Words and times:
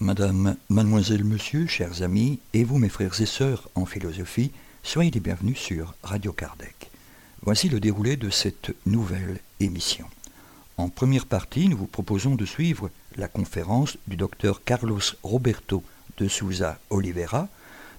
Madame, 0.00 0.56
mademoiselle, 0.70 1.24
monsieur, 1.24 1.66
chers 1.66 2.02
amis, 2.02 2.38
et 2.54 2.64
vous 2.64 2.78
mes 2.78 2.88
frères 2.88 3.20
et 3.20 3.26
sœurs 3.26 3.68
en 3.74 3.84
philosophie, 3.84 4.52
soyez 4.82 5.10
les 5.10 5.20
bienvenus 5.20 5.58
sur 5.58 5.94
Radio 6.02 6.32
Kardec. 6.32 6.90
Voici 7.42 7.68
le 7.68 7.78
déroulé 7.78 8.16
de 8.16 8.30
cette 8.30 8.74
nouvelle 8.86 9.38
émission. 9.60 10.06
En 10.78 10.90
première 10.90 11.24
partie, 11.24 11.68
nous 11.68 11.76
vous 11.78 11.86
proposons 11.86 12.34
de 12.34 12.44
suivre 12.44 12.90
la 13.16 13.28
conférence 13.28 13.96
du 14.06 14.16
docteur 14.16 14.62
Carlos 14.62 15.00
Roberto 15.22 15.82
de 16.18 16.28
Souza 16.28 16.78
Oliveira, 16.90 17.48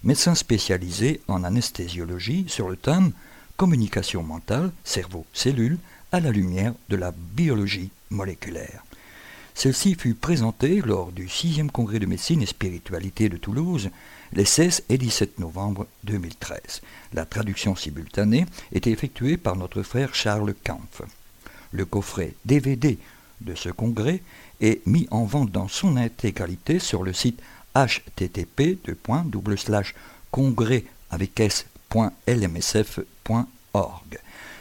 médecin 0.04 0.36
spécialisé 0.36 1.22
en 1.28 1.44
anesthésiologie 1.44 2.46
sur 2.48 2.70
le 2.70 2.78
thème 2.78 3.12
Communication 3.58 4.22
mentale, 4.22 4.72
cerveau, 4.84 5.26
cellule, 5.34 5.80
à 6.12 6.20
la 6.20 6.30
lumière 6.30 6.76
de 6.90 6.96
la 6.96 7.12
biologie 7.12 7.90
moléculaire. 8.12 8.84
Celle-ci 9.56 9.96
fut 9.96 10.14
présentée 10.14 10.82
lors 10.82 11.12
du 11.12 11.26
6e 11.26 11.72
congrès 11.72 11.98
de 11.98 12.06
médecine 12.06 12.44
et 12.44 12.46
spiritualité 12.46 13.28
de 13.28 13.38
Toulouse 13.38 13.90
les 14.34 14.46
16 14.46 14.84
et 14.90 15.00
17 15.00 15.40
novembre 15.40 15.88
2013. 16.04 16.84
La 17.14 17.26
traduction 17.26 17.76
simultanée 17.76 18.46
était 18.72 18.92
effectuée 18.92 19.38
par 19.38 19.56
notre 19.56 19.82
frère 19.82 20.14
Charles 20.14 20.54
Kampf. 20.64 21.02
Le 21.72 21.86
coffret 21.86 22.34
DVD 22.46 22.98
de 23.42 23.56
ce 23.56 23.70
congrès 23.70 24.22
est 24.62 24.86
mis 24.88 25.08
en 25.12 25.26
vente 25.26 25.52
dans 25.52 25.68
son 25.68 25.98
intégralité 25.98 26.80
sur 26.80 27.04
le 27.04 27.14
site 27.14 27.42
http 27.76 28.80
congrès 30.32 30.84
avec 31.09 31.40
s.lmsf.org. 31.40 31.80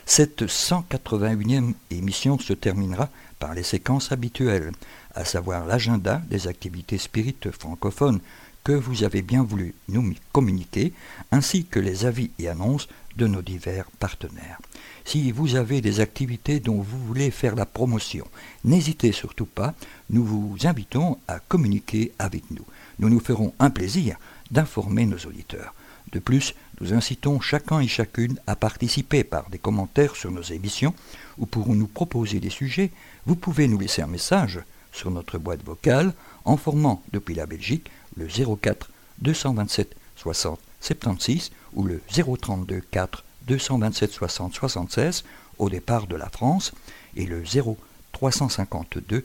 Cette 0.05 0.43
181e 0.43 1.73
émission 1.91 2.39
se 2.39 2.53
terminera 2.53 3.09
par 3.39 3.55
les 3.55 3.63
séquences 3.63 4.13
habituelles, 4.13 4.73
à 5.15 5.25
savoir 5.25 5.67
l'agenda 5.67 6.23
des 6.29 6.47
activités 6.47 6.99
spirites 6.99 7.51
francophones 7.51 8.21
que 8.63 8.73
vous 8.73 9.05
avez 9.05 9.23
bien 9.23 9.43
voulu 9.43 9.75
nous 9.89 10.15
communiquer, 10.33 10.93
ainsi 11.33 11.65
que 11.65 11.81
les 11.81 12.05
avis 12.05 12.31
et 12.39 12.49
annonces 12.49 12.89
de 13.17 13.27
nos 13.27 13.43
divers 13.43 13.91
partenaires. 13.99 14.59
Si 15.05 15.33
vous 15.33 15.55
avez 15.55 15.81
des 15.81 16.01
activités 16.01 16.61
dont 16.61 16.81
vous 16.81 16.99
voulez 17.07 17.31
faire 17.31 17.55
la 17.55 17.67
promotion, 17.67 18.27
n'hésitez 18.65 19.13
surtout 19.13 19.47
pas, 19.47 19.75
nous 20.11 20.25
vous 20.25 20.57
invitons 20.65 21.19
à 21.29 21.39
communiquer 21.39 22.13
avec 22.19 22.51
nous. 22.51 22.65
Nous 22.99 23.09
nous 23.09 23.21
ferons 23.21 23.55
un 23.59 23.71
plaisir 23.71 24.19
d'informer 24.51 25.07
nos 25.07 25.19
auditeurs. 25.19 25.75
De 26.13 26.19
plus, 26.19 26.55
nous 26.81 26.93
incitons 26.93 27.41
chacun 27.41 27.81
et 27.81 27.89
chacune 27.89 28.39
à 28.47 28.55
participer 28.55 29.25
par 29.25 29.49
des 29.51 29.59
commentaires 29.59 30.15
sur 30.15 30.31
nos 30.31 30.43
émissions 30.43 30.95
ou 31.39 31.47
pour 31.47 31.75
nous 31.75 31.87
proposer 31.87 32.39
des 32.39 32.51
sujets. 32.51 32.91
Vous 33.27 33.37
pouvez 33.37 33.67
nous 33.67 33.79
laisser 33.79 34.03
un 34.03 34.07
message 34.07 34.61
sur 34.93 35.11
notre 35.11 35.39
boîte 35.39 35.65
vocale 35.65 36.15
en 36.45 36.57
formant 36.57 37.03
depuis 37.13 37.35
la 37.35 37.47
Belgique 37.47 37.91
le 38.17 38.27
04 38.27 38.91
227 39.21 39.97
60 40.17 40.61
76 40.87 41.51
ou 41.75 41.83
le 41.83 42.01
032 42.09 42.81
4 42.91 43.25
227 43.49 44.13
60 44.13 44.55
76 44.55 45.25
au 45.59 45.69
départ 45.69 46.07
de 46.07 46.17
la 46.17 46.29
France 46.29 46.73
et 47.17 47.27
le 47.27 47.45
0 47.45 47.77
352 48.13 49.25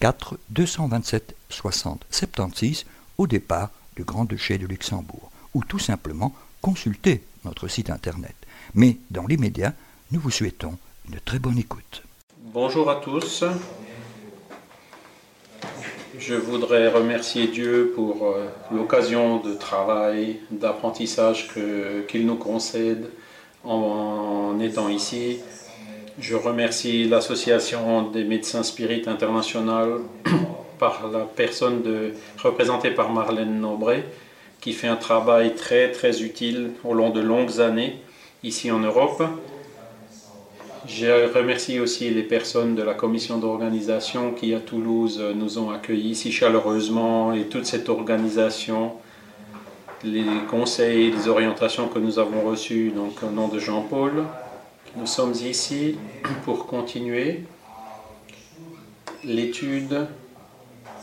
4 0.00 0.38
227 0.50 1.36
60 1.50 2.06
76 2.10 2.86
au 3.18 3.26
départ 3.26 3.70
du 3.96 4.04
Grand-Duché 4.04 4.58
de 4.58 4.66
Luxembourg 4.66 5.30
ou 5.52 5.62
tout 5.62 5.78
simplement 5.78 6.34
consulter 6.60 7.22
notre 7.44 7.68
site 7.68 7.90
internet. 7.90 8.34
Mais 8.74 8.96
dans 9.10 9.26
l'immédiat, 9.26 9.74
nous 10.10 10.20
vous 10.20 10.30
souhaitons 10.30 10.78
une 11.08 11.20
très 11.20 11.38
bonne 11.38 11.58
écoute. 11.58 12.02
Bonjour 12.38 12.90
à 12.90 12.96
tous. 12.96 13.44
Je 16.18 16.34
voudrais 16.34 16.88
remercier 16.88 17.48
Dieu 17.48 17.92
pour 17.94 18.26
euh, 18.26 18.46
l'occasion 18.72 19.38
de 19.38 19.54
travail, 19.54 20.36
d'apprentissage 20.50 21.48
qu'il 22.08 22.26
nous 22.26 22.36
concède 22.36 23.10
en, 23.64 24.58
étant 24.60 24.88
ici. 24.88 25.40
Je 26.20 26.36
remercie 26.36 27.04
l'association 27.08 28.02
des 28.10 28.22
médecins 28.22 28.62
spirites 28.62 29.08
international 29.08 30.00
par 30.78 31.10
la 31.12 31.20
personne 31.20 31.82
représentée 32.38 32.90
par 32.90 33.12
Marlène 33.12 33.60
Nobré 33.60 34.04
qui 34.60 34.72
fait 34.72 34.88
un 34.88 34.96
travail 34.96 35.54
très 35.56 35.90
très 35.90 36.22
utile 36.22 36.70
au 36.84 36.94
long 36.94 37.10
de 37.10 37.20
longues 37.20 37.60
années 37.60 38.00
ici 38.44 38.70
en 38.70 38.78
Europe. 38.78 39.22
Je 40.86 41.32
remercie 41.34 41.80
aussi 41.80 42.10
les 42.10 42.22
personnes 42.22 42.74
de 42.74 42.82
la 42.82 42.92
commission 42.92 43.38
d'organisation 43.38 44.32
qui 44.32 44.54
à 44.54 44.60
Toulouse 44.60 45.22
nous 45.34 45.58
ont 45.58 45.70
accueillis 45.70 46.14
si 46.14 46.30
chaleureusement 46.30 47.32
et 47.32 47.44
toute 47.44 47.64
cette 47.64 47.88
organisation, 47.88 48.92
les 50.04 50.24
conseils 50.50 51.10
les 51.10 51.26
orientations 51.26 51.88
que 51.88 51.98
nous 51.98 52.18
avons 52.18 52.42
reçus 52.42 52.90
donc 52.94 53.22
au 53.22 53.30
nom 53.30 53.48
de 53.48 53.58
Jean-Paul. 53.58 54.24
Nous 54.96 55.06
sommes 55.06 55.32
ici 55.32 55.96
pour 56.44 56.66
continuer 56.66 57.44
l'étude 59.24 60.06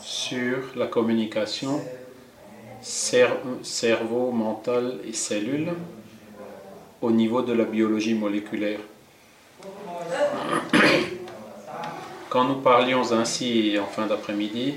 sur 0.00 0.58
la 0.76 0.86
communication 0.86 1.80
cerveau, 2.82 4.30
mental 4.30 4.98
et 5.08 5.12
cellules 5.12 5.72
au 7.00 7.10
niveau 7.10 7.42
de 7.42 7.52
la 7.52 7.64
biologie 7.64 8.14
moléculaire. 8.14 8.78
Quand 12.28 12.44
nous 12.44 12.60
parlions 12.60 13.12
ainsi 13.12 13.76
en 13.78 13.86
fin 13.86 14.06
d'après-midi, 14.06 14.74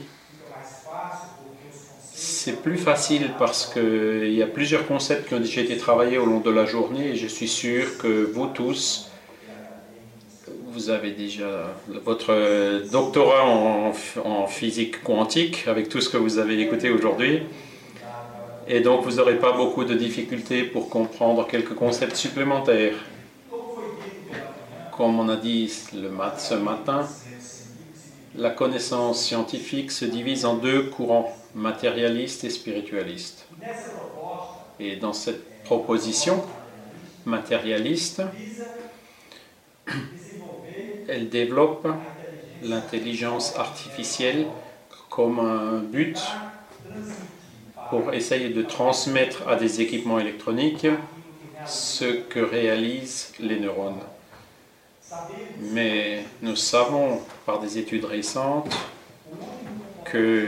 c'est 2.13 2.62
plus 2.62 2.78
facile 2.78 3.31
parce 3.40 3.66
qu'il 3.66 4.34
y 4.34 4.44
a 4.44 4.47
plusieurs 4.47 4.85
concepts 4.88 5.28
qui 5.28 5.34
ont 5.35 5.40
déjà 5.40 5.62
été 5.62 5.78
travaillés 5.78 6.18
au 6.18 6.25
long 6.25 6.41
de 6.41 6.51
la 6.51 6.66
journée 6.66 7.12
et 7.12 7.16
je 7.16 7.28
suis 7.28 7.47
sûr 7.47 7.97
que 7.97 8.29
vous 8.34 8.47
tous, 8.47 9.09
vous 10.68 10.90
avez 10.90 11.12
déjà 11.12 11.74
votre 12.03 12.84
doctorat 12.91 13.45
en, 13.45 13.94
en 14.25 14.47
physique 14.47 15.01
quantique 15.01 15.68
avec 15.68 15.88
tout 15.88 16.01
ce 16.01 16.09
que 16.09 16.18
vous 16.18 16.38
avez 16.38 16.59
écouté 16.59 16.90
aujourd'hui. 16.90 17.44
Et 18.68 18.81
donc 18.81 19.03
vous 19.06 19.13
n'aurez 19.13 19.40
pas 19.40 19.53
beaucoup 19.53 19.85
de 19.85 19.94
difficultés 19.94 20.63
pour 20.63 20.90
comprendre 20.90 21.47
quelques 21.47 21.75
concepts 21.75 22.16
supplémentaires 22.16 22.95
comme 24.95 25.19
on 25.19 25.28
a 25.28 25.35
dit 25.35 25.67
ce 25.67 26.53
matin, 26.53 27.06
la 28.38 28.50
connaissance 28.50 29.22
scientifique 29.23 29.91
se 29.91 30.06
divise 30.06 30.45
en 30.45 30.56
deux 30.56 30.83
courants, 30.83 31.35
matérialiste 31.53 32.45
et 32.45 32.50
spiritualiste. 32.50 33.45
Et 34.79 34.95
dans 34.95 35.11
cette 35.11 35.63
proposition 35.63 36.41
matérialiste, 37.25 38.22
elle 41.09 41.29
développe 41.29 41.88
l'intelligence 42.63 43.57
artificielle 43.57 44.47
comme 45.09 45.39
un 45.39 45.79
but 45.79 46.19
pour 47.89 48.13
essayer 48.13 48.50
de 48.50 48.62
transmettre 48.62 49.47
à 49.47 49.56
des 49.57 49.81
équipements 49.81 50.19
électroniques 50.19 50.88
ce 51.66 52.06
que 52.06 52.39
réalisent 52.39 53.33
les 53.39 53.59
neurones. 53.59 54.00
Mais 55.72 56.24
nous 56.42 56.56
savons 56.56 57.22
par 57.46 57.59
des 57.59 57.78
études 57.78 58.06
récentes 58.06 58.76
que 60.06 60.48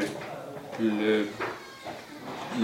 le, 0.79 1.27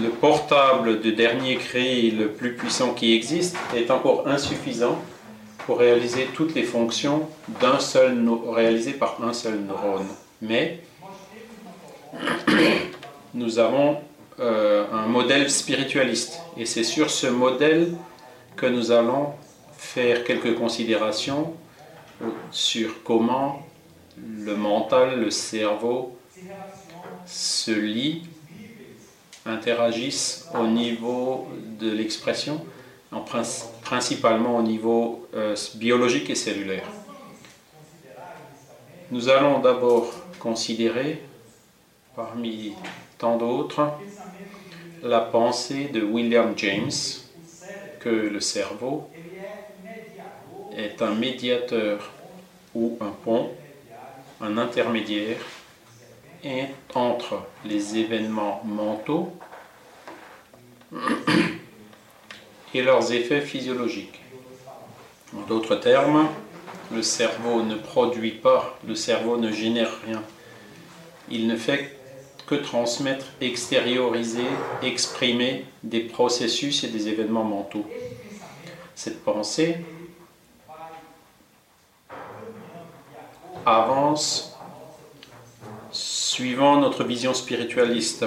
le 0.00 0.08
portable 0.08 1.00
de 1.00 1.10
dernier 1.10 1.56
cri 1.56 2.10
le 2.10 2.28
plus 2.28 2.54
puissant 2.54 2.94
qui 2.94 3.14
existe 3.14 3.56
est 3.76 3.90
encore 3.90 4.26
insuffisant 4.26 4.98
pour 5.66 5.78
réaliser 5.78 6.28
toutes 6.34 6.54
les 6.54 6.62
fonctions 6.62 7.28
d'un 7.60 7.78
seul 7.78 8.28
réalisées 8.48 8.92
par 8.92 9.22
un 9.22 9.32
seul 9.32 9.60
neurone. 9.60 10.06
Mais 10.42 10.80
nous 13.34 13.58
avons 13.58 13.98
euh, 14.40 14.84
un 14.92 15.06
modèle 15.06 15.50
spiritualiste 15.50 16.40
et 16.56 16.66
c'est 16.66 16.84
sur 16.84 17.10
ce 17.10 17.28
modèle 17.28 17.94
que 18.56 18.66
nous 18.66 18.90
allons 18.90 19.28
faire 19.76 20.24
quelques 20.24 20.54
considérations 20.56 21.54
sur 22.50 23.02
comment 23.02 23.66
le 24.18 24.56
mental, 24.56 25.20
le 25.20 25.30
cerveau 25.30 26.16
se 27.26 27.70
lient, 27.70 28.22
interagissent 29.46 30.48
au 30.54 30.66
niveau 30.66 31.48
de 31.80 31.90
l'expression, 31.90 32.64
principalement 33.82 34.56
au 34.56 34.62
niveau 34.62 35.28
euh, 35.34 35.54
biologique 35.76 36.30
et 36.30 36.34
cellulaire. 36.34 36.86
Nous 39.10 39.28
allons 39.28 39.60
d'abord 39.60 40.10
considérer, 40.38 41.22
parmi 42.16 42.72
tant 43.18 43.36
d'autres, 43.36 43.92
la 45.02 45.20
pensée 45.20 45.88
de 45.88 46.02
William 46.02 46.54
James, 46.56 46.90
que 48.00 48.08
le 48.08 48.40
cerveau 48.40 49.08
est 50.76 51.02
un 51.02 51.14
médiateur 51.14 52.12
ou 52.74 52.98
un 53.00 53.10
pont, 53.24 53.50
un 54.40 54.58
intermédiaire 54.58 55.38
entre 56.94 57.42
les 57.64 57.96
événements 57.96 58.62
mentaux 58.64 59.32
et 62.74 62.82
leurs 62.82 63.12
effets 63.12 63.40
physiologiques. 63.40 64.20
En 65.36 65.40
d'autres 65.46 65.76
termes, 65.76 66.28
le 66.92 67.02
cerveau 67.02 67.62
ne 67.62 67.76
produit 67.76 68.32
pas, 68.32 68.78
le 68.86 68.94
cerveau 68.94 69.36
ne 69.36 69.50
génère 69.50 69.90
rien. 70.06 70.22
Il 71.30 71.46
ne 71.46 71.56
fait 71.56 71.96
que 72.46 72.54
transmettre, 72.54 73.26
extérioriser, 73.40 74.44
exprimer 74.82 75.64
des 75.82 76.00
processus 76.00 76.84
et 76.84 76.88
des 76.88 77.08
événements 77.08 77.44
mentaux. 77.44 77.86
Cette 78.94 79.24
pensée 79.24 79.78
avance 83.66 84.56
suivant 85.90 86.80
notre 86.80 87.04
vision 87.04 87.34
spiritualiste. 87.34 88.24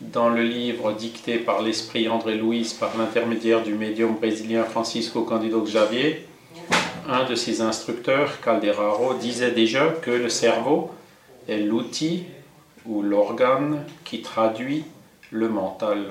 Dans 0.00 0.28
le 0.28 0.42
livre 0.42 0.92
dicté 0.92 1.38
par 1.38 1.62
l'esprit 1.62 2.08
André 2.08 2.36
Louis 2.36 2.76
par 2.78 2.96
l'intermédiaire 2.96 3.62
du 3.62 3.74
médium 3.74 4.14
brésilien 4.14 4.64
Francisco 4.64 5.22
Candido 5.22 5.60
Xavier, 5.62 6.26
un 7.08 7.24
de 7.24 7.34
ses 7.34 7.62
instructeurs, 7.62 8.40
Calderaro, 8.40 9.14
disait 9.14 9.50
déjà 9.50 9.88
que 9.88 10.10
le 10.10 10.28
cerveau 10.28 10.90
est 11.48 11.58
l'outil 11.58 12.24
ou 12.86 13.02
l'organe 13.02 13.84
qui 14.04 14.22
traduit 14.22 14.84
le 15.30 15.48
mental. 15.48 16.06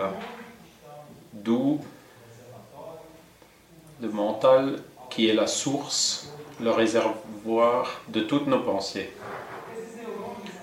D'où 1.33 1.79
le 4.01 4.09
mental 4.09 4.79
qui 5.09 5.29
est 5.29 5.33
la 5.33 5.47
source, 5.47 6.29
le 6.61 6.71
réservoir 6.71 8.01
de 8.09 8.21
toutes 8.21 8.47
nos 8.47 8.59
pensées. 8.59 9.09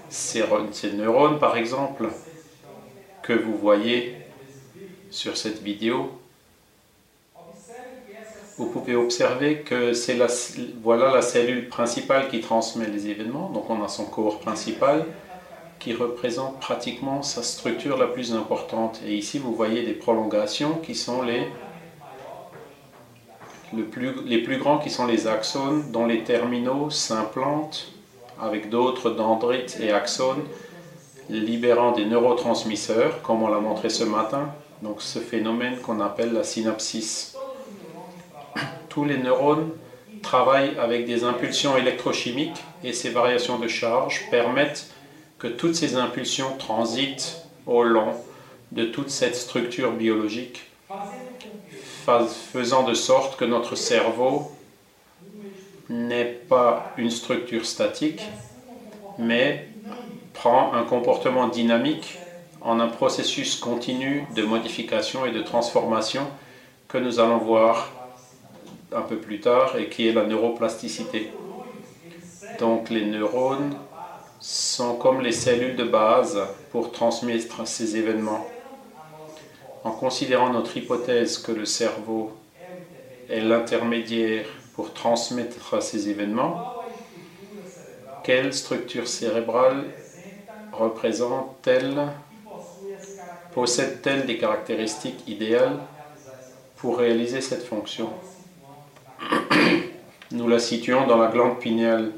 Ces, 0.08 0.44
neurones, 0.94 1.38
par 1.38 1.56
exemple, 1.56 2.08
que 3.22 3.32
vous 3.32 3.56
voyez 3.56 4.16
sur 5.10 5.36
cette 5.36 5.62
vidéo, 5.62 6.10
vous 8.56 8.66
pouvez 8.66 8.94
observer 8.94 9.62
que 9.62 9.92
c'est 9.94 10.14
la, 10.14 10.28
voilà 10.80 11.12
la 11.12 11.22
cellule 11.22 11.68
principale 11.68 12.28
qui 12.28 12.40
transmet 12.40 12.86
les 12.86 13.08
événements. 13.08 13.50
Donc 13.50 13.68
on 13.68 13.82
a 13.82 13.88
son 13.88 14.06
corps 14.06 14.38
principal 14.38 15.04
qui 15.80 15.92
représente 15.92 16.60
pratiquement 16.60 17.22
sa 17.22 17.42
structure 17.42 17.96
la 17.96 18.06
plus 18.06 18.32
importante. 18.32 19.00
Et 19.04 19.16
ici 19.16 19.38
vous 19.38 19.54
voyez 19.54 19.82
des 19.82 19.92
prolongations 19.92 20.78
qui 20.78 20.94
sont 20.94 21.22
les, 21.22 21.48
les 24.26 24.38
plus 24.38 24.58
grands 24.58 24.78
qui 24.78 24.90
sont 24.90 25.06
les 25.06 25.26
axones 25.26 25.90
dont 25.90 26.06
les 26.06 26.24
terminaux 26.24 26.90
s'implantent 26.90 27.92
avec 28.40 28.70
d'autres 28.70 29.10
dendrites 29.10 29.78
et 29.80 29.92
axones 29.92 30.44
libérant 31.30 31.92
des 31.92 32.04
neurotransmisseurs 32.04 33.22
comme 33.22 33.42
on 33.42 33.48
l'a 33.48 33.60
montré 33.60 33.88
ce 33.88 34.04
matin. 34.04 34.50
Donc 34.82 35.00
ce 35.00 35.18
phénomène 35.18 35.78
qu'on 35.78 36.00
appelle 36.00 36.32
la 36.32 36.44
synapsis 36.44 37.34
tous 38.94 39.04
les 39.04 39.18
neurones 39.18 39.70
travaillent 40.22 40.78
avec 40.78 41.04
des 41.04 41.24
impulsions 41.24 41.76
électrochimiques 41.76 42.62
et 42.84 42.92
ces 42.92 43.10
variations 43.10 43.58
de 43.58 43.66
charge 43.66 44.22
permettent 44.30 44.88
que 45.38 45.48
toutes 45.48 45.74
ces 45.74 45.96
impulsions 45.96 46.56
transitent 46.58 47.42
au 47.66 47.82
long 47.82 48.12
de 48.70 48.84
toute 48.84 49.10
cette 49.10 49.34
structure 49.34 49.92
biologique, 49.92 50.70
faisant 52.52 52.82
de 52.84 52.94
sorte 52.94 53.36
que 53.36 53.44
notre 53.44 53.76
cerveau 53.76 54.50
n'est 55.88 56.24
pas 56.24 56.92
une 56.96 57.10
structure 57.10 57.66
statique, 57.66 58.22
mais 59.18 59.68
prend 60.32 60.72
un 60.74 60.82
comportement 60.84 61.48
dynamique 61.48 62.18
en 62.60 62.80
un 62.80 62.88
processus 62.88 63.56
continu 63.56 64.26
de 64.34 64.42
modification 64.42 65.26
et 65.26 65.32
de 65.32 65.42
transformation 65.42 66.26
que 66.88 66.98
nous 66.98 67.20
allons 67.20 67.38
voir 67.38 67.90
un 68.92 69.02
peu 69.02 69.16
plus 69.16 69.40
tard 69.40 69.76
et 69.76 69.88
qui 69.88 70.08
est 70.08 70.12
la 70.12 70.24
neuroplasticité. 70.24 71.30
Donc 72.58 72.90
les 72.90 73.04
neurones 73.04 73.76
sont 74.40 74.96
comme 74.96 75.20
les 75.20 75.32
cellules 75.32 75.76
de 75.76 75.84
base 75.84 76.38
pour 76.70 76.92
transmettre 76.92 77.66
ces 77.66 77.96
événements. 77.96 78.46
En 79.84 79.90
considérant 79.90 80.50
notre 80.50 80.76
hypothèse 80.78 81.36
que 81.36 81.52
le 81.52 81.66
cerveau 81.66 82.32
est 83.28 83.40
l'intermédiaire 83.40 84.46
pour 84.74 84.94
transmettre 84.94 85.82
ces 85.82 86.08
événements, 86.08 86.74
quelle 88.22 88.54
structure 88.54 89.06
cérébrale 89.06 89.84
représente-t-elle, 90.72 92.08
possède-t-elle 93.52 94.24
des 94.24 94.38
caractéristiques 94.38 95.28
idéales 95.28 95.78
pour 96.76 96.96
réaliser 96.96 97.42
cette 97.42 97.64
fonction? 97.64 98.08
Nous 100.30 100.48
la 100.48 100.58
situons 100.58 101.06
dans 101.06 101.18
la 101.18 101.30
glande 101.30 101.60
pinéale, 101.60 102.12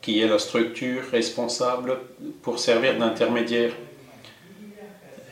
qui 0.00 0.20
est 0.20 0.26
la 0.26 0.40
structure 0.40 1.04
responsable 1.12 1.96
pour 2.42 2.58
servir 2.58 2.98
d'intermédiaire. 2.98 3.72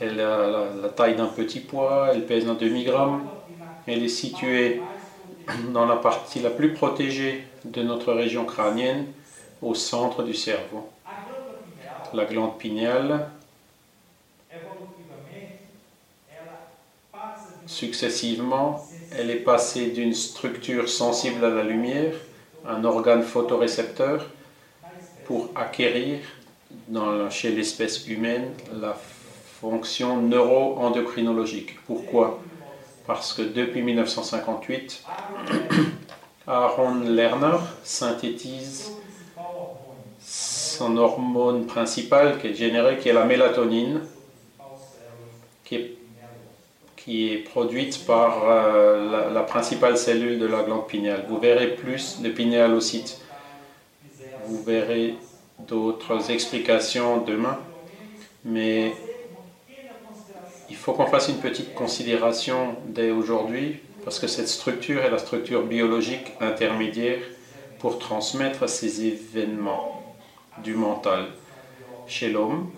Elle 0.01 0.21
a 0.21 0.71
la, 0.83 0.89
taille 0.91 1.17
d'un 1.17 1.27
petit 1.27 1.61
pois, 1.61 2.11
elle 2.13 2.27
pèse 2.27 2.47
un 2.49 2.55
demi-gramme, 2.55 3.27
elle 3.87 4.03
est 4.03 4.09
située 4.09 4.83
dans 5.73 5.87
la 5.87 5.97
partie 5.97 6.41
la 6.41 6.51
plus 6.51 6.75
protégée 6.75 7.45
de 7.65 7.83
notre 7.83 8.13
région 8.13 8.45
crânienne, 8.45 9.07
au 9.63 9.75
centre 9.75 10.23
du 10.23 10.35
cerveau. 10.35 10.89
La 12.13 12.25
glande 12.25 12.59
pinéale 12.59 13.31
successivement 17.67 18.87
elle 19.11 19.31
est 19.31 19.37
passée 19.37 19.91
d'une 19.91 20.15
structure 20.15 20.89
sensible 20.89 21.45
à 21.45 21.51
la 21.51 21.63
lumière, 21.63 22.13
un 22.67 22.85
organe 22.85 23.23
photorécepteur, 23.23 24.27
pour 25.25 25.51
acquérir 25.55 26.21
chez 27.31 27.51
l'espèce 27.51 28.07
humaine 28.07 28.53
la 28.81 28.97
fonction 29.61 30.21
neuro-endocrinologique. 30.23 31.79
Pourquoi? 31.87 32.41
Parce 33.07 33.33
que 33.33 33.43
depuis 33.43 33.83
1958, 33.83 35.05
Aaron 36.47 37.01
Lerner 37.01 37.59
synthétise 37.83 38.93
son 40.21 40.97
hormone 40.97 41.67
principale 41.67 42.39
qui 42.39 42.49
est 42.49 42.55
générée, 42.55 42.99
qui 42.99 43.09
est 43.09 43.13
la 43.13 43.25
mélatonine, 43.25 44.01
qui 45.65 45.75
est 45.77 45.97
qui 47.07 47.33
est 47.33 47.37
produite 47.37 48.05
par 48.05 48.51
euh, 48.51 49.33
la, 49.33 49.43
principale 49.43 49.97
cellule 49.97 50.41
de 50.41 50.47
la 50.47 50.65
glande 50.65 50.89
pinéale. 50.89 51.25
Vous 51.29 51.39
verrez 51.39 51.69
plus 51.69 52.21
de 52.21 52.29
pinéalocytes. 52.31 53.21
Vous 54.47 54.61
verrez 54.65 55.15
d'autres 55.69 56.33
explications 56.33 57.19
demain. 57.19 57.61
Mais 58.45 58.93
il 60.69 60.77
faut 60.77 60.93
qu'on 60.93 61.07
fasse 61.07 61.29
une 61.29 61.39
petite 61.39 61.75
considération 61.75 62.77
dès 62.87 63.11
aujourd'hui, 63.11 63.77
parce 64.05 64.19
que 64.19 64.27
cette 64.27 64.49
structure 64.49 65.03
est 65.03 65.11
la 65.11 65.19
structure 65.19 65.63
biologique 65.63 66.33
intermédiaire 66.41 67.19
pour 67.79 67.99
transmettre 67.99 68.69
ces 68.69 69.05
événements 69.05 70.03
du 70.63 70.75
mental. 70.75 71.27
Chez 72.07 72.31
l'homme, 72.31 72.71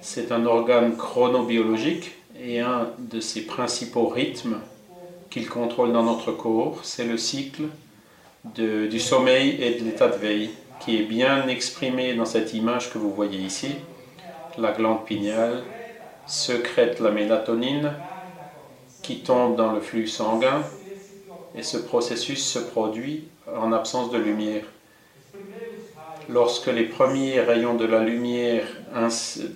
c'est 0.00 0.32
un 0.32 0.46
organe 0.46 0.96
chronobiologique 0.96 2.12
et 2.40 2.60
un 2.60 2.90
de 2.98 3.20
ses 3.20 3.46
principaux 3.46 4.08
rythmes 4.08 4.58
qu'il 5.30 5.48
contrôle 5.48 5.92
dans 5.92 6.02
notre 6.02 6.32
corps, 6.32 6.78
c'est 6.82 7.04
le 7.04 7.18
cycle 7.18 7.64
du 8.44 9.00
sommeil 9.00 9.60
et 9.60 9.80
de 9.80 9.84
l'état 9.84 10.08
de 10.08 10.16
veille, 10.16 10.50
qui 10.80 10.98
est 10.98 11.02
bien 11.02 11.48
exprimé 11.48 12.14
dans 12.14 12.26
cette 12.26 12.54
image 12.54 12.92
que 12.92 12.98
vous 12.98 13.10
voyez 13.10 13.38
ici. 13.38 13.72
La 14.58 14.72
glande 14.72 15.04
pinéale 15.04 15.64
secrète 16.26 17.00
la 17.00 17.10
mélatonine 17.10 17.92
qui 19.02 19.20
tombe 19.20 19.56
dans 19.56 19.72
le 19.72 19.80
flux 19.80 20.06
sanguin 20.06 20.62
et 21.54 21.62
ce 21.62 21.78
processus 21.78 22.44
se 22.44 22.58
produit 22.58 23.28
en 23.46 23.72
absence 23.72 24.10
de 24.10 24.18
lumière 24.18 24.64
lorsque 26.28 26.66
les 26.66 26.84
premiers 26.84 27.40
rayons 27.40 27.74
de 27.74 27.84
la 27.84 28.00
lumière 28.00 28.66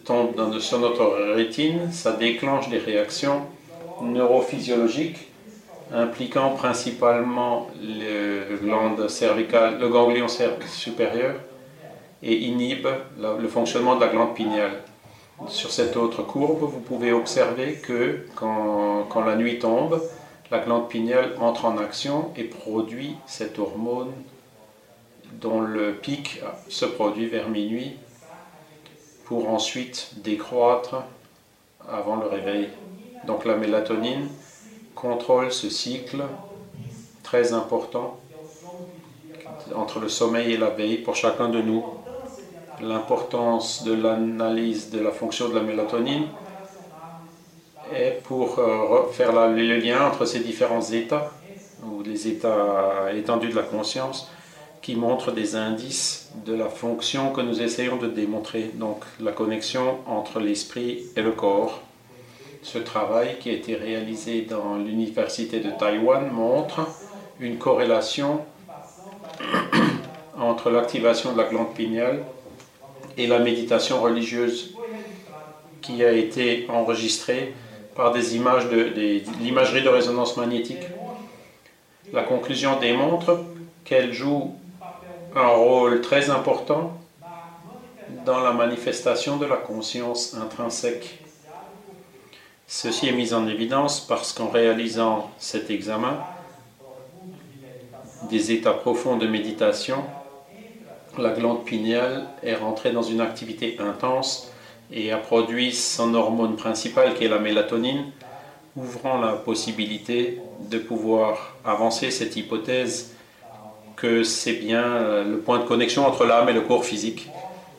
tombent 0.04 0.58
sur 0.60 0.78
notre 0.78 1.34
rétine, 1.34 1.92
ça 1.92 2.12
déclenche 2.12 2.68
des 2.68 2.78
réactions 2.78 3.42
neurophysiologiques 4.02 5.28
impliquant 5.92 6.50
principalement 6.50 7.68
le, 7.82 8.56
glande 8.62 9.08
cervicale, 9.08 9.78
le 9.80 9.88
ganglion 9.88 10.26
supérieur 10.28 11.34
et 12.22 12.36
inhibe 12.36 12.86
le 13.18 13.48
fonctionnement 13.48 13.96
de 13.96 14.02
la 14.02 14.08
glande 14.08 14.34
pinéale. 14.34 14.82
Sur 15.48 15.70
cette 15.70 15.96
autre 15.96 16.22
courbe, 16.22 16.60
vous 16.60 16.80
pouvez 16.80 17.12
observer 17.12 17.74
que 17.74 18.26
quand, 18.34 19.24
la 19.24 19.36
nuit 19.36 19.58
tombe, 19.58 20.02
la 20.50 20.58
glande 20.58 20.88
pinéale 20.88 21.34
entre 21.40 21.64
en 21.64 21.78
action 21.78 22.30
et 22.36 22.44
produit 22.44 23.16
cette 23.26 23.58
hormone 23.58 24.12
dont 25.40 25.60
le 25.60 25.94
pic 25.94 26.40
se 26.68 26.84
produit 26.84 27.26
vers 27.26 27.48
minuit 27.48 27.96
pour 29.24 29.48
ensuite 29.48 30.10
décroître 30.22 30.96
avant 31.88 32.16
le 32.16 32.26
réveil. 32.26 32.68
Donc 33.26 33.44
la 33.44 33.56
mélatonine 33.56 34.28
contrôle 34.94 35.52
ce 35.52 35.70
cycle 35.70 36.22
très 37.22 37.52
important 37.52 38.18
entre 39.74 40.00
le 40.00 40.08
sommeil 40.08 40.52
et 40.52 40.56
la 40.56 40.70
veille 40.70 40.98
pour 40.98 41.16
chacun 41.16 41.48
de 41.48 41.60
nous. 41.60 41.84
L'importance 42.82 43.84
de 43.84 43.92
l'analyse 43.92 44.90
de 44.90 45.00
la 45.00 45.10
fonction 45.10 45.48
de 45.48 45.54
la 45.54 45.60
mélatonine 45.60 46.26
est 47.94 48.22
pour 48.22 48.58
euh, 48.58 49.10
faire 49.12 49.32
le 49.32 49.76
lien 49.78 50.06
entre 50.06 50.24
ces 50.24 50.40
différents 50.40 50.82
états, 50.82 51.30
ou 51.84 52.02
les 52.02 52.28
états 52.28 53.12
étendus 53.14 53.48
de 53.48 53.56
la 53.56 53.62
conscience, 53.62 54.30
qui 54.80 54.96
montrent 54.96 55.32
des 55.32 55.56
indices 55.56 56.30
de 56.46 56.54
la 56.54 56.68
fonction 56.68 57.32
que 57.32 57.42
nous 57.42 57.60
essayons 57.60 57.96
de 57.96 58.06
démontrer, 58.06 58.70
donc 58.74 59.04
la 59.20 59.32
connexion 59.32 59.98
entre 60.06 60.40
l'esprit 60.40 61.04
et 61.16 61.22
le 61.22 61.32
corps. 61.32 61.82
Ce 62.62 62.78
travail 62.78 63.36
qui 63.40 63.50
a 63.50 63.52
été 63.52 63.74
réalisé 63.74 64.42
dans 64.42 64.76
l'université 64.76 65.60
de 65.60 65.70
Taïwan 65.70 66.30
montre 66.30 66.80
une 67.40 67.58
corrélation 67.58 68.40
entre 70.38 70.70
l'activation 70.70 71.32
de 71.32 71.38
la 71.38 71.44
glande 71.44 71.74
pinéale 71.74 72.22
et 73.16 73.26
la 73.26 73.38
méditation 73.38 74.00
religieuse 74.00 74.74
qui 75.80 76.04
a 76.04 76.12
été 76.12 76.66
enregistrée 76.68 77.54
par 77.94 78.12
des 78.12 78.36
images 78.36 78.68
de, 78.68 78.92
l'imagerie 79.40 79.82
de 79.82 79.88
résonance 79.88 80.36
magnétique. 80.36 80.82
La 82.12 82.22
conclusion 82.22 82.78
démontre 82.78 83.44
qu'elle 83.84 84.12
joue 84.12 84.54
un 85.34 85.48
rôle 85.48 86.00
très 86.00 86.30
important 86.30 86.96
dans 88.24 88.40
la 88.40 88.52
manifestation 88.52 89.36
de 89.36 89.46
la 89.46 89.56
conscience 89.56 90.34
intrinsèque 90.34 91.20
Ceci 92.72 93.08
est 93.08 93.12
mis 93.12 93.34
en 93.34 93.48
évidence 93.48 93.98
parce 93.98 94.32
qu'en 94.32 94.48
réalisant 94.48 95.28
cet 95.38 95.70
examen 95.70 96.20
des 98.30 98.52
états 98.52 98.74
profonds 98.74 99.16
de 99.16 99.26
méditation, 99.26 100.04
la 101.18 101.30
glande 101.30 101.64
pinéale 101.64 102.26
est 102.42 102.54
rentrée 102.54 102.92
dans 102.92 103.02
une 103.02 103.20
activité 103.20 103.76
intense 103.78 104.50
et 104.92 105.12
a 105.12 105.18
produit 105.18 105.72
son 105.72 106.14
hormone 106.14 106.56
principale 106.56 107.14
qui 107.14 107.24
est 107.24 107.28
la 107.28 107.38
mélatonine, 107.38 108.04
ouvrant 108.76 109.18
la 109.18 109.32
possibilité 109.32 110.38
de 110.68 110.78
pouvoir 110.78 111.56
avancer 111.64 112.10
cette 112.10 112.36
hypothèse 112.36 113.14
que 113.96 114.22
c'est 114.22 114.54
bien 114.54 115.24
le 115.24 115.38
point 115.38 115.58
de 115.58 115.64
connexion 115.64 116.06
entre 116.06 116.24
l'âme 116.24 116.48
et 116.48 116.52
le 116.52 116.62
corps 116.62 116.84
physique. 116.84 117.28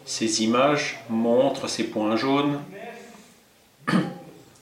Ces 0.05 0.43
images 0.43 0.99
montrent 1.09 1.67
ces 1.67 1.85
points 1.85 2.15
jaunes 2.15 2.59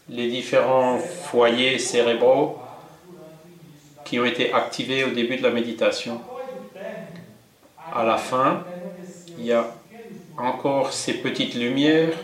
les 0.10 0.30
différents 0.30 0.98
foyers 1.00 1.80
cérébraux 1.80 2.58
qui 4.06 4.20
ont 4.20 4.26
été 4.26 4.54
activés 4.54 5.04
au 5.04 5.10
début 5.10 5.38
de 5.38 5.44
la 5.44 5.52
méditation. 5.52 6.22
À 7.92 8.04
la 8.04 8.18
fin, 8.18 8.66
il 9.36 9.46
y 9.46 9.52
a 9.52 9.66
encore 10.38 10.94
ces 10.94 11.16
petites 11.16 11.56
lumières 11.56 12.16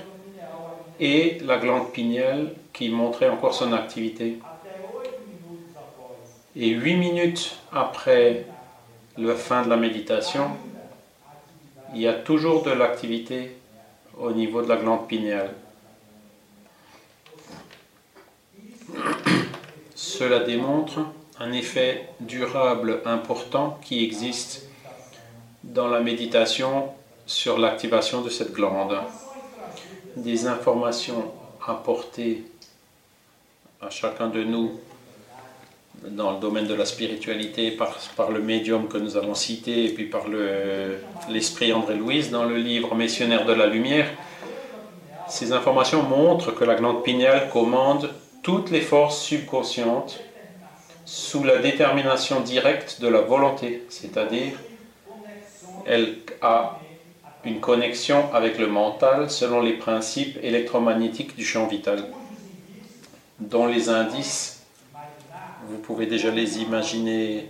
et 1.00 1.40
la 1.42 1.58
glande 1.58 1.92
pinéale 1.92 2.54
qui 2.72 2.90
montrait 2.90 3.30
encore 3.30 3.56
son 3.56 3.74
activité. 3.74 4.38
Et 6.56 6.70
huit 6.70 6.96
minutes 6.96 7.58
après 7.72 8.46
la 9.18 9.36
fin 9.36 9.64
de 9.64 9.70
la 9.70 9.76
méditation, 9.76 10.52
il 11.94 12.02
y 12.02 12.08
a 12.08 12.14
toujours 12.14 12.62
de 12.64 12.72
l'activité 12.72 13.58
au 14.20 14.32
niveau 14.32 14.62
de 14.62 14.70
la 14.70 14.78
glande 14.78 15.08
pinéale. 15.08 15.54
Cela 19.96 20.42
démontre 20.42 21.00
un 21.40 21.52
effet 21.52 22.08
durable 22.20 23.02
important 23.06 23.80
qui 23.82 24.04
existe 24.04 24.65
dans 25.66 25.88
la 25.88 26.00
méditation 26.00 26.90
sur 27.26 27.58
l'activation 27.58 28.22
de 28.22 28.30
cette 28.30 28.54
glande. 28.54 28.96
Des 30.16 30.48
informations 30.48 31.32
apportées 31.66 32.44
à 33.82 33.90
chacun 33.90 34.28
de 34.28 34.44
nous 34.44 34.80
dans 36.08 36.34
le 36.34 36.40
domaine 36.40 36.68
de 36.68 36.74
la 36.74 36.86
spiritualité 36.86 37.72
par, 37.72 38.32
le 38.32 38.40
médium 38.40 38.88
que 38.88 38.98
nous 38.98 39.18
avons 39.18 39.34
cité 39.34 39.86
et 39.86 39.90
puis 39.90 40.06
par 40.06 40.26
l'esprit 41.30 41.74
André 41.74 41.96
Louise 41.96 42.30
dans 42.30 42.46
le 42.46 42.58
livre 42.58 42.94
Missionnaire 42.96 43.46
de 43.46 43.54
la 43.54 43.66
Lumière. 43.66 44.08
Ces 45.28 45.52
informations 45.52 46.04
montrent 46.04 46.54
que 46.54 46.64
la 46.64 46.76
glande 46.76 47.04
pinéale 47.04 47.50
commande 47.50 48.12
toutes 48.44 48.70
les 48.70 48.82
forces 48.82 49.20
subconscientes 49.22 50.20
sous 51.06 51.44
la 51.44 51.58
détermination 51.58 52.42
directe 52.42 53.02
de 53.02 53.08
la 53.08 53.22
volonté, 53.22 53.84
c'est-à-dire 53.90 54.54
elle 55.86 56.16
a 56.42 56.80
une 57.46 57.60
connexion 57.60 58.34
avec 58.34 58.58
le 58.58 58.68
mental 58.68 59.30
selon 59.30 59.62
les 59.62 59.74
principes 59.74 60.38
électromagnétiques 60.42 61.36
du 61.36 61.46
champ 61.46 61.68
vital, 61.68 62.04
dont 63.40 63.68
les 63.68 63.90
indices, 63.90 64.64
vous 65.68 65.78
pouvez 65.78 66.08
déjà 66.08 66.32
les 66.32 66.60
imaginer 66.60 67.50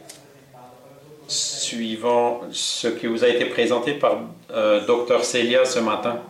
suivant 1.27 2.41
ce 2.51 2.87
qui 2.87 3.07
vous 3.07 3.23
a 3.23 3.27
été 3.27 3.45
présenté 3.45 3.93
par 3.93 4.19
euh, 4.51 4.85
Dr 4.85 5.23
Celia 5.23 5.65
ce 5.65 5.79
matin, 5.79 6.21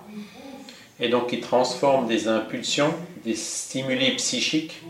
et 0.99 1.09
donc 1.09 1.27
qui 1.27 1.39
transforme 1.39 2.07
des 2.07 2.27
impulsions 2.27 2.93
des 3.25 3.35
stimuli 3.35 4.11
psychiques, 4.15 4.81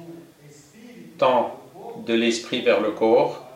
tant 1.18 1.58
de 2.06 2.14
l'esprit 2.14 2.62
vers 2.62 2.82
le 2.82 2.92
corps 2.92 3.48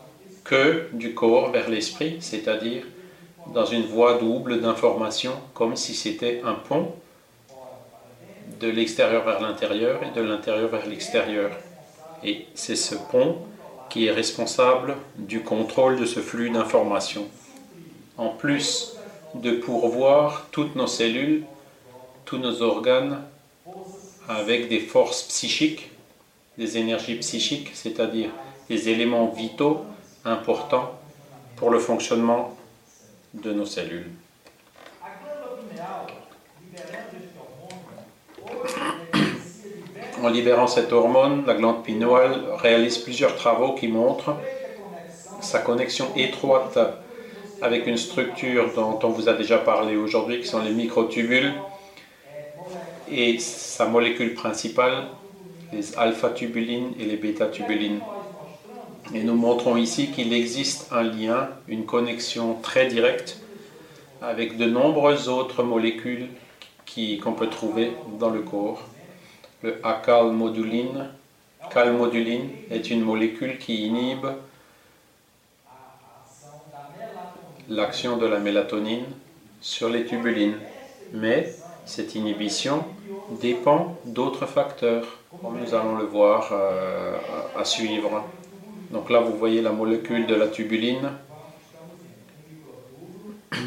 que 0.46 0.88
du 0.94 1.13
corps 1.13 1.51
vers 1.51 1.70
l'esprit, 1.70 2.18
c'est-à-dire 2.22 2.84
dans 3.53 3.65
une 3.65 3.86
voie 3.86 4.18
double 4.18 4.62
d'information, 4.62 5.34
comme 5.53 5.75
si 5.75 5.94
c'était 5.94 6.41
un 6.46 6.53
pont 6.53 6.94
de 8.60 8.68
l'extérieur 8.68 9.24
vers 9.24 9.41
l'intérieur 9.41 10.01
et 10.03 10.12
de 10.12 10.22
l'intérieur 10.22 10.70
vers 10.70 10.86
l'extérieur. 10.86 11.51
Et 12.24 12.48
c'est 12.53 12.75
ce 12.75 12.96
pont 12.96 13.38
qui 13.89 14.06
est 14.06 14.12
responsable 14.12 14.96
du 15.18 15.41
contrôle 15.41 16.00
de 16.00 16.06
ce 16.06 16.20
flux 16.20 16.50
d'informations. 16.50 17.27
En 18.18 18.29
plus 18.29 18.94
de 19.36 19.51
pourvoir 19.51 20.48
toutes 20.51 20.75
nos 20.75 20.88
cellules, 20.88 21.44
tous 22.25 22.38
nos 22.38 22.62
organes 22.62 23.22
avec 24.27 24.68
des 24.68 24.79
forces 24.79 25.24
psychiques, 25.24 25.89
des 26.58 26.77
énergies 26.77 27.15
psychiques, 27.15 27.72
c'est-à-dire 27.74 28.29
des 28.70 28.89
éléments 28.89 29.27
vitaux 29.27 29.86
importants 30.25 30.91
pour 31.56 31.72
le 31.72 31.79
fonctionnement 31.79 32.56
de 33.33 33.53
nos 33.53 33.65
cellules. 33.65 34.09
En 40.21 40.29
libérant 40.29 40.67
cette 40.67 40.91
hormone, 40.91 41.45
la 41.45 41.53
glande 41.53 41.83
pinéale 41.83 42.41
réalise 42.57 42.98
plusieurs 42.98 43.36
travaux 43.36 43.74
qui 43.75 43.88
montrent 43.88 44.36
sa 45.41 45.59
connexion 45.59 46.07
étroite 46.15 46.77
avec 47.62 47.88
une 47.88 47.98
structure 47.98 48.74
dont 48.75 49.00
on 49.03 49.09
vous 49.09 49.29
a 49.29 49.33
déjà 49.33 49.57
parlé 49.57 49.95
aujourd'hui, 49.95 50.41
qui 50.41 50.48
sont 50.48 50.62
les 50.62 50.71
microtubules, 50.71 51.53
et 53.12 53.39
sa 53.39 53.86
molécule 53.86 54.33
principale, 54.33 55.07
les 55.74 55.98
alpha-tubulines 55.98 56.93
et 57.00 57.05
les 57.05 57.17
bêta-tubulines. 57.17 58.00
Et 59.13 59.24
nous 59.24 59.36
montrons 59.36 59.75
ici 59.75 60.12
qu'il 60.12 60.34
existe 60.34 60.92
un 60.92 61.04
lien, 61.04 61.50
une 61.68 61.86
connexion 61.86 62.56
très 62.62 62.88
directe 62.88 63.39
avec 64.22 64.58
de 64.58 64.66
nombreuses 64.66 65.30
autres 65.30 65.63
molécules 65.63 66.28
qu'on 67.24 67.34
peut 67.34 67.50
trouver 67.50 67.94
dans 68.20 68.30
le 68.30 68.42
corps. 68.42 68.84
Le 69.62 69.80
acalmoduline 69.86 71.08
calmoduline 71.70 72.50
est 72.72 72.89
une 72.89 73.01
molécule 73.01 73.58
qui 73.58 73.88
inhibe 73.88 74.25
l'action 77.68 78.18
de 78.18 78.25
la 78.25 78.39
mélatonine 78.39 79.06
sur 79.62 79.89
les 79.89 80.06
tubulines. 80.06 80.58
Mais 81.13 81.54
cette 81.86 82.16
inhibition 82.16 82.84
dépend 83.42 83.98
d'autres 84.06 84.46
facteurs, 84.46 85.06
comme 85.42 85.60
nous 85.60 85.74
allons 85.74 85.96
le 85.96 86.06
voir 86.06 86.50
euh, 86.51 87.18
à 87.58 87.66
suivre. 87.66 88.24
Donc 88.91 89.10
là, 89.10 89.19
vous 89.19 89.38
voyez 89.38 89.62
la 89.62 89.72
molécule 89.72 90.25
de 90.25 90.36
la 90.36 90.48
tubuline. 90.48 91.12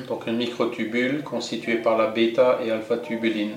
Donc 0.09 0.27
une 0.27 0.37
microtubule 0.37 1.23
constituée 1.23 1.77
par 1.77 1.97
la 1.97 2.09
bêta 2.09 2.59
et 2.65 2.71
alpha-tubuline. 2.71 3.57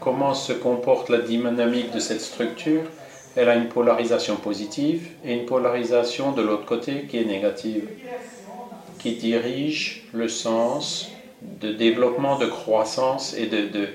Comment 0.00 0.34
se 0.34 0.52
comporte 0.52 1.10
la 1.10 1.18
dynamique 1.18 1.92
de 1.92 2.00
cette 2.00 2.20
structure? 2.20 2.82
Elle 3.36 3.48
a 3.48 3.54
une 3.54 3.68
polarisation 3.68 4.36
positive 4.36 5.08
et 5.24 5.34
une 5.34 5.46
polarisation 5.46 6.32
de 6.32 6.42
l'autre 6.42 6.64
côté 6.64 7.02
qui 7.08 7.18
est 7.18 7.24
négative, 7.24 7.88
qui 8.98 9.12
dirige 9.12 10.08
le 10.12 10.28
sens 10.28 11.10
de 11.42 11.72
développement, 11.72 12.36
de 12.38 12.46
croissance 12.46 13.34
et 13.34 13.46
de, 13.46 13.88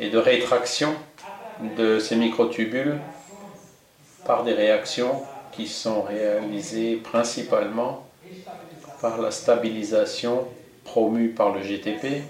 et 0.00 0.08
de 0.08 0.18
rétraction 0.18 0.94
de 1.76 1.98
ces 1.98 2.16
microtubules 2.16 2.96
par 4.24 4.44
des 4.44 4.54
réactions 4.54 5.22
qui 5.58 5.66
sont 5.66 6.02
réalisées 6.02 6.94
principalement 6.94 8.06
par 9.02 9.20
la 9.20 9.32
stabilisation 9.32 10.46
promue 10.84 11.30
par 11.30 11.52
le 11.52 11.62
GTP. 11.62 12.22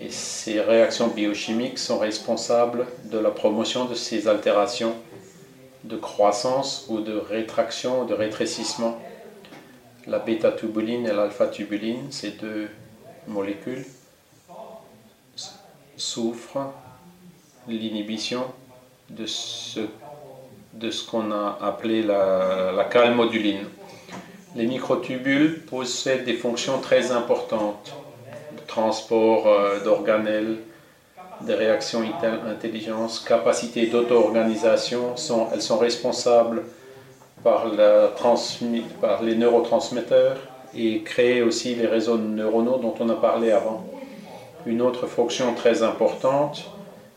Et 0.00 0.08
ces 0.08 0.60
réactions 0.60 1.08
biochimiques 1.08 1.80
sont 1.80 1.98
responsables 1.98 2.86
de 3.06 3.18
la 3.18 3.32
promotion 3.32 3.86
de 3.86 3.96
ces 3.96 4.28
altérations 4.28 4.94
de 5.82 5.96
croissance 5.96 6.86
ou 6.88 7.00
de 7.00 7.16
rétraction 7.16 8.04
de 8.04 8.14
rétrécissement. 8.14 8.96
La 10.06 10.20
bêta-tubuline 10.20 11.06
et 11.06 11.12
l'alpha-tubuline, 11.12 12.12
ces 12.12 12.30
deux 12.30 12.68
molécules, 13.26 13.84
souffrent 15.96 16.72
l'inhibition 17.66 18.44
de 19.10 19.26
ce, 19.26 19.80
de 20.74 20.90
ce 20.90 21.08
qu'on 21.08 21.30
a 21.32 21.58
appelé 21.60 22.02
la, 22.02 22.86
calmoduline. 22.90 23.66
Les 24.56 24.66
microtubules 24.66 25.60
possèdent 25.64 26.24
des 26.24 26.34
fonctions 26.34 26.78
très 26.78 27.10
importantes, 27.12 27.94
transport 28.66 29.46
euh, 29.46 29.82
d'organelles, 29.82 30.58
des 31.42 31.54
réactions 31.54 32.02
intelligence, 32.48 33.20
capacité 33.20 33.86
d'auto-organisation, 33.86 35.14
elles 35.52 35.62
sont 35.62 35.78
responsables 35.78 36.62
par 37.42 37.66
les 39.22 39.34
neurotransmetteurs 39.34 40.36
et 40.74 41.02
créent 41.02 41.42
aussi 41.42 41.74
les 41.74 41.86
réseaux 41.86 42.16
neuronaux 42.18 42.78
dont 42.78 42.94
on 43.00 43.08
a 43.08 43.16
parlé 43.16 43.50
avant. 43.50 43.84
Une 44.66 44.80
autre 44.80 45.06
fonction 45.06 45.54
très 45.54 45.82
importante 45.82 46.70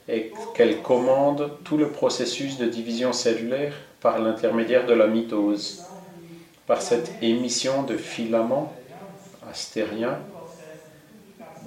est 0.08 0.32
qu'elle 0.54 0.82
commande 0.82 1.52
tout 1.64 1.78
le 1.78 1.90
processus 1.90 2.58
de 2.58 2.66
division 2.66 3.14
cellulaire 3.14 3.74
par 4.02 4.20
l'intermédiaire 4.20 4.86
de 4.86 4.94
la 4.94 5.08
mitose, 5.08 5.84
par 6.68 6.82
cette 6.82 7.12
émission 7.22 7.84
de 7.84 7.98
filaments 7.98 8.74
astériens 9.50 10.20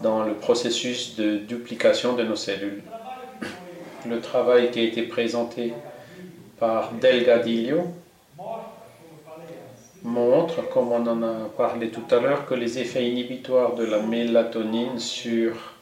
dans 0.03 0.23
le 0.23 0.35
processus 0.35 1.17
de 1.17 1.39
duplication 1.39 2.15
de 2.15 2.23
nos 2.23 2.37
cellules. 2.37 2.83
Le 4.07 4.21
travail 4.21 4.71
qui 4.71 4.81
a 4.81 4.83
été 4.83 5.03
présenté 5.03 5.73
par 6.59 6.93
Delgadillo 6.93 7.89
montre, 10.05 10.69
comme 10.69 10.93
on 10.93 11.07
en 11.07 11.23
a 11.23 11.49
parlé 11.57 11.89
tout 11.89 12.15
à 12.15 12.21
l'heure, 12.21 12.47
que 12.47 12.55
les 12.55 12.79
effets 12.79 13.09
inhibitoires 13.09 13.75
de 13.75 13.85
la 13.85 14.01
mélatonine 14.01 14.99
sur 14.99 15.78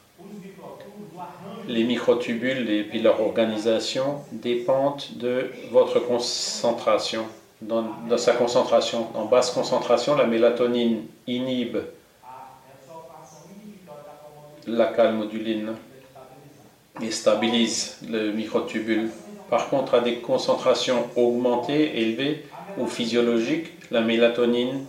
les 1.68 1.85
microtubules 1.85 2.70
et 2.70 2.85
puis 2.85 3.00
leur 3.00 3.20
organisation 3.20 4.20
dépendent 4.32 5.02
de 5.16 5.50
votre 5.70 6.00
concentration. 6.00 7.25
Dans, 7.62 7.87
sa 8.18 8.32
concentration, 8.32 9.06
en 9.14 9.25
basse 9.25 9.50
concentration, 9.50 10.14
la 10.14 10.26
mélatonine 10.26 11.04
inhibe 11.26 11.78
la 14.66 14.87
calmoduline 14.87 15.73
et 17.00 17.10
stabilise 17.10 17.99
le 18.08 18.32
microtubule. 18.32 19.10
Par 19.49 19.69
contre, 19.69 19.95
à 19.95 20.00
des 20.00 20.17
concentrations 20.17 21.06
augmentées, 21.14 22.00
élevées 22.00 22.45
ou 22.78 22.86
physiologiques, 22.86 23.73
la 23.90 24.00
mélatonine 24.00 24.84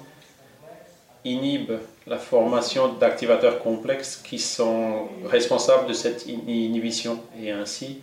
inhibe 1.23 1.73
la 2.07 2.17
formation 2.17 2.93
d'activateurs 2.93 3.59
complexes 3.59 4.21
qui 4.23 4.39
sont 4.39 5.09
responsables 5.25 5.87
de 5.87 5.93
cette 5.93 6.25
inhibition 6.25 7.19
et 7.41 7.51
ainsi 7.51 7.99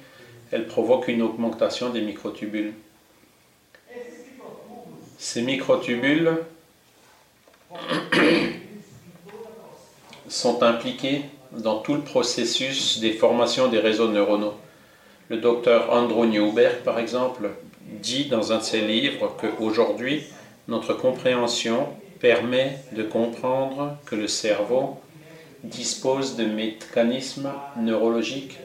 elle 0.50 0.66
provoque 0.66 1.08
une 1.08 1.22
augmentation 1.22 1.88
des 1.88 2.02
microtubules. 2.02 2.74
Ces 5.18 5.40
microtubules 5.40 6.36
sont 10.28 10.62
impliqués 10.62 11.22
dans 11.52 11.78
tout 11.78 11.94
le 11.94 12.02
processus 12.02 13.00
des 13.00 13.12
formations 13.12 13.68
des 13.68 13.78
réseaux 13.78 14.08
neuronaux. 14.08 14.54
Le 15.28 15.38
docteur 15.38 15.90
Andrew 15.90 16.26
Newberg, 16.26 16.82
par 16.84 16.98
exemple, 16.98 17.48
dit 18.02 18.26
dans 18.26 18.52
un 18.52 18.58
de 18.58 18.62
ses 18.62 18.82
livres 18.82 19.34
qu'aujourd'hui, 19.40 20.24
notre 20.68 20.92
compréhension 20.92 21.88
permet 22.20 22.78
de 22.92 23.02
comprendre 23.02 23.96
que 24.06 24.14
le 24.14 24.28
cerveau 24.28 24.98
dispose 25.62 26.36
de 26.36 26.44
mécanismes 26.44 27.52
neurologiques 27.76 28.58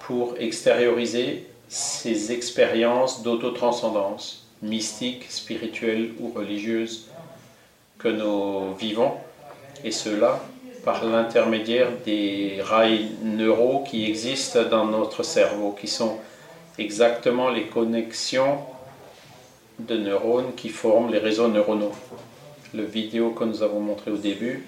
pour 0.00 0.34
extérioriser 0.38 1.46
ses 1.68 2.32
expériences 2.32 3.22
d'autotranscendance, 3.22 4.46
mystiques, 4.62 5.26
spirituelles 5.30 6.12
ou 6.18 6.30
religieuses 6.32 7.08
que 7.98 8.08
nous 8.08 8.74
vivons, 8.74 9.12
et 9.84 9.92
cela 9.92 10.40
par 10.84 11.04
l'intermédiaire 11.04 11.88
des 12.04 12.58
rails 12.62 13.10
neuraux 13.22 13.84
qui 13.88 14.06
existent 14.06 14.64
dans 14.64 14.86
notre 14.86 15.22
cerveau, 15.22 15.76
qui 15.78 15.88
sont 15.88 16.16
exactement 16.78 17.50
les 17.50 17.66
connexions 17.66 18.58
de 19.78 19.96
neurones 19.96 20.54
qui 20.56 20.70
forment 20.70 21.12
les 21.12 21.18
réseaux 21.18 21.48
neuronaux. 21.48 21.92
Le 22.72 22.84
vidéo 22.84 23.30
que 23.30 23.42
nous 23.42 23.64
avons 23.64 23.80
montré 23.80 24.12
au 24.12 24.16
début, 24.16 24.64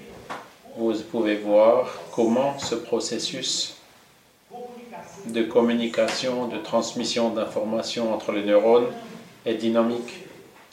vous 0.77 0.93
pouvez 1.13 1.37
voir 1.37 1.89
comment 2.11 2.59
ce 2.59 2.75
processus 2.75 3.77
de 5.27 5.43
communication, 5.43 6.49
de 6.49 6.59
transmission 6.59 7.31
d'informations 7.31 8.13
entre 8.13 8.33
les 8.33 8.43
neurones 8.43 8.89
est 9.47 9.55
dynamique, 9.55 10.25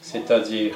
c'est-à-dire 0.02 0.76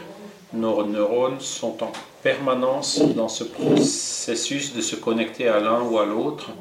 nos 0.54 0.86
neurones 0.86 1.40
sont 1.40 1.84
en 1.84 1.92
permanence 2.22 3.02
dans 3.16 3.30
ce 3.30 3.46
processus 3.46 4.76
de 4.76 4.82
se 4.82 4.96
connecter 4.96 5.48
à 5.48 5.60
l'un 5.60 5.82
ou 5.82 5.98
à 5.98 6.06
l'autre 6.06 6.52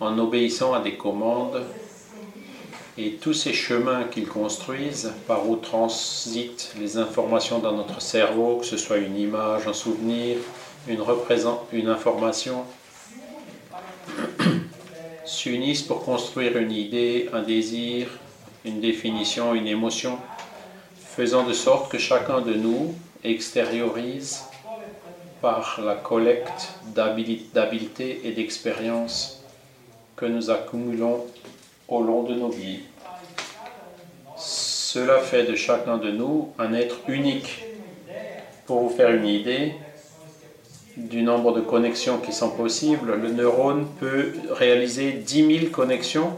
en 0.00 0.18
obéissant 0.18 0.72
à 0.72 0.80
des 0.80 0.94
commandes 0.94 1.62
et 2.98 3.12
tous 3.12 3.34
ces 3.34 3.52
chemins 3.52 4.04
qu'ils 4.04 4.28
construisent 4.28 5.12
par 5.26 5.48
où 5.48 5.56
transitent 5.56 6.72
les 6.78 6.96
informations 6.96 7.58
dans 7.58 7.72
notre 7.72 8.00
cerveau, 8.00 8.56
que 8.56 8.66
ce 8.66 8.78
soit 8.78 8.96
une 8.98 9.18
image, 9.18 9.66
un 9.66 9.74
souvenir, 9.74 10.38
une, 10.88 11.02
une 11.72 11.88
information, 11.88 12.64
s'unissent 15.26 15.82
pour 15.82 16.04
construire 16.04 16.56
une 16.56 16.72
idée, 16.72 17.28
un 17.34 17.42
désir, 17.42 18.08
une 18.64 18.80
définition, 18.80 19.54
une 19.54 19.66
émotion, 19.66 20.18
faisant 20.98 21.44
de 21.44 21.52
sorte 21.52 21.90
que 21.90 21.98
chacun 21.98 22.40
de 22.40 22.54
nous 22.54 22.94
extériorise 23.24 24.42
par 25.42 25.80
la 25.84 25.94
collecte 25.94 26.70
d'habileté 26.94 28.22
et 28.24 28.32
d'expérience 28.32 29.42
que 30.16 30.24
nous 30.24 30.50
accumulons 30.50 31.26
au 31.88 32.02
long 32.02 32.22
de 32.22 32.34
nos 32.34 32.48
vies. 32.48 32.80
Cela 34.36 35.20
fait 35.20 35.44
de 35.44 35.54
chacun 35.54 35.98
de 35.98 36.10
nous 36.10 36.52
un 36.58 36.72
être 36.74 36.96
unique. 37.08 37.64
Pour 38.66 38.80
vous 38.80 38.90
faire 38.90 39.10
une 39.10 39.26
idée 39.26 39.74
du 40.96 41.22
nombre 41.22 41.52
de 41.52 41.60
connexions 41.60 42.18
qui 42.18 42.32
sont 42.32 42.50
possibles, 42.50 43.14
le 43.14 43.30
neurone 43.30 43.86
peut 44.00 44.32
réaliser 44.50 45.12
10 45.12 45.58
000 45.60 45.70
connexions. 45.70 46.36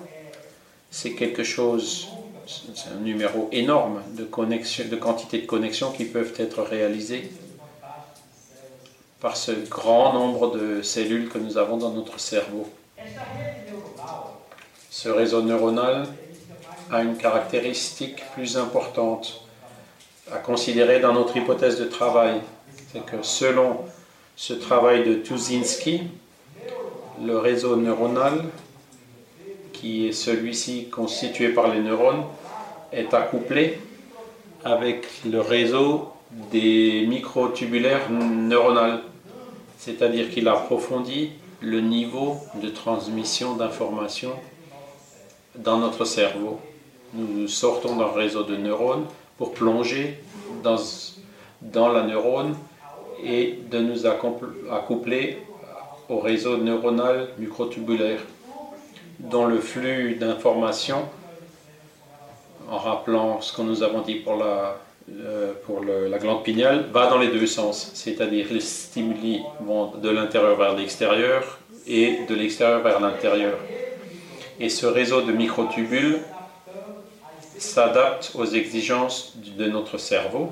C'est 0.90 1.12
quelque 1.12 1.44
chose, 1.44 2.08
c'est 2.46 2.90
un 2.90 3.00
numéro 3.00 3.48
énorme 3.52 4.02
de, 4.16 4.24
connexions, 4.24 4.84
de 4.90 4.96
quantité 4.96 5.38
de 5.38 5.46
connexions 5.46 5.92
qui 5.92 6.04
peuvent 6.04 6.34
être 6.38 6.62
réalisées 6.62 7.30
par 9.20 9.36
ce 9.36 9.52
grand 9.68 10.12
nombre 10.12 10.56
de 10.56 10.82
cellules 10.82 11.28
que 11.28 11.38
nous 11.38 11.58
avons 11.58 11.76
dans 11.76 11.90
notre 11.90 12.20
cerveau. 12.20 12.68
Ce 15.00 15.08
réseau 15.08 15.42
neuronal 15.42 16.08
a 16.90 17.02
une 17.04 17.16
caractéristique 17.16 18.20
plus 18.34 18.56
importante 18.56 19.42
à 20.32 20.38
considérer 20.38 20.98
dans 20.98 21.12
notre 21.12 21.36
hypothèse 21.36 21.78
de 21.78 21.84
travail. 21.84 22.40
C'est 22.92 23.06
que 23.06 23.22
selon 23.22 23.76
ce 24.34 24.54
travail 24.54 25.08
de 25.08 25.14
Tuzinski, 25.14 26.02
le 27.24 27.38
réseau 27.38 27.76
neuronal, 27.76 28.42
qui 29.72 30.08
est 30.08 30.12
celui-ci 30.12 30.88
constitué 30.88 31.50
par 31.50 31.72
les 31.72 31.78
neurones, 31.78 32.24
est 32.92 33.14
accouplé 33.14 33.78
avec 34.64 35.06
le 35.24 35.40
réseau 35.40 36.08
des 36.50 37.06
microtubulaires 37.06 38.10
neuronales, 38.10 39.02
c'est-à-dire 39.78 40.28
qu'il 40.28 40.48
approfondit 40.48 41.30
le 41.60 41.82
niveau 41.82 42.38
de 42.60 42.68
transmission 42.68 43.54
d'informations 43.54 44.34
dans 45.58 45.78
notre 45.78 46.04
cerveau. 46.04 46.60
Nous 47.14 47.48
sortons 47.48 47.96
d'un 47.96 48.12
réseau 48.12 48.42
de 48.42 48.56
neurones 48.56 49.06
pour 49.36 49.52
plonger 49.52 50.18
dans, 50.62 50.76
dans 51.62 51.88
la 51.88 52.02
neurone 52.02 52.54
et 53.22 53.58
de 53.70 53.78
nous 53.78 54.06
accoupler 54.06 55.38
au 56.08 56.20
réseau 56.20 56.56
neuronal 56.56 57.28
microtubulaire, 57.38 58.20
dont 59.18 59.46
le 59.46 59.58
flux 59.58 60.14
d'informations, 60.14 61.04
en 62.70 62.78
rappelant 62.78 63.40
ce 63.40 63.54
que 63.56 63.62
nous 63.62 63.82
avons 63.82 64.02
dit 64.02 64.16
pour 64.16 64.36
la, 64.36 64.76
euh, 65.10 65.52
pour 65.64 65.82
la 65.84 66.18
glande 66.18 66.42
pinéale, 66.44 66.86
va 66.92 67.08
dans 67.08 67.18
les 67.18 67.28
deux 67.28 67.46
sens, 67.46 67.90
c'est-à-dire 67.94 68.46
les 68.50 68.60
stimuli 68.60 69.42
vont 69.60 69.92
de 69.96 70.08
l'intérieur 70.10 70.56
vers 70.56 70.74
l'extérieur 70.74 71.58
et 71.86 72.20
de 72.28 72.34
l'extérieur 72.34 72.82
vers 72.82 73.00
l'intérieur. 73.00 73.54
Et 74.60 74.68
ce 74.68 74.86
réseau 74.86 75.22
de 75.22 75.32
microtubules 75.32 76.20
s'adapte 77.58 78.32
aux 78.34 78.44
exigences 78.44 79.34
de 79.36 79.66
notre 79.66 79.98
cerveau 79.98 80.50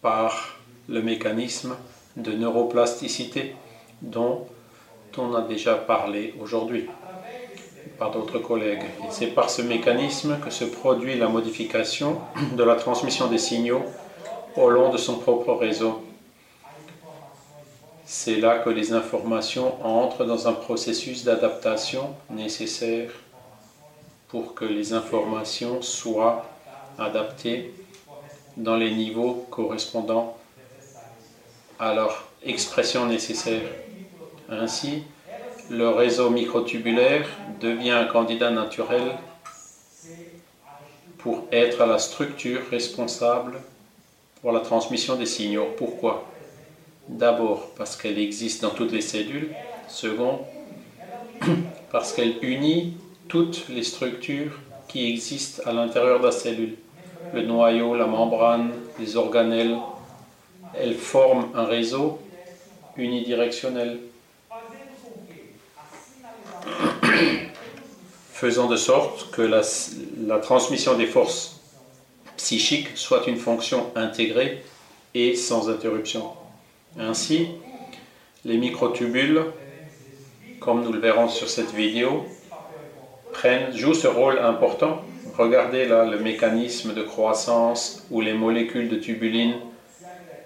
par 0.00 0.56
le 0.88 1.02
mécanisme 1.02 1.76
de 2.16 2.32
neuroplasticité 2.32 3.54
dont 4.02 4.46
on 5.18 5.34
a 5.34 5.42
déjà 5.42 5.74
parlé 5.74 6.34
aujourd'hui 6.40 6.86
par 7.98 8.10
d'autres 8.10 8.38
collègues. 8.38 8.84
C'est 9.10 9.28
par 9.28 9.48
ce 9.48 9.62
mécanisme 9.62 10.38
que 10.44 10.50
se 10.50 10.64
produit 10.64 11.16
la 11.16 11.28
modification 11.28 12.20
de 12.52 12.62
la 12.62 12.74
transmission 12.76 13.26
des 13.26 13.38
signaux 13.38 13.82
au 14.56 14.68
long 14.68 14.90
de 14.90 14.98
son 14.98 15.18
propre 15.18 15.52
réseau. 15.54 16.05
C'est 18.08 18.36
là 18.36 18.60
que 18.60 18.70
les 18.70 18.92
informations 18.92 19.84
entrent 19.84 20.24
dans 20.24 20.46
un 20.46 20.52
processus 20.52 21.24
d'adaptation 21.24 22.14
nécessaire 22.30 23.10
pour 24.28 24.54
que 24.54 24.64
les 24.64 24.92
informations 24.92 25.82
soient 25.82 26.46
adaptées 27.00 27.74
dans 28.56 28.76
les 28.76 28.92
niveaux 28.94 29.44
correspondant 29.50 30.36
à 31.80 31.94
leur 31.94 32.28
expression 32.44 33.06
nécessaire. 33.06 33.68
Ainsi, 34.48 35.02
le 35.68 35.88
réseau 35.88 36.30
microtubulaire 36.30 37.26
devient 37.60 37.90
un 37.90 38.04
candidat 38.04 38.52
naturel 38.52 39.16
pour 41.18 41.42
être 41.50 41.84
la 41.84 41.98
structure 41.98 42.60
responsable 42.70 43.60
pour 44.40 44.52
la 44.52 44.60
transmission 44.60 45.16
des 45.16 45.26
signaux. 45.26 45.74
Pourquoi? 45.76 46.24
D'abord 47.08 47.70
parce 47.76 47.96
qu'elle 47.96 48.18
existe 48.18 48.62
dans 48.62 48.70
toutes 48.70 48.92
les 48.92 49.00
cellules. 49.00 49.50
Second, 49.88 50.40
parce 51.92 52.12
qu'elle 52.12 52.36
unit 52.42 52.94
toutes 53.28 53.68
les 53.68 53.82
structures 53.82 54.58
qui 54.88 55.10
existent 55.10 55.62
à 55.66 55.72
l'intérieur 55.72 56.20
de 56.20 56.26
la 56.26 56.32
cellule. 56.32 56.76
Le 57.34 57.42
noyau, 57.42 57.94
la 57.94 58.06
membrane, 58.06 58.72
les 58.98 59.16
organelles, 59.16 59.76
elles 60.74 60.94
forment 60.94 61.48
un 61.54 61.64
réseau 61.64 62.18
unidirectionnel. 62.96 64.00
faisant 68.36 68.66
de 68.66 68.76
sorte 68.76 69.30
que 69.30 69.40
la, 69.40 70.38
transmission 70.40 70.94
des 70.94 71.06
forces 71.06 71.58
psychiques 72.36 72.88
soit 72.94 73.26
une 73.26 73.38
fonction 73.38 73.90
intégrée 73.94 74.62
et 75.14 75.34
sans 75.34 75.70
interruption. 75.70 76.32
Ainsi, 76.98 77.48
les 78.44 78.56
microtubules, 78.56 79.42
comme 80.60 80.82
nous 80.82 80.92
le 80.92 80.98
verrons 80.98 81.28
sur 81.28 81.48
cette 81.48 81.72
vidéo, 81.72 82.24
jouent 83.72 83.94
ce 83.94 84.06
rôle 84.06 84.38
important. 84.38 85.02
Regardez 85.36 85.86
là 85.86 86.04
le 86.04 86.18
mécanisme 86.18 86.94
de 86.94 87.02
croissance 87.02 88.06
où 88.10 88.20
les 88.20 88.32
molécules 88.32 88.88
de 88.88 88.96
tubuline 88.96 89.56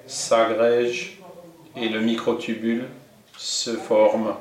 s'agrègent 0.07 1.19
et 1.77 1.89
le 1.89 2.01
microtubule 2.01 2.85
se 3.37 3.71
forme 3.71 4.35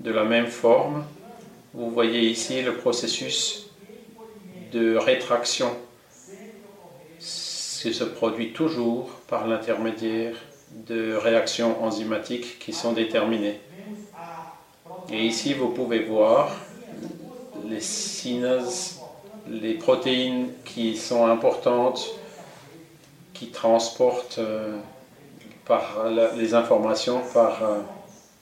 de 0.00 0.10
la 0.10 0.24
même 0.24 0.46
forme. 0.46 1.04
Vous 1.74 1.90
voyez 1.90 2.20
ici 2.20 2.62
le 2.62 2.74
processus 2.74 3.70
de 4.72 4.96
rétraction 4.96 5.70
qui 7.18 7.94
se 7.94 8.04
produit 8.04 8.52
toujours 8.52 9.10
par 9.28 9.46
l'intermédiaire 9.46 10.34
de 10.72 11.14
réactions 11.14 11.82
enzymatiques 11.82 12.58
qui 12.58 12.72
sont 12.72 12.92
déterminées. 12.92 13.60
Et 15.10 15.24
ici, 15.24 15.54
vous 15.54 15.68
pouvez 15.68 16.00
voir 16.00 16.50
les 17.68 17.80
sinases, 17.80 19.00
les 19.48 19.74
protéines 19.74 20.48
qui 20.64 20.96
sont 20.96 21.26
importantes, 21.26 22.10
qui 23.32 23.48
transportent 23.48 24.38
euh, 24.38 24.76
par 25.64 26.06
les 26.36 26.54
informations 26.54 27.20
par 27.32 27.62
euh, 27.62 27.78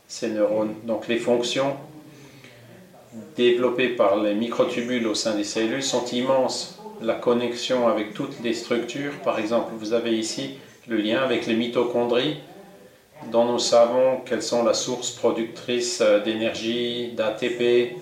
ces 0.08 0.30
neurones. 0.30 0.74
Donc 0.84 1.08
les 1.08 1.18
fonctions 1.18 1.76
développées 3.36 3.88
par 3.88 4.16
les 4.16 4.34
microtubules 4.34 5.06
au 5.06 5.14
sein 5.14 5.34
des 5.34 5.44
cellules 5.44 5.82
sont 5.82 6.04
immenses. 6.06 6.78
La 7.02 7.14
connexion 7.14 7.88
avec 7.88 8.14
toutes 8.14 8.40
les 8.42 8.54
structures, 8.54 9.12
par 9.22 9.38
exemple, 9.38 9.72
vous 9.78 9.92
avez 9.92 10.16
ici 10.16 10.58
le 10.88 10.96
lien 10.96 11.22
avec 11.22 11.46
les 11.46 11.55
mitochondries, 11.55 12.38
dont 13.31 13.44
nous 13.44 13.59
savons 13.59 14.18
qu'elles 14.25 14.42
sont 14.42 14.64
la 14.64 14.75
source 14.75 15.11
productrice 15.11 16.01
euh, 16.01 16.20
d'énergie, 16.20 17.12
d'ATP, 17.12 17.96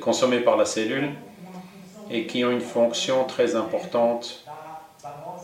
consommée 0.00 0.40
par 0.40 0.56
la 0.56 0.64
cellule, 0.64 1.10
et 2.10 2.26
qui 2.26 2.44
ont 2.44 2.50
une 2.50 2.60
fonction 2.60 3.24
très 3.24 3.54
importante 3.54 4.44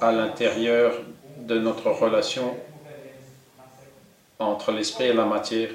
à 0.00 0.10
l'intérieur 0.12 0.92
de 1.38 1.58
notre 1.58 1.90
relation 1.90 2.56
entre 4.40 4.72
l'esprit 4.72 5.06
et 5.06 5.12
la 5.12 5.24
matière, 5.24 5.70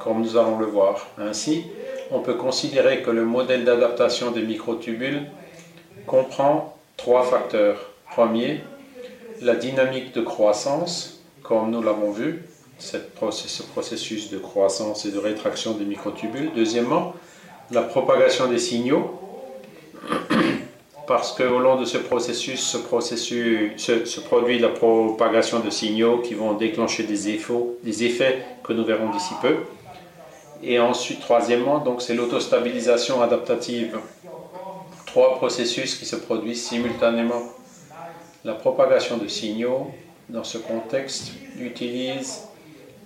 comme 0.00 0.22
nous 0.22 0.36
allons 0.36 0.58
le 0.58 0.66
voir. 0.66 1.06
Ainsi, 1.18 1.64
on 2.10 2.20
peut 2.20 2.34
considérer 2.34 3.02
que 3.02 3.10
le 3.10 3.24
modèle 3.24 3.64
d'adaptation 3.64 4.30
des 4.30 4.42
microtubules 4.42 5.26
comprend 6.06 6.76
trois 6.96 7.22
facteurs. 7.22 7.90
Premier, 8.10 8.60
la 9.40 9.54
dynamique 9.54 10.14
de 10.14 10.20
croissance, 10.20 11.20
comme 11.42 11.70
nous 11.70 11.82
l'avons 11.82 12.10
vu, 12.10 12.42
ce 12.78 12.96
processus 13.62 14.30
de 14.30 14.38
croissance 14.38 15.04
et 15.06 15.10
de 15.10 15.18
rétraction 15.18 15.72
des 15.72 15.84
microtubules. 15.84 16.50
Deuxièmement, 16.54 17.14
la 17.70 17.82
propagation 17.82 18.48
des 18.48 18.58
signaux, 18.58 19.20
parce 21.06 21.32
qu'au 21.32 21.58
long 21.58 21.76
de 21.76 21.84
ce 21.84 21.98
processus, 21.98 22.60
ce 22.60 22.78
processus 22.78 23.72
se, 23.76 24.20
produit 24.20 24.58
la 24.58 24.68
propagation 24.68 25.60
de 25.60 25.70
signaux 25.70 26.18
qui 26.18 26.34
vont 26.34 26.54
déclencher 26.54 27.04
des 27.04 27.28
effets, 27.28 27.54
des 27.82 28.04
effets 28.04 28.44
que 28.62 28.72
nous 28.72 28.84
verrons 28.84 29.10
d'ici 29.10 29.34
peu. 29.40 29.56
Et 30.62 30.78
ensuite, 30.78 31.20
troisièmement, 31.20 31.78
donc 31.78 32.00
c'est 32.00 32.14
l'autostabilisation 32.14 33.20
adaptative. 33.20 33.98
Trois 35.06 35.36
processus 35.36 35.94
qui 35.96 36.06
se 36.06 36.16
produisent 36.16 36.66
simultanément. 36.66 37.42
La 38.44 38.52
propagation 38.52 39.16
de 39.16 39.26
signaux, 39.26 39.90
dans 40.28 40.44
ce 40.44 40.58
contexte, 40.58 41.32
utilise 41.58 42.42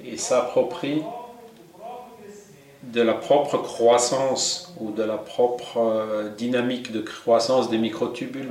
et 0.04 0.16
s'approprie 0.16 1.02
de 2.82 3.02
la 3.02 3.14
propre 3.14 3.58
croissance 3.58 4.74
ou 4.80 4.90
de 4.90 5.04
la 5.04 5.16
propre 5.16 5.78
euh, 5.78 6.28
dynamique 6.30 6.90
de 6.90 7.00
croissance 7.00 7.70
des 7.70 7.78
microtubules. 7.78 8.50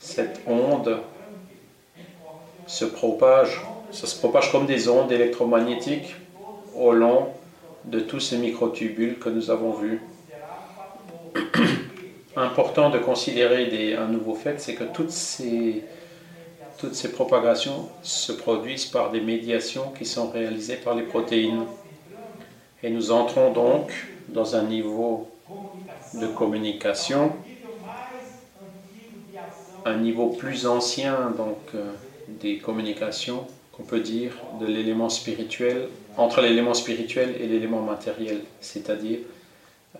Cette 0.00 0.42
onde 0.46 0.98
se 2.66 2.84
propage, 2.84 3.62
ça 3.90 4.06
se 4.06 4.18
propage 4.18 4.52
comme 4.52 4.66
des 4.66 4.90
ondes 4.90 5.10
électromagnétiques 5.12 6.14
au 6.76 6.92
long 6.92 7.28
de 7.86 8.00
tous 8.00 8.20
ces 8.20 8.36
microtubules 8.36 9.18
que 9.18 9.30
nous 9.30 9.50
avons 9.50 9.72
vus. 9.72 10.02
Important 12.36 12.90
de 12.90 12.98
considérer 12.98 13.94
un 13.94 14.08
nouveau 14.08 14.34
fait, 14.34 14.60
c'est 14.60 14.74
que 14.74 14.84
toutes 14.84 15.10
ces, 15.10 15.82
toutes 16.82 16.96
ces 16.96 17.12
propagations 17.12 17.88
se 18.02 18.32
produisent 18.32 18.86
par 18.86 19.12
des 19.12 19.20
médiations 19.20 19.92
qui 19.96 20.04
sont 20.04 20.28
réalisées 20.30 20.74
par 20.74 20.96
les 20.96 21.04
protéines. 21.04 21.64
Et 22.82 22.90
nous 22.90 23.12
entrons 23.12 23.52
donc 23.52 23.92
dans 24.28 24.56
un 24.56 24.64
niveau 24.64 25.30
de 26.14 26.26
communication, 26.26 27.30
un 29.84 29.96
niveau 29.96 30.30
plus 30.30 30.66
ancien 30.66 31.32
donc 31.36 31.58
euh, 31.76 31.92
des 32.40 32.58
communications 32.58 33.46
qu'on 33.70 33.84
peut 33.84 34.00
dire 34.00 34.32
de 34.60 34.66
l'élément 34.66 35.08
spirituel, 35.08 35.88
entre 36.16 36.40
l'élément 36.40 36.74
spirituel 36.74 37.36
et 37.40 37.46
l'élément 37.46 37.80
matériel, 37.82 38.40
c'est-à-dire 38.60 39.20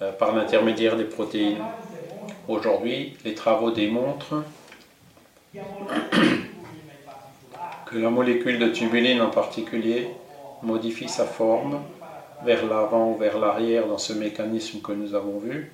euh, 0.00 0.10
par 0.10 0.34
l'intermédiaire 0.34 0.96
des 0.96 1.04
protéines. 1.04 1.62
Aujourd'hui, 2.48 3.16
les 3.24 3.34
travaux 3.34 3.70
démontrent 3.70 4.42
la 7.94 8.10
molécule 8.10 8.58
de 8.58 8.68
tubuline 8.68 9.20
en 9.20 9.30
particulier 9.30 10.08
modifie 10.62 11.08
sa 11.08 11.24
forme 11.24 11.80
vers 12.42 12.66
l'avant 12.66 13.12
ou 13.12 13.16
vers 13.16 13.38
l'arrière 13.38 13.86
dans 13.86 13.98
ce 13.98 14.12
mécanisme 14.12 14.80
que 14.80 14.92
nous 14.92 15.14
avons 15.14 15.38
vu 15.38 15.70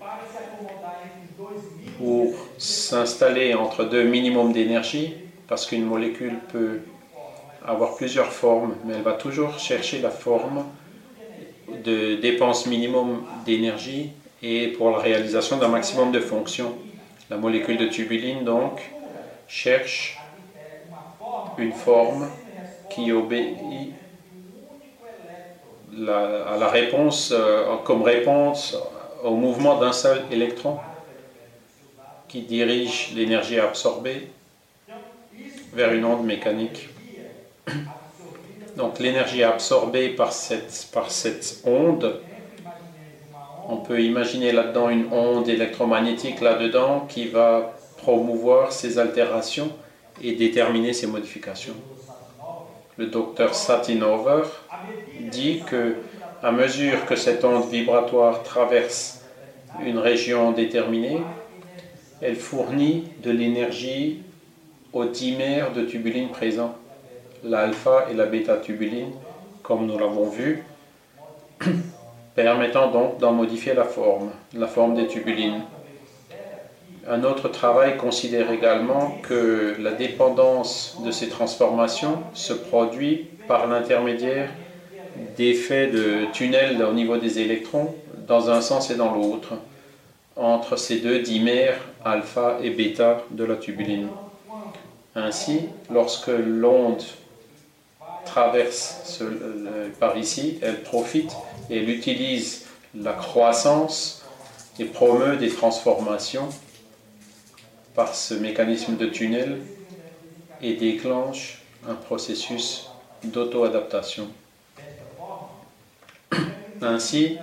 pour 1.99 2.35
s'installer 2.59 3.55
entre 3.55 3.85
deux 3.85 4.05
minimums 4.05 4.53
d'énergie 4.53 5.15
parce 5.47 5.67
qu'une 5.67 5.85
molécule 5.85 6.39
peut 6.53 6.81
avoir 7.65 7.97
plusieurs 7.97 8.33
formes 8.33 8.75
mais 8.85 8.95
elle 8.95 9.03
va 9.03 9.13
toujours 9.13 9.59
chercher 9.59 10.01
la 10.01 10.11
forme 10.11 10.65
de 11.85 12.17
dépense 12.17 12.67
minimum 12.67 13.23
d'énergie 13.45 14.11
et 14.43 14.69
pour 14.69 14.91
la 14.91 14.99
réalisation 14.99 15.57
d'un 15.59 15.69
maximum 15.69 16.13
de 16.13 16.21
fonctions. 16.21 16.75
La 17.31 17.37
molécule 17.37 17.77
de 17.77 17.87
tubuline 17.87 18.45
donc 18.45 18.81
cherche 19.49 20.18
une 21.59 21.73
forme 21.73 22.29
qui 22.91 23.13
obéit 23.13 23.57
à 26.07 26.57
la 26.59 26.69
réponse, 26.69 27.33
euh, 27.33 27.77
comme 27.85 28.03
réponse 28.03 28.77
au 29.25 29.35
mouvement 29.35 29.79
d'un 29.81 29.93
seul 29.93 30.23
électron 30.31 30.79
qui 32.29 32.43
dirige 32.43 33.13
l'énergie 33.15 33.59
absorbée 33.59 34.29
vers 35.73 35.93
une 35.93 36.05
onde 36.05 36.25
mécanique. 36.25 36.89
Donc 38.77 39.01
l'énergie 39.01 39.43
absorbée 39.43 40.11
par 40.11 40.33
cette, 40.33 40.89
par 40.93 41.11
cette 41.11 41.63
onde, 41.65 42.21
on 43.69 43.79
peut 43.79 44.01
imaginer 44.01 44.53
là-dedans 44.53 44.89
une 44.89 45.13
onde 45.13 45.49
électromagnétique 45.49 46.41
là-dedans 46.41 47.07
qui 47.09 47.27
va 47.27 47.75
promouvoir 47.97 48.73
ces 48.73 48.99
altérations 48.99 49.73
et 50.23 50.33
déterminer 50.33 50.93
ces 50.93 51.07
modifications. 51.07 51.75
Le 52.97 53.07
docteur 53.07 53.55
Satinover 53.55 54.43
dit 55.31 55.63
que 55.67 55.97
à 56.43 56.53
mesure 56.53 57.05
que 57.07 57.17
cette 57.17 57.45
onde 57.45 57.69
vibratoire 57.69 58.43
traverse 58.43 59.25
une 59.85 59.99
région 59.99 60.53
déterminée, 60.53 61.21
elle 62.21 62.37
fournit 62.37 63.09
de 63.23 63.31
l'énergie 63.31 64.23
aux 64.93 65.05
dimères 65.05 65.73
de 65.73 65.83
tubuline 65.83 66.29
présents, 66.31 66.75
l'alpha 67.45 68.07
et 68.11 68.15
la 68.15 68.27
bêta-tubuline, 68.27 69.13
comme 69.63 69.87
nous 69.87 69.99
l'avons 69.99 70.29
vu, 70.29 70.65
permettant 72.35 72.91
donc 72.91 73.19
d'en 73.19 73.33
modifier 73.33 73.75
la 73.75 73.85
forme, 73.85 74.31
la 74.55 74.67
forme 74.67 74.95
des 74.95 75.07
tubulines. 75.07 75.63
Un 77.11 77.25
autre 77.25 77.49
travail 77.49 77.97
considère 77.97 78.53
également 78.53 79.17
que 79.23 79.75
la 79.81 79.93
dépendance 79.93 80.97
de 81.03 81.11
ces 81.11 81.31
transformations 81.31 82.19
se 82.35 82.53
produit 82.53 83.29
par 83.47 83.67
l'intermédiaire 83.67 84.51
d'effets 85.39 85.87
de 85.87 86.27
tunnels 86.35 86.83
au 86.83 86.93
niveau 86.93 87.17
des 87.17 87.39
électrons 87.39 87.95
dans 88.27 88.51
un 88.51 88.61
sens 88.61 88.91
et 88.91 88.95
dans 88.95 89.15
l'autre 89.15 89.55
entre 90.37 90.77
ces 90.77 90.99
deux 90.99 91.21
dimères 91.21 91.81
alpha 92.05 92.59
et 92.63 92.69
bêta 92.71 93.23
de 93.31 93.45
la 93.45 93.57
tubuline. 93.57 94.09
Ainsi, 95.15 95.61
lorsque 95.91 96.29
l'onde 96.29 97.03
traverse 98.27 99.23
par 99.99 100.19
ici, 100.19 100.59
elle 100.61 100.83
profite 100.83 101.33
et 101.71 101.79
elle 101.79 101.89
utilise 101.89 102.67
la 102.95 103.15
croissance 103.15 104.23
et 104.79 104.85
promeut 104.85 105.37
des 105.37 105.49
transformations 105.49 106.51
par 107.99 108.15
ce 108.15 108.33
mécanisme 108.35 108.97
de 108.97 109.07
tunnel 109.07 109.59
et 110.63 110.75
déclenche 110.75 111.63
un 111.89 111.95
processus 111.95 112.89
d'auto-adaptation. 113.25 114.29
Ainsi, 116.81 117.39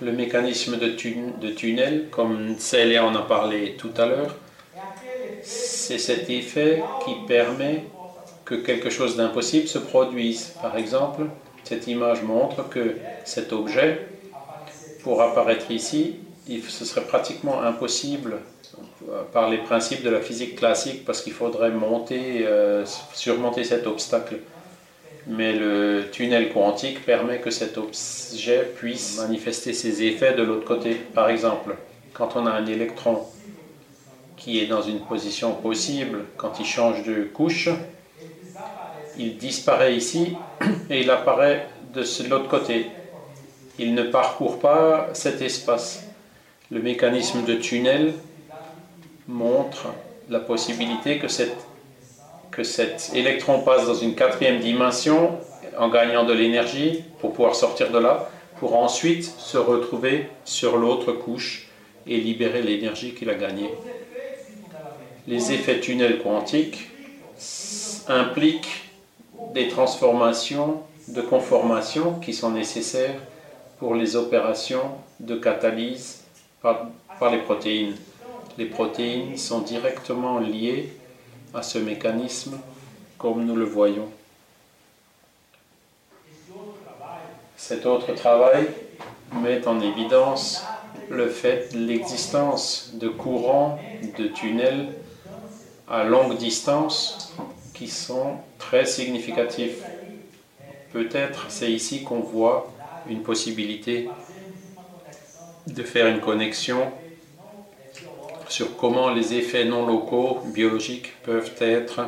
le 0.00 0.12
mécanisme 0.12 0.78
de, 0.78 1.50
tunnel, 1.50 2.08
comme 2.10 2.56
Célia 2.58 3.04
en 3.04 3.14
a 3.16 3.20
parlé 3.20 3.76
tout 3.76 3.90
à 3.98 4.06
l'heure, 4.06 4.34
c'est 5.42 5.98
cet 5.98 6.30
effet 6.30 6.82
qui 7.04 7.12
permet 7.28 7.84
que 8.46 8.54
quelque 8.54 8.88
chose 8.88 9.18
d'impossible 9.18 9.68
se 9.68 9.78
produise. 9.78 10.54
Par 10.62 10.78
exemple, 10.78 11.26
cette 11.64 11.86
image 11.86 12.22
montre 12.22 12.66
que 12.70 12.96
cet 13.26 13.52
objet, 13.52 14.08
pour 15.02 15.20
apparaître 15.20 15.70
ici, 15.70 16.14
ce 16.48 16.86
serait 16.86 17.04
pratiquement 17.04 17.60
impossible 17.60 18.38
par 19.32 19.48
les 19.50 19.58
principes 19.58 20.02
de 20.02 20.10
la 20.10 20.20
physique 20.20 20.56
classique 20.56 21.04
parce 21.04 21.22
qu'il 21.22 21.32
faudrait 21.32 21.72
euh, 21.72 22.84
surmonter 23.14 23.64
cet 23.64 23.86
obstacle 23.86 24.36
mais 25.26 25.52
le 25.52 26.08
tunnel 26.12 26.52
quantique 26.52 27.04
permet 27.04 27.40
que 27.40 27.50
cet 27.50 27.78
objet 27.78 28.70
puisse 28.76 29.18
manifester 29.18 29.72
ses 29.72 30.04
effets 30.04 30.34
de 30.34 30.42
l'autre 30.42 30.64
côté. 30.64 30.94
Par 30.94 31.28
exemple, 31.28 31.76
quand 32.12 32.36
on 32.36 32.46
a 32.46 32.50
un 32.50 32.66
électron 32.66 33.24
qui 34.36 34.60
est 34.60 34.66
dans 34.66 34.82
une 34.82 35.00
position 35.00 35.52
possible, 35.54 36.26
quand 36.36 36.60
il 36.60 36.66
change 36.66 37.02
de 37.02 37.24
couche, 37.24 37.68
il 39.18 39.36
disparaît 39.36 39.96
ici 39.96 40.36
et 40.90 41.00
il 41.00 41.10
apparaît 41.10 41.68
de 41.92 42.04
l'autre 42.28 42.48
côté. 42.48 42.86
Il 43.78 43.94
ne 43.94 44.04
parcourt 44.04 44.58
pas 44.60 45.08
cet 45.12 45.42
espace. 45.42 46.04
Le 46.70 46.80
mécanisme 46.80 47.44
de 47.44 47.54
tunnel 47.54 48.12
montre 49.28 49.88
la 50.28 50.40
possibilité 50.40 51.18
que 51.18 51.28
cet 52.64 53.10
électron 53.14 53.60
passe 53.60 53.86
dans 53.86 53.94
une 53.94 54.14
quatrième 54.14 54.60
dimension 54.60 55.38
en 55.78 55.88
gagnant 55.88 56.24
de 56.24 56.32
l'énergie 56.32 57.04
pour 57.20 57.32
pouvoir 57.32 57.54
sortir 57.54 57.90
de 57.90 57.98
là, 57.98 58.28
pour 58.58 58.76
ensuite 58.76 59.24
se 59.24 59.58
retrouver 59.58 60.28
sur 60.44 60.76
l'autre 60.76 61.12
couche 61.12 61.68
et 62.06 62.18
libérer 62.18 62.62
l'énergie 62.62 63.14
qu'il 63.14 63.28
a 63.30 63.34
gagnée. 63.34 63.70
Les 65.26 65.52
effets 65.52 65.80
tunnels 65.80 66.20
quantiques 66.22 66.88
impliquent 68.08 68.84
des 69.52 69.68
transformations 69.68 70.82
de 71.08 71.20
conformation 71.20 72.14
qui 72.20 72.32
sont 72.32 72.50
nécessaires 72.50 73.20
pour 73.78 73.94
les 73.94 74.16
opérations 74.16 74.92
de 75.20 75.36
catalyse 75.36 76.22
par 76.62 77.30
les 77.30 77.38
protéines. 77.38 77.94
Les 78.58 78.66
protéines 78.66 79.36
sont 79.36 79.60
directement 79.60 80.38
liées 80.38 80.92
à 81.52 81.62
ce 81.62 81.78
mécanisme 81.78 82.58
comme 83.18 83.44
nous 83.44 83.56
le 83.56 83.64
voyons. 83.64 84.08
Cet 87.56 87.84
autre 87.86 88.14
travail 88.14 88.68
met 89.42 89.66
en 89.66 89.80
évidence 89.80 90.62
le 91.10 91.28
fait 91.28 91.72
de 91.72 91.78
l'existence 91.78 92.92
de 92.94 93.08
courants 93.08 93.78
de 94.18 94.28
tunnels 94.28 94.88
à 95.88 96.04
longue 96.04 96.36
distance 96.36 97.34
qui 97.74 97.88
sont 97.88 98.36
très 98.58 98.86
significatifs. 98.86 99.82
Peut-être 100.92 101.46
c'est 101.50 101.70
ici 101.70 102.04
qu'on 102.04 102.20
voit 102.20 102.72
une 103.08 103.22
possibilité 103.22 104.08
de 105.66 105.82
faire 105.82 106.06
une 106.06 106.20
connexion 106.20 106.90
sur 108.48 108.76
comment 108.76 109.10
les 109.10 109.34
effets 109.34 109.64
non 109.64 109.86
locaux 109.86 110.40
biologiques 110.46 111.12
peuvent 111.22 111.52
être 111.60 112.00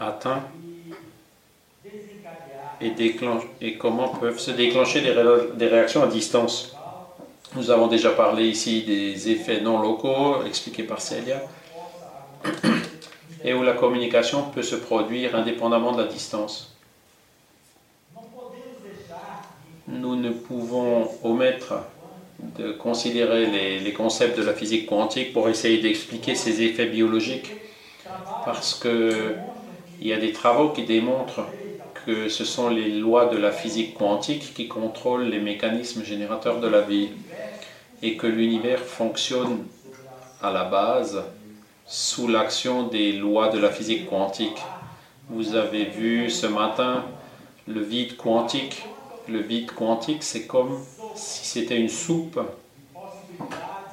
atteints 0.00 0.42
et, 3.60 3.76
comment 3.78 4.08
peuvent 4.08 4.38
se 4.38 4.50
déclencher 4.50 5.02
des, 5.02 5.66
réactions 5.66 6.02
à 6.02 6.08
distance. 6.08 6.74
Nous 7.54 7.70
avons 7.70 7.86
déjà 7.86 8.10
parlé 8.10 8.48
ici 8.48 8.82
des 8.82 9.30
effets 9.30 9.60
non 9.60 9.80
locaux 9.80 10.44
expliqués 10.44 10.82
par 10.82 11.00
Célia 11.00 11.40
et 13.44 13.54
où 13.54 13.62
la 13.62 13.72
communication 13.74 14.42
peut 14.50 14.62
se 14.62 14.74
produire 14.76 15.36
indépendamment 15.36 15.92
de 15.92 16.02
la 16.02 16.08
distance. 16.08 16.74
Nous 19.86 20.16
ne 20.16 20.30
pouvons 20.30 21.08
omettre 21.22 21.74
de 22.58 22.72
considérer 22.72 23.46
les, 23.80 23.92
concepts 23.92 24.36
de 24.36 24.42
la 24.42 24.52
physique 24.52 24.86
quantique 24.86 25.32
pour 25.32 25.48
essayer 25.48 25.78
d'expliquer 25.78 26.34
ces 26.34 26.62
effets 26.62 26.86
biologiques, 26.86 27.52
parce 28.44 28.74
qu'il 28.74 29.36
y 30.00 30.12
a 30.12 30.18
des 30.18 30.32
travaux 30.32 30.70
qui 30.70 30.84
démontrent 30.84 31.46
que 32.04 32.28
ce 32.28 32.44
sont 32.44 32.68
les 32.68 32.88
lois 32.88 33.26
de 33.26 33.36
la 33.36 33.52
physique 33.52 33.94
quantique 33.94 34.54
qui 34.54 34.66
contrôlent 34.66 35.28
les 35.28 35.38
mécanismes 35.38 36.04
générateurs 36.04 36.60
de 36.60 36.66
la 36.66 36.80
vie, 36.80 37.10
et 38.02 38.16
que 38.16 38.26
l'univers 38.26 38.80
fonctionne 38.80 39.64
à 40.42 40.50
la 40.50 40.64
base 40.64 41.22
sous 41.86 42.26
l'action 42.26 42.88
des 42.88 43.12
lois 43.12 43.48
de 43.48 43.58
la 43.58 43.70
physique 43.70 44.08
quantique. 44.08 44.60
Vous 45.28 45.54
avez 45.54 45.84
vu 45.84 46.28
ce 46.30 46.46
matin 46.46 47.04
le 47.68 47.80
vide 47.80 48.16
quantique. 48.16 48.82
Le 49.28 49.38
vide 49.38 49.70
quantique, 49.70 50.22
c'est 50.24 50.46
comme 50.46 50.80
si 51.14 51.44
c'était 51.44 51.78
une 51.78 51.88
soupe 51.88 52.40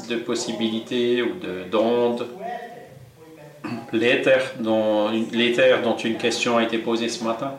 de 0.08 0.16
possibilités 0.16 1.22
ou 1.22 1.34
d'ondes 1.70 2.28
l'éther 3.92 4.54
dont, 4.60 5.10
dont 5.12 5.98
une 5.98 6.18
question 6.18 6.58
a 6.58 6.64
été 6.64 6.78
posée 6.78 7.10
ce 7.10 7.24
matin. 7.24 7.54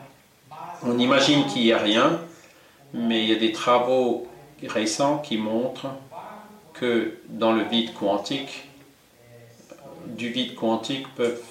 On 0.83 0.97
imagine 0.97 1.45
qu'il 1.45 1.63
n'y 1.63 1.73
a 1.73 1.77
rien, 1.77 2.19
mais 2.93 3.23
il 3.23 3.29
y 3.29 3.33
a 3.33 3.39
des 3.39 3.51
travaux 3.51 4.27
récents 4.67 5.19
qui 5.19 5.37
montrent 5.37 5.87
que 6.73 7.19
dans 7.29 7.51
le 7.51 7.63
vide 7.63 7.93
quantique, 7.93 8.67
du 10.07 10.29
vide 10.29 10.55
quantique 10.55 11.07
peuvent 11.15 11.43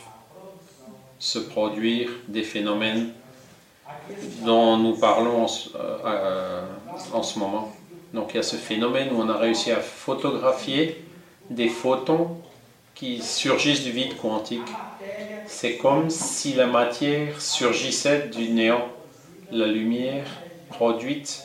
se 1.19 1.39
produire 1.39 2.11
des 2.29 2.43
phénomènes 2.43 3.13
dont 4.45 4.77
nous 4.77 4.97
parlons 4.97 5.47
euh, 5.77 6.65
en, 7.13 7.23
ce 7.23 7.39
moment. 7.39 7.73
Donc 8.15 8.31
il 8.33 8.37
y 8.37 8.41
a 8.41 8.43
ce 8.43 8.57
phénomène 8.57 9.09
où 9.13 9.21
on 9.21 9.29
a 9.29 9.37
réussi 9.37 9.71
à 9.71 9.81
photographier 9.81 11.05
des 11.49 11.69
photons 11.69 12.37
qui 12.95 13.23
surgissent 13.23 13.85
du 13.85 13.93
vide 13.93 14.17
quantique. 14.17 14.69
C'est 15.47 15.77
comme 15.77 16.11
si 16.11 16.55
la 16.55 16.67
matière 16.67 17.41
surgissait 17.41 18.29
du 18.29 18.51
néant, 18.51 18.89
la 19.51 19.67
lumière 19.67 20.27
produite 20.69 21.45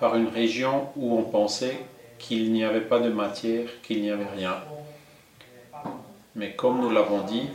par 0.00 0.16
une 0.16 0.28
région 0.28 0.88
où 0.96 1.16
on 1.18 1.22
pensait 1.22 1.76
qu'il 2.18 2.52
n'y 2.52 2.64
avait 2.64 2.80
pas 2.80 2.98
de 2.98 3.08
matière, 3.08 3.68
qu'il 3.82 4.02
n'y 4.02 4.10
avait 4.10 4.26
rien. 4.36 4.56
Mais 6.34 6.52
comme 6.52 6.80
nous 6.80 6.90
l'avons 6.90 7.22
dit, 7.22 7.48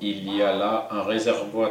il 0.00 0.34
y 0.34 0.42
a 0.42 0.54
là 0.54 0.88
un 0.90 1.02
réservoir, 1.02 1.70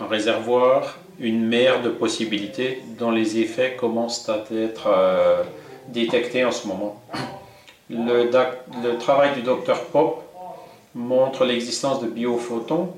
réservoir, 0.00 0.98
une 1.20 1.46
mer 1.46 1.82
de 1.82 1.90
possibilités 1.90 2.82
dont 2.98 3.10
les 3.10 3.38
effets 3.38 3.76
commencent 3.78 4.28
à 4.28 4.42
être 4.52 4.86
euh, 4.86 5.42
détectés 5.88 6.44
en 6.44 6.50
ce 6.50 6.66
moment. 6.66 7.00
Le, 7.90 8.96
travail 8.98 9.34
du 9.34 9.42
docteur 9.42 9.84
Pop 9.86 10.24
montre 10.94 11.44
l'existence 11.44 12.00
de 12.00 12.06
biophotons 12.06 12.94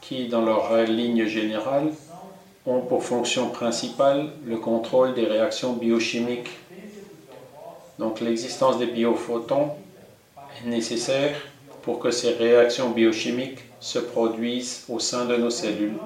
qui, 0.00 0.26
dans 0.26 0.42
leur 0.42 0.76
ligne 0.82 1.26
générale, 1.26 1.92
ont 2.66 2.80
pour 2.80 3.04
fonction 3.04 3.50
principale 3.50 4.30
le 4.44 4.56
contrôle 4.56 5.14
des 5.14 5.26
réactions 5.26 5.74
biochimiques. 5.74 6.50
Donc 7.98 8.20
l'existence 8.20 8.78
des 8.78 8.86
biophotons 8.86 9.70
est 10.58 10.68
nécessaire 10.68 11.36
pour 11.82 12.00
que 12.00 12.10
ces 12.10 12.32
réactions 12.32 12.90
biochimiques 12.90 13.58
se 13.78 13.98
produisent 13.98 14.84
au 14.88 14.98
sein 14.98 15.26
de 15.26 15.36
nos 15.36 15.50
cellules. 15.50 15.98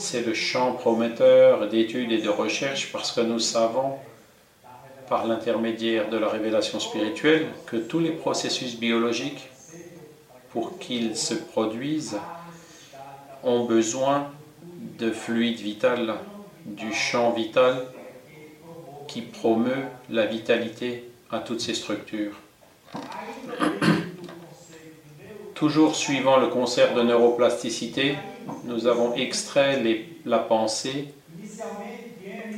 C'est 0.00 0.22
le 0.22 0.32
champ 0.32 0.72
prometteur 0.72 1.68
d'études 1.68 2.10
et 2.10 2.22
de 2.22 2.30
recherche 2.30 2.90
parce 2.90 3.12
que 3.12 3.20
nous 3.20 3.38
savons, 3.38 3.96
par 5.10 5.26
l'intermédiaire 5.26 6.08
de 6.08 6.16
la 6.16 6.28
révélation 6.28 6.80
spirituelle, 6.80 7.48
que 7.66 7.76
tous 7.76 8.00
les 8.00 8.10
processus 8.10 8.76
biologiques, 8.76 9.50
pour 10.52 10.78
qu'ils 10.78 11.18
se 11.18 11.34
produisent, 11.34 12.16
ont 13.44 13.64
besoin 13.64 14.30
de 14.98 15.10
fluide 15.10 15.60
vital, 15.60 16.14
du 16.64 16.94
champ 16.94 17.32
vital 17.32 17.84
qui 19.06 19.20
promeut 19.20 19.84
la 20.08 20.24
vitalité 20.24 21.10
à 21.30 21.40
toutes 21.40 21.60
ces 21.60 21.74
structures. 21.74 22.36
Toujours 25.54 25.94
suivant 25.94 26.38
le 26.38 26.46
concept 26.46 26.94
de 26.94 27.02
neuroplasticité, 27.02 28.16
nous 28.64 28.86
avons 28.86 29.14
extrait 29.14 29.82
la 30.24 30.38
pensée 30.38 31.08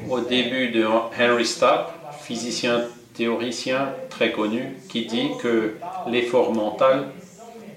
au 0.09 0.21
début 0.21 0.69
de 0.71 0.85
Henry 0.85 1.47
Stapp, 1.47 1.93
physicien 2.11 2.85
théoricien 3.15 3.95
très 4.11 4.33
connu, 4.33 4.77
qui 4.89 5.07
dit 5.07 5.29
que 5.41 5.75
l'effort 6.07 6.53
mental 6.53 7.09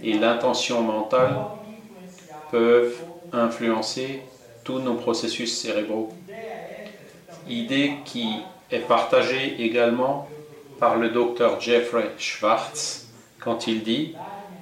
et 0.04 0.14
l'intention 0.14 0.82
mentale 0.82 1.36
peuvent 2.52 2.96
influencer 3.32 4.22
tous 4.64 4.80
nos 4.80 4.96
processus 4.96 5.56
cérébraux. 5.58 6.14
Idée 7.48 7.94
qui 8.06 8.40
est 8.72 8.80
partagée 8.80 9.62
également 9.64 10.28
par 10.80 10.98
le 10.98 11.10
docteur 11.10 11.62
Jeffrey 11.62 12.12
Schwartz 12.18 13.08
quand 13.40 13.68
il 13.68 13.84
dit 13.84 14.16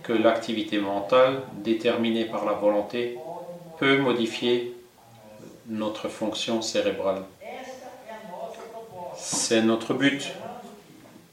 que 0.03 0.13
l'activité 0.13 0.79
mentale 0.79 1.41
déterminée 1.63 2.25
par 2.25 2.45
la 2.45 2.53
volonté 2.53 3.17
peut 3.83 3.97
modifier 3.97 4.73
notre 5.67 6.07
fonction 6.07 6.61
cérébrale. 6.61 7.23
C'est 9.13 9.61
notre 9.61 9.93
but 9.93 10.31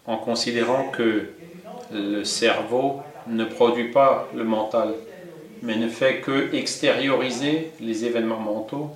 en 0.04 0.16
considérant 0.16 0.88
que 0.90 1.28
le 1.92 2.24
cerveau 2.24 3.02
ne 3.28 3.44
produit 3.44 3.92
pas 3.92 4.28
le 4.34 4.42
mental, 4.42 4.94
mais 5.62 5.76
ne 5.76 5.88
fait 5.88 6.22
que 6.22 6.52
extérioriser 6.52 7.70
les 7.78 8.04
événements 8.04 8.40
mentaux 8.40 8.90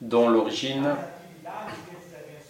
dont 0.00 0.30
l'origine 0.30 0.96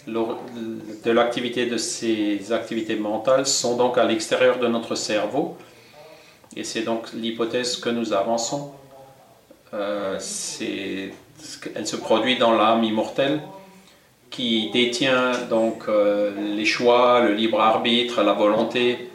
de 0.06 1.10
l'activité 1.10 1.66
de 1.66 1.76
ces 1.76 2.52
activités 2.52 2.94
mentales 2.94 3.48
sont 3.48 3.76
donc 3.76 3.98
à 3.98 4.04
l'extérieur 4.04 4.60
de 4.60 4.68
notre 4.68 4.94
cerveau. 4.94 5.56
Et 6.54 6.62
c'est 6.62 6.82
donc 6.82 7.12
l'hypothèse 7.14 7.78
que 7.78 7.88
nous 7.88 8.12
avançons. 8.12 8.72
Euh, 9.74 10.18
elle 11.74 11.86
se 11.86 11.96
produit 11.96 12.36
dans 12.36 12.52
l'âme 12.52 12.84
immortelle 12.84 13.40
qui 14.30 14.70
détient 14.70 15.32
donc 15.48 15.84
euh, 15.88 16.32
les 16.56 16.64
choix, 16.64 17.20
le 17.20 17.34
libre 17.34 17.60
arbitre, 17.60 18.22
la 18.22 18.32
volonté, 18.32 19.10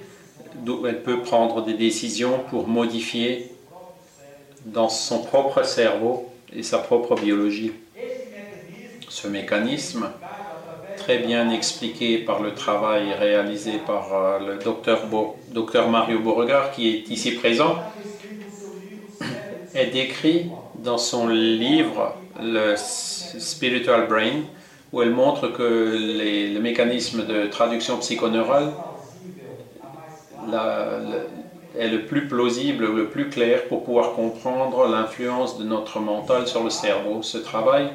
d'où 0.56 0.86
elle 0.88 1.04
peut 1.04 1.22
prendre 1.22 1.64
des 1.64 1.74
décisions 1.74 2.40
pour 2.50 2.68
modifier 2.68 3.52
dans 4.66 4.90
son 4.90 5.24
propre 5.24 5.64
cerveau 5.64 6.32
et 6.56 6.64
sa 6.64 6.80
propre 6.80 7.16
biologie. 7.16 7.72
Ce 9.10 9.28
mécanisme 9.28 10.10
très 10.98 11.20
bien 11.20 11.50
expliqué 11.52 12.18
par 12.18 12.42
le 12.42 12.54
travail 12.54 13.14
réalisé 13.14 13.74
par 13.78 14.14
euh, 14.14 14.40
le 14.40 14.64
docteur, 14.64 15.08
docteur 15.52 15.90
Mario 15.90 16.20
Beauregard, 16.20 16.72
qui 16.72 16.90
est 16.90 17.10
ici 17.10 17.32
présent, 17.32 17.76
est 19.78 19.92
décrit 19.92 20.50
dans 20.76 20.98
son 20.98 21.28
livre 21.28 22.16
Le 22.42 22.76
Spiritual 22.76 24.08
Brain, 24.08 24.42
où 24.92 25.02
elle 25.02 25.12
montre 25.12 25.50
que 25.50 25.64
le 25.64 26.60
mécanisme 26.60 27.26
de 27.26 27.46
traduction 27.48 27.98
psychoneurale 28.00 28.74
est 31.78 31.90
le 31.90 32.06
plus 32.06 32.28
plausible, 32.28 32.86
le 32.86 33.10
plus 33.10 33.30
clair 33.30 33.66
pour 33.66 33.84
pouvoir 33.84 34.14
comprendre 34.14 34.88
l'influence 34.88 35.60
de 35.60 35.64
notre 35.64 36.00
mental 36.00 36.48
sur 36.48 36.64
le 36.64 36.72
cerveau. 36.72 37.22
Ce 37.22 37.38
travail 37.38 37.90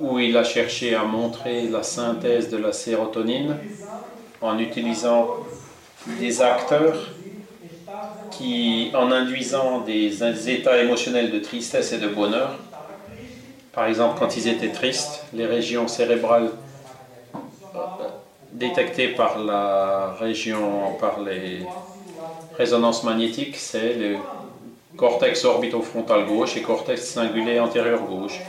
où 0.00 0.18
il 0.18 0.36
a 0.36 0.44
cherché 0.44 0.94
à 0.94 1.02
montrer 1.02 1.68
la 1.68 1.82
synthèse 1.82 2.48
de 2.48 2.56
la 2.56 2.72
sérotonine 2.72 3.56
en 4.40 4.58
utilisant 4.58 5.28
des 6.18 6.40
acteurs 6.40 7.10
qui, 8.30 8.90
en 8.94 9.10
induisant 9.10 9.80
des, 9.80 10.50
états 10.50 10.78
émotionnels 10.82 11.30
de 11.30 11.38
tristesse 11.38 11.92
et 11.92 11.98
de 11.98 12.08
bonheur, 12.08 12.56
par 13.72 13.86
exemple 13.86 14.18
quand 14.18 14.36
ils 14.36 14.48
étaient 14.48 14.72
tristes, 14.72 15.24
les 15.32 15.46
régions 15.46 15.88
cérébrales 15.88 16.50
euh, 17.74 17.78
détectées 18.52 19.08
par 19.08 19.38
la 19.38 20.14
région, 20.18 20.94
par 21.00 21.20
les 21.20 21.60
résonances 22.56 23.04
magnétiques, 23.04 23.56
c'est 23.56 23.94
le 23.94 24.16
cortex 24.96 25.44
orbitofrontal 25.44 26.26
gauche 26.26 26.56
et 26.56 26.62
cortex 26.62 27.02
singulé 27.02 27.60
antérieur 27.60 28.02
gauche. 28.02 28.40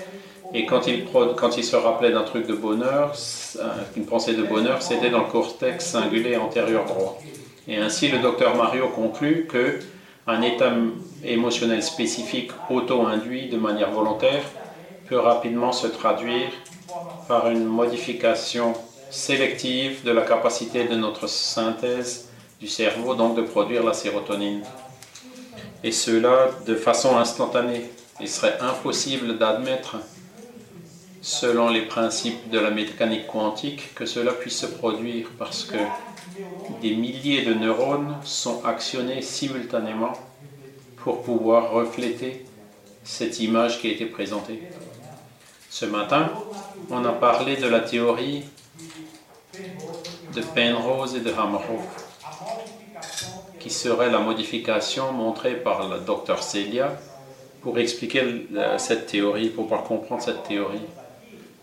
Et 0.53 0.65
quand 0.65 0.87
il, 0.87 1.05
quand 1.37 1.51
se 1.51 1.75
rappelait 1.75 2.11
d'un 2.11 2.23
truc 2.23 2.47
de 2.47 2.55
bonheur, 2.55 3.13
une 3.95 4.05
pensée 4.05 4.33
de 4.33 4.41
bonheur, 4.41 4.81
c'était 4.81 5.11
dans 5.11 5.19
le 5.19 5.31
cortex 5.31 5.85
singulier 5.85 6.37
antérieur 6.37 6.85
droit. 6.85 7.19
Et 7.67 7.77
ainsi, 7.77 8.07
le 8.07 8.19
docteur 8.19 8.55
Mario 8.55 8.87
conclut 8.89 9.45
que 9.47 9.79
un 10.27 10.41
état 10.41 10.71
émotionnel 11.23 11.81
spécifique 11.81 12.51
auto-induit 12.69 13.49
de 13.49 13.57
manière 13.57 13.91
volontaire 13.91 14.43
peut 15.07 15.19
rapidement 15.19 15.71
se 15.71 15.87
traduire 15.87 16.49
par 17.27 17.49
une 17.49 17.65
modification 17.65 18.73
sélective 19.09 20.03
de 20.03 20.11
la 20.11 20.21
capacité 20.21 20.85
de 20.85 20.95
notre 20.95 21.27
synthèse 21.27 22.29
du 22.59 22.67
cerveau, 22.67 23.15
donc 23.15 23.35
de 23.35 23.41
produire 23.41 23.83
la 23.83 23.93
sérotonine. 23.93 24.61
Et 25.83 25.91
cela 25.91 26.49
de 26.65 26.75
façon 26.75 27.17
instantanée. 27.17 27.85
Il 28.19 28.27
serait 28.27 28.57
impossible 28.59 29.37
d'admettre 29.37 29.95
selon 31.21 31.69
les 31.69 31.83
principes 31.83 32.49
de 32.49 32.59
la 32.59 32.69
mécanique 32.69 33.27
quantique, 33.27 33.95
que 33.95 34.05
cela 34.05 34.31
puisse 34.33 34.57
se 34.57 34.65
produire 34.65 35.27
parce 35.37 35.63
que 35.63 35.77
des 36.81 36.95
milliers 36.95 37.43
de 37.43 37.53
neurones 37.53 38.15
sont 38.23 38.63
actionnés 38.65 39.21
simultanément 39.21 40.13
pour 40.97 41.21
pouvoir 41.23 41.71
refléter 41.71 42.45
cette 43.03 43.39
image 43.39 43.79
qui 43.79 43.87
a 43.87 43.91
été 43.91 44.05
présentée. 44.05 44.61
Ce 45.69 45.85
matin, 45.85 46.31
on 46.89 47.03
a 47.05 47.11
parlé 47.11 47.57
de 47.57 47.67
la 47.67 47.79
théorie 47.79 48.43
de 50.35 50.41
Penrose 50.41 51.15
et 51.15 51.21
de 51.21 51.31
Hamerhoff. 51.31 52.05
qui 53.59 53.69
serait 53.69 54.09
la 54.09 54.19
modification 54.19 55.11
montrée 55.11 55.55
par 55.55 55.89
le 55.89 55.99
docteur 55.99 56.41
Celia 56.41 56.93
pour 57.61 57.77
expliquer 57.77 58.47
cette 58.77 59.07
théorie, 59.07 59.49
pour 59.49 59.65
pouvoir 59.65 59.83
comprendre 59.83 60.21
cette 60.21 60.43
théorie. 60.43 60.87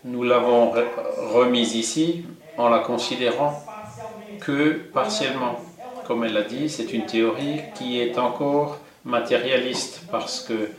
Nous 0.05 0.23
l'avons 0.23 0.73
remise 1.33 1.75
ici 1.75 2.23
en 2.55 2.69
la 2.69 2.79
considérant 2.79 3.66
que 4.39 4.73
partiellement. 4.93 5.59
Comme 6.05 6.23
elle 6.23 6.33
l'a 6.33 6.43
dit, 6.43 6.69
c'est 6.69 6.93
une 6.93 7.05
théorie 7.05 7.61
qui 7.75 7.99
est 7.99 8.17
encore 8.17 8.79
matérialiste 9.03 10.01
parce 10.11 10.41
que 10.41 10.69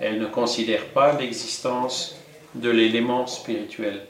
elle 0.00 0.20
ne 0.20 0.26
considère 0.26 0.84
pas 0.86 1.12
l'existence 1.18 2.16
de 2.54 2.70
l'élément 2.70 3.26
spirituel. 3.26 4.06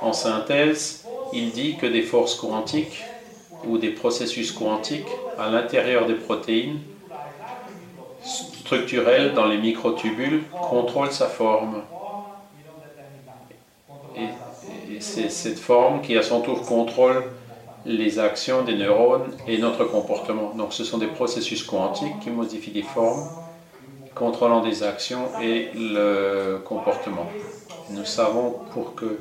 En 0.00 0.12
synthèse, 0.12 1.06
il 1.32 1.52
dit 1.52 1.76
que 1.76 1.86
des 1.86 2.02
forces 2.02 2.34
quantiques 2.34 3.04
ou 3.64 3.78
des 3.78 3.90
processus 3.90 4.50
quantiques 4.50 5.06
à 5.38 5.48
l'intérieur 5.48 6.06
des 6.06 6.14
protéines 6.14 6.80
structurelles 8.22 9.34
dans 9.34 9.46
les 9.46 9.58
microtubules 9.58 10.42
contrôlent 10.68 11.12
sa 11.12 11.28
forme. 11.28 11.82
Et, 14.16 14.28
c'est 15.02 15.30
cette 15.30 15.58
forme 15.58 16.00
qui 16.00 16.16
à 16.16 16.22
son 16.22 16.40
tour 16.40 16.62
contrôle 16.62 17.24
les 17.84 18.18
actions 18.18 18.62
des 18.62 18.74
neurones 18.74 19.32
et 19.48 19.58
notre 19.58 19.84
comportement. 19.84 20.54
Donc 20.56 20.72
ce 20.72 20.84
sont 20.84 20.98
des 20.98 21.08
processus 21.08 21.64
quantiques 21.64 22.20
qui 22.20 22.30
modifient 22.30 22.70
des 22.70 22.82
formes 22.82 23.28
contrôlant 24.14 24.60
des 24.60 24.82
actions 24.82 25.28
et 25.40 25.70
le 25.74 26.60
comportement. 26.64 27.26
Nous 27.90 28.04
savons 28.04 28.56
pour 28.72 28.94
que, 28.94 29.18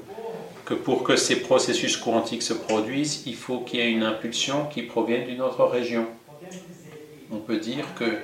que 0.66 0.74
pour 0.74 1.04
que 1.04 1.16
ces 1.16 1.38
processus 1.42 1.98
quantiques 1.98 2.44
se 2.44 2.54
produisent, 2.54 3.24
il 3.26 3.36
faut 3.36 3.60
qu'il 3.60 3.80
y 3.80 3.84
ait 3.84 3.92
une 3.92 4.04
impulsion 4.04 4.66
qui 4.66 4.84
provienne 4.84 5.26
d'une 5.26 5.42
autre 5.42 5.64
région. 5.66 6.06
On 7.32 7.38
peut 7.38 7.58
dire 7.58 7.86
que 7.98 8.18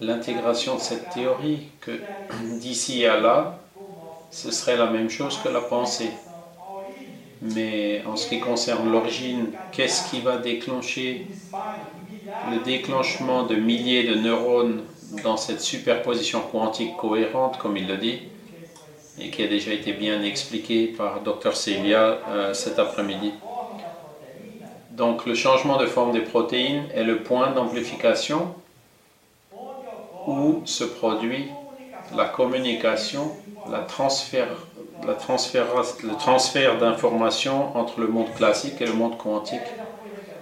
l'intégration 0.00 0.76
de 0.76 0.80
cette 0.80 1.10
théorie, 1.10 1.68
que 1.80 1.92
d'ici 2.60 3.04
à 3.04 3.20
là, 3.20 3.58
ce 4.34 4.50
serait 4.50 4.76
la 4.76 4.86
même 4.86 5.10
chose 5.10 5.38
que 5.38 5.48
la 5.48 5.60
pensée. 5.60 6.10
Mais 7.40 8.02
en 8.04 8.16
ce 8.16 8.28
qui 8.28 8.40
concerne 8.40 8.90
l'origine, 8.90 9.52
qu'est-ce 9.70 10.10
qui 10.10 10.20
va 10.20 10.38
déclencher 10.38 11.26
le 12.50 12.58
déclenchement 12.64 13.44
de 13.44 13.54
milliers 13.54 14.02
de 14.02 14.16
neurones 14.16 14.82
dans 15.22 15.36
cette 15.36 15.60
superposition 15.60 16.40
quantique 16.40 16.96
cohérente, 16.96 17.58
comme 17.58 17.76
il 17.76 17.86
le 17.86 17.96
dit, 17.96 18.18
et 19.20 19.30
qui 19.30 19.44
a 19.44 19.46
déjà 19.46 19.72
été 19.72 19.92
bien 19.92 20.20
expliqué 20.22 20.88
par 20.88 21.20
Dr 21.20 21.54
Celia 21.54 22.18
euh, 22.28 22.54
cet 22.54 22.80
après-midi? 22.80 23.32
Donc 24.90 25.26
le 25.26 25.36
changement 25.36 25.76
de 25.76 25.86
forme 25.86 26.12
des 26.12 26.22
protéines 26.22 26.86
est 26.92 27.04
le 27.04 27.22
point 27.22 27.52
d'amplification 27.52 28.52
où 30.26 30.62
se 30.64 30.82
produit 30.82 31.46
la 32.16 32.24
communication, 32.24 33.30
la 33.70 33.80
transfert, 33.80 34.48
la 35.06 35.14
transfert, 35.14 35.66
le 36.02 36.16
transfert 36.16 36.78
d'informations 36.78 37.76
entre 37.76 38.00
le 38.00 38.08
monde 38.08 38.32
classique 38.34 38.80
et 38.80 38.86
le 38.86 38.92
monde 38.92 39.16
quantique. 39.16 39.60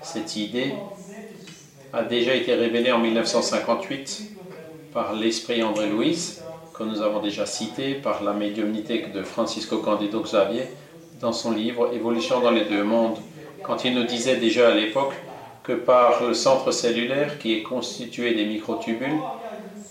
Cette 0.02 0.36
idée 0.36 0.74
a 1.92 2.02
déjà 2.02 2.34
été 2.34 2.54
révélée 2.54 2.90
en 2.90 2.98
1958 2.98 4.22
par 4.92 5.14
l'esprit 5.14 5.62
André 5.62 5.88
Louis, 5.88 6.38
que 6.74 6.82
nous 6.82 7.02
avons 7.02 7.20
déjà 7.20 7.46
cité, 7.46 7.94
par 7.94 8.22
la 8.22 8.32
médiumnité 8.32 9.06
de 9.14 9.22
Francisco 9.22 9.78
Candido 9.78 10.20
Xavier 10.20 10.64
dans 11.20 11.32
son 11.32 11.52
livre 11.52 11.94
Évolution 11.94 12.40
dans 12.40 12.50
les 12.50 12.64
deux 12.64 12.82
mondes, 12.82 13.18
quand 13.62 13.84
il 13.84 13.94
nous 13.94 14.04
disait 14.04 14.36
déjà 14.36 14.68
à 14.68 14.74
l'époque 14.74 15.14
que 15.62 15.72
par 15.72 16.24
le 16.24 16.34
centre 16.34 16.72
cellulaire 16.72 17.38
qui 17.38 17.54
est 17.54 17.62
constitué 17.62 18.34
des 18.34 18.46
microtubules 18.46 19.20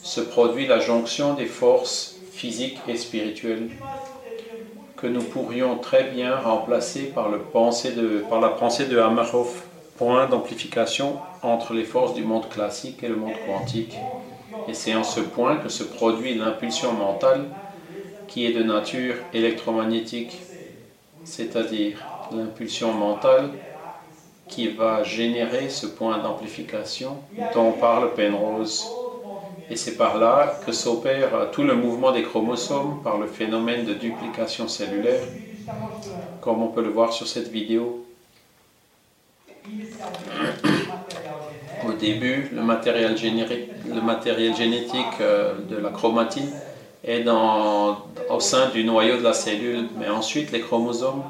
se 0.04 0.20
produit 0.20 0.68
la 0.68 0.80
jonction 0.80 1.34
des 1.34 1.46
forces 1.46 2.21
physiques 2.42 2.80
et 2.88 2.98
spirituelles 2.98 3.70
que 4.98 5.06
nous 5.06 5.22
pourrions 5.22 5.78
très 5.78 6.06
bien 6.06 6.36
remplacer 6.36 7.12
par, 7.14 7.30
la 7.30 7.38
pensée 7.38 7.92
de 7.92 8.98
Hamerhoff, 8.98 9.64
point 9.96 10.26
d'amplification 10.26 11.20
entre 11.44 11.76
les 11.76 11.84
forces 11.84 12.16
du 12.16 12.24
monde 12.24 12.50
classique 12.50 13.04
et 13.04 13.10
le 13.10 13.16
monde 13.16 13.38
quantique. 13.46 13.96
Et 14.68 14.74
c'est 14.74 14.96
en 14.96 15.04
ce 15.04 15.20
point 15.20 15.58
que 15.58 15.70
se 15.70 15.84
produit 15.84 16.34
l'impulsion 16.34 16.94
mentale 16.94 17.46
qui 18.28 18.48
est 18.48 18.54
de 18.54 18.64
nature 18.64 19.16
électromagnétique, 19.34 20.42
c'est-à-dire 21.24 21.98
l'impulsion 22.32 22.92
mentale 22.92 23.52
qui 24.48 24.68
va 24.70 25.04
générer 25.04 25.70
ce 25.70 25.86
point 25.86 26.18
d'amplification 26.18 27.18
dont 27.54 27.74
parle 27.74 28.16
Penrose. 28.16 29.01
Et 29.70 29.76
c'est 29.76 29.96
par 29.96 30.18
là 30.18 30.60
que 30.66 30.72
s'opère 30.72 31.52
tout 31.52 31.64
le 31.64 31.76
mouvement 31.76 32.12
des 32.12 32.24
chromosomes 32.24 33.02
par 33.04 33.18
le 33.18 33.28
phénomène 33.28 33.86
de 33.86 33.94
duplication 33.94 34.68
cellulaire, 34.68 35.22
comme 36.42 36.62
on 36.62 36.68
peut 36.68 36.84
le 36.84 36.90
voir 36.90 37.14
sur 37.14 37.28
cette 37.28 37.50
vidéo. 37.50 38.06
Au 41.88 41.94
début, 41.94 42.50
le 42.54 42.62
matériel, 42.62 43.18
génétique 43.18 45.06
euh, 45.20 45.54
de 45.70 45.78
la 45.78 45.90
chromatine 45.90 46.52
est 47.04 47.22
dans, 47.22 48.06
au 48.30 48.40
sein 48.40 48.70
du 48.70 48.84
noyau 48.84 49.18
de 49.18 49.24
la 49.24 49.34
cellule, 49.34 49.88
mais 49.98 50.10
ensuite 50.10 50.52
les 50.52 50.62
chromosomes 50.62 51.24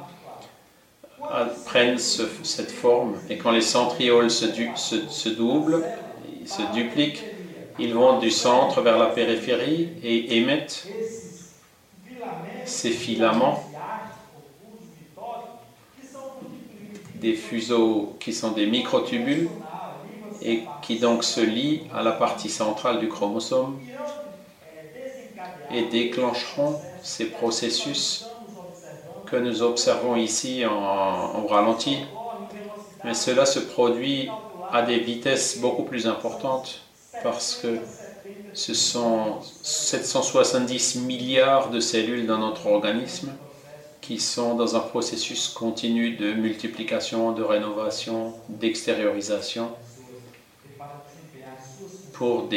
euh, 1.34 1.46
prennent 1.66 1.98
cette 1.98 2.72
forme 2.72 3.16
et 3.30 3.38
quand 3.38 3.52
les 3.52 3.62
centrioles 3.62 4.32
se, 4.32 4.48
se, 4.76 5.30
doublent, 5.30 5.84
se 6.46 6.62
dupliquent, 6.74 7.24
ils 7.82 7.96
vont 7.96 8.20
du 8.20 8.30
centre 8.30 8.82
vers 8.82 9.00
la 9.00 9.08
périphérie 9.08 9.90
et 10.04 10.38
émettent 10.38 10.88
ces 12.64 12.92
filaments 12.92 13.68
des 17.16 17.34
fuseaux 17.34 18.16
qui 18.20 18.34
sont 18.34 18.52
des 18.52 18.68
microtubules 18.68 19.50
et 20.44 20.62
qui 20.84 21.00
donc 21.00 21.24
se 21.24 21.42
lient 21.42 21.82
à 21.92 22.04
la 22.04 22.12
partie 22.12 22.50
centrale 22.50 23.00
du 23.00 23.10
chromosome 23.10 23.80
et 25.72 25.82
déclencheront 25.86 26.80
ces 27.02 27.26
processus 27.32 28.28
que 29.26 29.38
nous 29.38 29.64
observons 29.64 30.16
ici 30.16 30.66
en, 30.68 31.48
ralenti. 31.48 31.98
Mais 33.04 33.16
cela 33.16 33.48
se 33.48 33.60
produit 33.60 34.34
à 34.72 34.84
des 34.84 35.00
vitesses 35.00 35.58
beaucoup 35.58 35.84
plus 35.84 36.06
importantes 36.06 36.82
parce 37.24 37.56
que 37.56 37.78
ce 38.54 38.74
sont 38.74 39.40
770 39.64 40.98
milliards 41.02 41.70
de 41.70 41.80
cellules 41.80 42.28
dans 42.28 42.40
notre 42.40 42.68
organisme 42.68 43.32
qui 44.02 44.20
sont 44.20 44.56
dans 44.56 44.76
un 44.76 44.80
processus 44.80 45.48
continu 45.50 46.16
de 46.16 46.34
multiplication, 46.34 47.32
de 47.32 47.44
rénovation, 47.44 48.34
d'extériorisation 48.50 49.70
pour, 52.14 52.48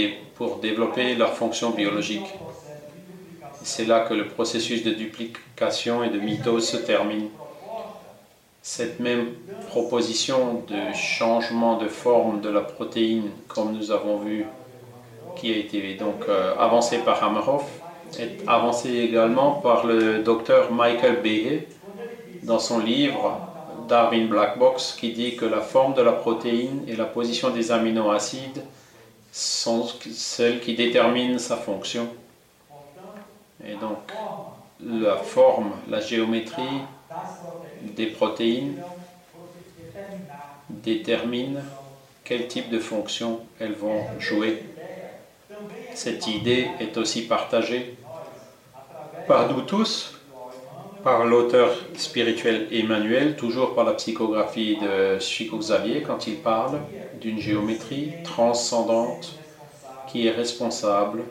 développer 0.61 1.15
leur 1.15 1.35
fonction 1.35 1.71
biologique. 1.71 2.27
C'est 3.63 3.87
là 3.87 4.01
que 4.01 4.13
le 4.13 4.29
processus 4.29 4.83
de 4.83 4.91
duplication 4.91 6.05
et 6.05 6.11
de 6.11 6.19
mitose 6.19 6.69
se 6.69 6.77
termine. 6.77 7.29
Cette 8.67 8.99
même 8.99 9.35
proposition 9.69 10.65
de 10.67 10.95
changement 10.95 11.77
de 11.77 11.87
forme 11.87 12.41
de 12.41 12.49
la 12.49 12.63
protéine, 12.63 13.31
comme 13.47 13.73
nous 13.75 13.91
avons 13.91 14.17
vu, 14.17 14.47
qui 15.37 15.53
a 15.53 15.59
été 15.59 15.97
donc 15.97 16.25
euh, 16.31 16.55
avancée 16.59 17.01
par 17.01 17.23
Hamerhoff, 17.23 17.67
est 18.19 18.39
avancée 18.47 19.01
également 19.01 19.61
par 19.61 19.85
le 19.85 20.21
docteur 20.21 20.73
Michael 20.73 21.21
Behe 21.21 21.67
dans 22.43 22.59
son 22.59 22.79
livre 22.79 23.39
Darwin 23.87 24.29
Black 24.29 24.59
Box, 24.59 24.97
qui 24.99 25.13
dit 25.13 25.37
que 25.37 25.45
la 25.45 25.61
forme 25.61 25.93
de 25.93 26.01
la 26.01 26.13
protéine 26.13 26.85
et 26.89 26.97
la 26.97 27.05
position 27.05 27.51
des 27.51 27.71
aminoacides 27.71 28.65
sont 29.31 29.87
celles 30.11 30.61
qui 30.61 30.75
déterminent 30.75 31.39
sa 31.39 31.59
fonction. 31.59 32.09
Et 33.63 33.75
donc, 33.75 34.11
la 34.81 35.17
forme, 35.19 35.73
la 35.91 36.01
géométrie 36.01 36.81
des 37.97 38.07
protéines 38.07 38.83
détermine 40.71 41.63
quel 42.25 42.49
type 42.49 42.71
de 42.71 42.79
fonction 42.79 43.41
elles 43.61 43.75
vont 43.75 44.05
jouer. 44.19 44.63
Cette 45.95 46.27
idée 46.27 46.69
est 46.81 46.97
aussi 46.97 47.23
partagée 47.23 47.97
par 49.29 49.53
nous 49.53 49.63
tous, 49.63 50.15
par 51.03 51.27
l'auteur 51.27 51.71
spirituel 51.97 52.67
Emmanuel, 52.73 53.37
toujours 53.37 53.75
par 53.75 53.85
la 53.85 53.93
psychographie 53.93 54.79
de 54.81 55.19
Chico 55.19 55.59
Xavier 55.59 56.03
quand 56.03 56.27
il 56.27 56.37
parle 56.37 56.81
d'une 57.21 57.39
géométrie 57.39 58.13
transcendante 58.25 59.39
qui 60.09 60.27
est 60.27 60.31
responsable 60.31 61.23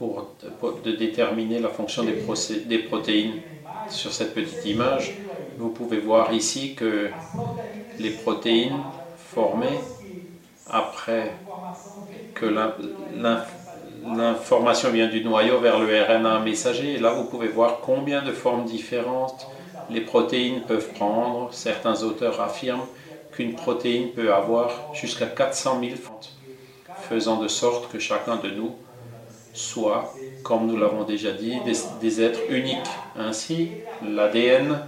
de 0.00 0.92
déterminer 0.92 1.58
la 1.58 1.68
fonction 1.68 2.04
des 2.04 2.78
protéines. 2.78 3.40
Sur 3.88 4.12
cette 4.12 4.34
petite 4.34 4.64
image, 4.64 5.14
vous 5.58 5.70
pouvez 5.70 5.98
voir 5.98 6.32
ici 6.32 6.74
que 6.74 7.10
les 7.98 8.10
protéines 8.10 8.82
formés 9.16 9.80
après 10.68 11.32
que 12.34 12.46
l'information 14.06 14.90
vient 14.90 15.08
du 15.08 15.22
noyau 15.24 15.60
vers 15.60 15.78
le 15.78 15.86
RNA 16.02 16.40
messager. 16.40 16.98
Là, 16.98 17.12
vous 17.12 17.24
pouvez 17.24 17.48
voir 17.48 17.80
combien 17.80 18.22
de 18.22 18.32
formes 18.32 18.64
différentes 18.64 19.46
les 19.90 20.00
protéines 20.00 20.62
peuvent 20.62 20.92
prendre. 20.92 21.52
Certains 21.52 22.02
auteurs 22.02 22.40
affirment 22.40 22.86
qu'une 23.32 23.54
protéine 23.54 24.10
peut 24.10 24.32
avoir 24.32 24.70
jusqu'à 24.94 25.26
400 25.26 25.80
000 25.80 25.96
formes, 25.96 26.18
faisant 27.08 27.36
de 27.36 27.48
sorte 27.48 27.90
que 27.90 27.98
chacun 27.98 28.36
de 28.36 28.50
nous 28.50 28.74
soit, 29.54 30.12
comme 30.42 30.66
nous 30.66 30.76
l'avons 30.76 31.04
déjà 31.04 31.30
dit, 31.32 31.56
des, 32.00 32.20
êtres 32.20 32.40
uniques. 32.50 32.90
Ainsi, 33.16 33.70
l'ADN 34.06 34.80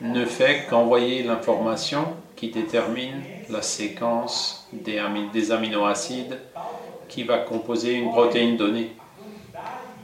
ne 0.00 0.24
fait 0.24 0.66
qu'envoyer 0.70 1.22
l'information 1.22 2.04
qui 2.36 2.50
détermine 2.50 3.20
la 3.50 3.60
séquence 3.60 4.66
des, 4.72 5.02
des 5.32 5.52
aminoacides 5.52 6.38
qui 7.08 7.24
va 7.24 7.38
composer 7.38 7.94
une 7.94 8.10
protéine 8.10 8.56
donnée. 8.56 8.92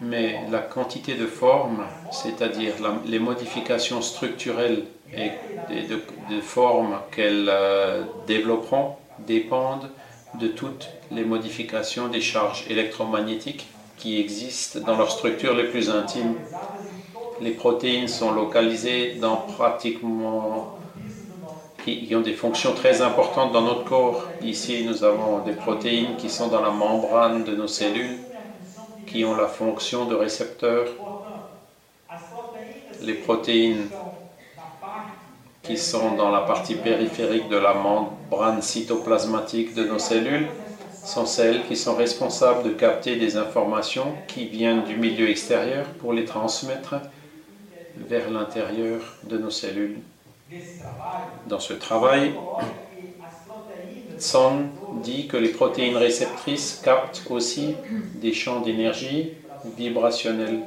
Mais 0.02 0.40
la 0.50 0.58
quantité 0.58 1.14
de 1.14 1.26
formes, 1.26 1.84
c'est-à-dire 2.10 2.74
les 3.06 3.18
modifications 3.18 4.02
structurelles 4.02 4.84
et 5.14 5.30
de, 5.88 6.40
formes 6.40 6.98
qu'elles 7.12 7.48
euh, 7.48 8.02
développeront, 8.26 8.96
dépendent 9.20 9.88
de 10.40 10.48
toutes 10.48 10.88
les 11.10 11.24
modifications 11.24 12.08
des 12.08 12.20
charges 12.20 12.64
électromagnétiques 12.68 13.68
qui 13.96 14.20
existent 14.20 14.80
dans 14.80 14.96
leurs 14.96 15.10
structures 15.10 15.54
les 15.54 15.64
plus 15.64 15.90
intimes. 15.90 16.34
Les 17.40 17.52
protéines 17.52 18.08
sont 18.08 18.32
localisées 18.32 19.14
dans 19.20 19.36
pratiquement 19.36 20.76
qui, 21.84 22.14
ont 22.16 22.20
des 22.20 22.32
fonctions 22.32 22.72
très 22.72 23.00
importantes 23.00 23.52
dans 23.52 23.62
notre 23.62 23.84
corps. 23.84 24.26
Ici, 24.42 24.84
nous 24.84 25.04
avons 25.04 25.38
des 25.44 25.52
protéines 25.52 26.16
qui 26.16 26.28
sont 26.28 26.48
dans 26.48 26.60
la 26.60 26.70
membrane 26.70 27.44
de 27.44 27.54
nos 27.54 27.68
cellules, 27.68 28.18
qui 29.06 29.24
ont 29.24 29.36
la 29.36 29.46
fonction 29.46 30.06
de 30.06 30.14
récepteur. 30.14 30.88
Les 33.02 33.14
protéines 33.14 33.88
qui 35.66 35.76
sont 35.76 36.14
dans 36.14 36.30
la 36.30 36.40
partie 36.40 36.76
périphérique 36.76 37.48
de 37.48 37.56
la 37.56 37.74
membrane 37.74 38.62
cytoplasmatique 38.62 39.74
de 39.74 39.84
nos 39.84 39.98
cellules 39.98 40.46
sont 41.04 41.26
celles 41.26 41.64
qui 41.66 41.76
sont 41.76 41.94
responsables 41.94 42.62
de 42.64 42.70
capter 42.70 43.16
des 43.16 43.36
informations 43.36 44.14
qui 44.28 44.46
viennent 44.46 44.84
du 44.84 44.96
milieu 44.96 45.28
extérieur 45.28 45.86
pour 46.00 46.12
les 46.12 46.24
transmettre 46.24 46.96
vers 47.96 48.30
l'intérieur 48.30 49.00
de 49.24 49.38
nos 49.38 49.50
cellules. 49.50 49.98
Dans 51.46 51.60
ce 51.60 51.72
travail, 51.72 52.32
Song 54.18 54.66
dit 55.02 55.26
que 55.26 55.36
les 55.36 55.50
protéines 55.50 55.96
réceptrices 55.96 56.80
captent 56.82 57.24
aussi 57.30 57.74
des 58.14 58.32
champs 58.32 58.60
d'énergie 58.60 59.32
vibrationnels, 59.76 60.60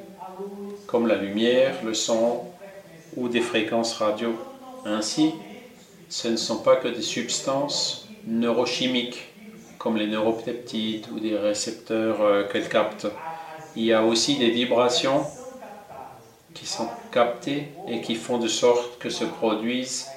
comme 0.87 1.07
la 1.07 1.15
lumière, 1.15 1.75
le 1.83 1.93
son 1.93 2.41
ou 3.15 3.27
des 3.27 3.41
fréquences 3.41 3.93
radio. 3.93 4.35
Ainsi, 4.85 5.33
ce 6.09 6.27
ne 6.27 6.37
sont 6.37 6.59
pas 6.59 6.75
que 6.77 6.87
des 6.87 7.01
substances 7.01 8.07
neurochimiques 8.25 9.29
comme 9.77 9.95
les 9.97 10.07
neuropeptides 10.07 11.07
ou 11.11 11.19
des 11.19 11.37
récepteurs 11.37 12.21
euh, 12.21 12.43
qu'elles 12.43 12.67
captent. 12.67 13.07
Il 13.75 13.83
y 13.85 13.93
a 13.93 14.03
aussi 14.03 14.37
des 14.37 14.49
vibrations 14.49 15.25
qui 16.53 16.65
sont 16.65 16.89
captées 17.11 17.69
et 17.87 18.01
qui 18.01 18.15
font 18.15 18.37
de 18.37 18.47
sorte 18.47 18.99
que 18.99 19.09
se 19.09 19.23
produisent 19.23 20.07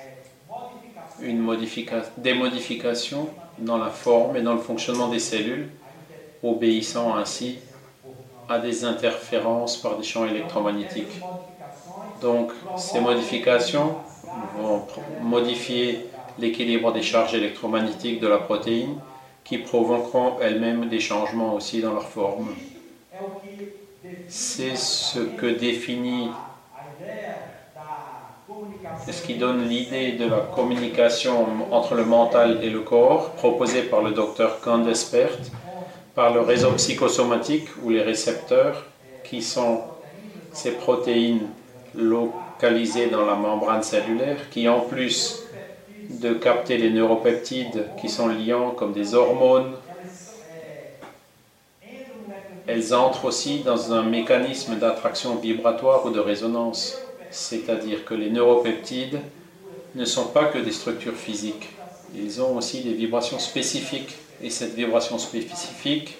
des 1.20 2.34
modifications 2.34 3.28
dans 3.58 3.78
la 3.78 3.90
forme 3.90 4.36
et 4.36 4.42
dans 4.42 4.54
le 4.54 4.60
fonctionnement 4.60 5.08
des 5.08 5.20
cellules, 5.20 5.68
obéissant 6.42 7.14
ainsi 7.14 7.58
à 8.48 8.58
des 8.58 8.84
interférences 8.84 9.76
par 9.76 9.96
des 9.96 10.02
champs 10.02 10.26
électromagnétiques. 10.26 11.20
Donc 12.20 12.50
ces 12.76 13.00
modifications 13.00 13.94
vont 14.56 14.86
modifier 15.22 16.06
l'équilibre 16.38 16.92
des 16.92 17.02
charges 17.02 17.34
électromagnétiques 17.34 18.20
de 18.20 18.28
la 18.28 18.38
protéine 18.38 18.96
qui 19.44 19.58
provoqueront 19.58 20.38
elles-mêmes 20.40 20.88
des 20.88 21.00
changements 21.00 21.54
aussi 21.54 21.80
dans 21.80 21.92
leur 21.92 22.08
forme. 22.08 22.48
C'est 24.28 24.76
ce 24.76 25.20
que 25.20 25.46
définit, 25.46 26.30
ce 29.10 29.22
qui 29.22 29.34
donne 29.34 29.68
l'idée 29.68 30.12
de 30.12 30.26
la 30.26 30.38
communication 30.38 31.46
entre 31.70 31.94
le 31.94 32.04
mental 32.04 32.60
et 32.62 32.70
le 32.70 32.80
corps, 32.80 33.30
proposée 33.32 33.82
par 33.82 34.02
le 34.02 34.12
docteur 34.12 34.60
Candespert, 34.60 35.38
par 36.14 36.32
le 36.32 36.40
réseau 36.40 36.72
psychosomatique 36.72 37.68
ou 37.82 37.90
les 37.90 38.02
récepteurs, 38.02 38.84
qui 39.24 39.42
sont 39.42 39.80
ces 40.52 40.72
protéines 40.72 41.48
dans 43.10 43.26
la 43.26 43.34
membrane 43.34 43.82
cellulaire, 43.82 44.48
qui 44.50 44.68
en 44.68 44.80
plus 44.80 45.42
de 46.10 46.32
capter 46.32 46.78
les 46.78 46.90
neuropeptides 46.90 47.86
qui 48.00 48.08
sont 48.08 48.28
liants 48.28 48.70
comme 48.70 48.92
des 48.92 49.14
hormones. 49.14 49.72
Elles 52.68 52.94
entrent 52.94 53.24
aussi 53.24 53.60
dans 53.60 53.92
un 53.92 54.04
mécanisme 54.04 54.76
d'attraction 54.76 55.34
vibratoire 55.34 56.06
ou 56.06 56.10
de 56.10 56.20
résonance, 56.20 56.96
c'est-à-dire 57.30 58.04
que 58.04 58.14
les 58.14 58.30
neuropeptides 58.30 59.18
ne 59.96 60.04
sont 60.04 60.26
pas 60.26 60.44
que 60.44 60.58
des 60.58 60.70
structures 60.70 61.16
physiques, 61.16 61.68
ils 62.14 62.40
ont 62.40 62.56
aussi 62.56 62.82
des 62.82 62.92
vibrations 62.92 63.40
spécifiques 63.40 64.14
et 64.40 64.50
cette 64.50 64.74
vibration 64.74 65.18
spécifique 65.18 66.16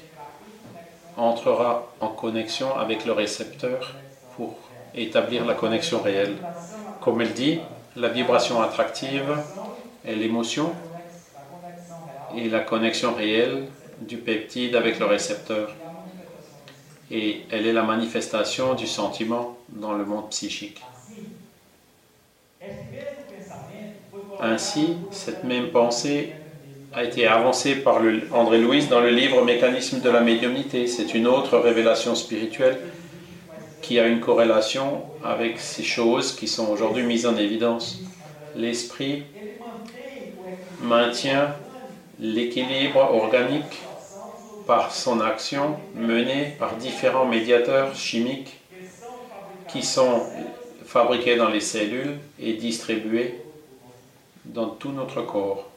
entrera 1.16 1.92
en 2.00 2.08
connexion 2.08 2.74
avec 2.76 3.04
le 3.04 3.12
récepteur 3.12 3.94
pour 4.36 4.56
établir 4.94 5.44
la 5.44 5.54
connexion 5.54 6.02
réelle. 6.02 6.36
Comme 7.00 7.20
elle 7.20 7.32
dit, 7.32 7.60
la 7.96 8.08
vibration 8.08 8.62
attractive 8.62 9.36
est 10.06 10.14
l'émotion 10.14 10.72
et 12.36 12.48
la 12.48 12.60
connexion 12.60 13.14
réelle 13.14 13.64
du 14.00 14.16
peptide 14.16 14.76
avec 14.76 14.98
le 14.98 15.06
récepteur. 15.06 15.74
Et 17.10 17.42
elle 17.50 17.66
est 17.66 17.72
la 17.72 17.82
manifestation 17.82 18.74
du 18.74 18.86
sentiment 18.86 19.58
dans 19.68 19.92
le 19.92 20.04
monde 20.04 20.30
psychique. 20.30 20.82
Ainsi, 24.40 24.96
cette 25.10 25.44
même 25.44 25.68
pensée 25.68 26.32
a 26.94 27.04
été 27.04 27.26
avancée 27.26 27.76
par 27.76 28.00
André 28.32 28.58
Louis 28.58 28.86
dans 28.86 29.00
le 29.00 29.10
livre 29.10 29.44
Mécanisme 29.44 30.00
de 30.00 30.10
la 30.10 30.20
médiumnité. 30.20 30.86
C'est 30.86 31.14
une 31.14 31.26
autre 31.26 31.58
révélation 31.58 32.14
spirituelle 32.14 32.78
qui 33.82 33.98
a 33.98 34.06
une 34.06 34.20
corrélation 34.20 35.02
avec 35.22 35.58
ces 35.58 35.82
choses 35.82 36.34
qui 36.34 36.46
sont 36.48 36.68
aujourd'hui 36.68 37.02
mises 37.02 37.26
en 37.26 37.36
évidence. 37.36 37.98
L'esprit 38.54 39.24
maintient 40.80 41.54
l'équilibre 42.18 43.00
organique 43.00 43.80
par 44.66 44.92
son 44.94 45.20
action 45.20 45.76
menée 45.94 46.54
par 46.58 46.76
différents 46.76 47.26
médiateurs 47.26 47.94
chimiques 47.96 48.60
qui 49.68 49.82
sont 49.82 50.22
fabriqués 50.86 51.36
dans 51.36 51.48
les 51.48 51.60
cellules 51.60 52.18
et 52.40 52.54
distribués 52.54 53.40
dans 54.44 54.68
tout 54.68 54.92
notre 54.92 55.22
corps. 55.22 55.68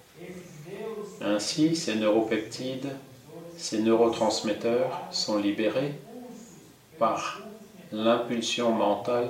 Ainsi, 1.21 1.75
ces 1.75 1.95
neuropeptides, 1.95 2.89
ces 3.57 3.79
neurotransmetteurs 3.79 5.01
sont 5.11 5.37
libérés 5.37 5.93
par 6.99 7.39
l'impulsion 8.03 8.71
mentale 8.71 9.27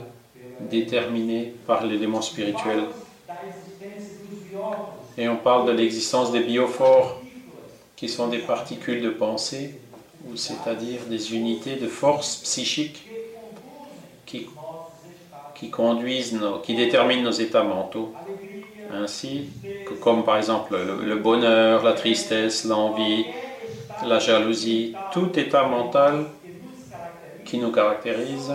déterminée 0.60 1.54
par 1.68 1.86
l'élément 1.86 2.22
spirituel 2.22 2.84
et 5.18 5.30
on 5.30 5.38
parle 5.38 5.68
de 5.68 5.72
l'existence 5.72 6.32
des 6.32 6.42
biophores, 6.42 7.22
qui 7.96 8.10
sont 8.10 8.28
des 8.28 8.40
particules 8.40 9.02
de 9.02 9.10
pensée, 9.10 9.80
ou 10.28 10.36
c'est-à-dire 10.36 11.02
des 11.10 11.34
unités 11.34 11.76
de 11.76 11.88
force 11.88 12.38
psychique 12.38 13.08
qui, 14.26 14.48
qui 15.56 15.70
conduisent, 15.70 16.38
qui 16.64 16.76
déterminent 16.76 17.24
nos 17.24 17.32
états 17.32 17.64
mentaux. 17.64 18.14
Ainsi 18.92 19.50
que 19.86 19.94
comme 19.94 20.24
par 20.24 20.38
exemple 20.38 20.76
le, 20.76 21.16
bonheur, 21.16 21.84
la 21.84 21.94
tristesse, 21.94 22.66
l'envie, 22.66 23.26
la 24.06 24.20
jalousie, 24.20 24.94
tout 25.14 25.38
état 25.40 25.64
mental 25.64 26.26
qui 27.46 27.58
nous 27.58 27.72
caractérise 27.72 28.54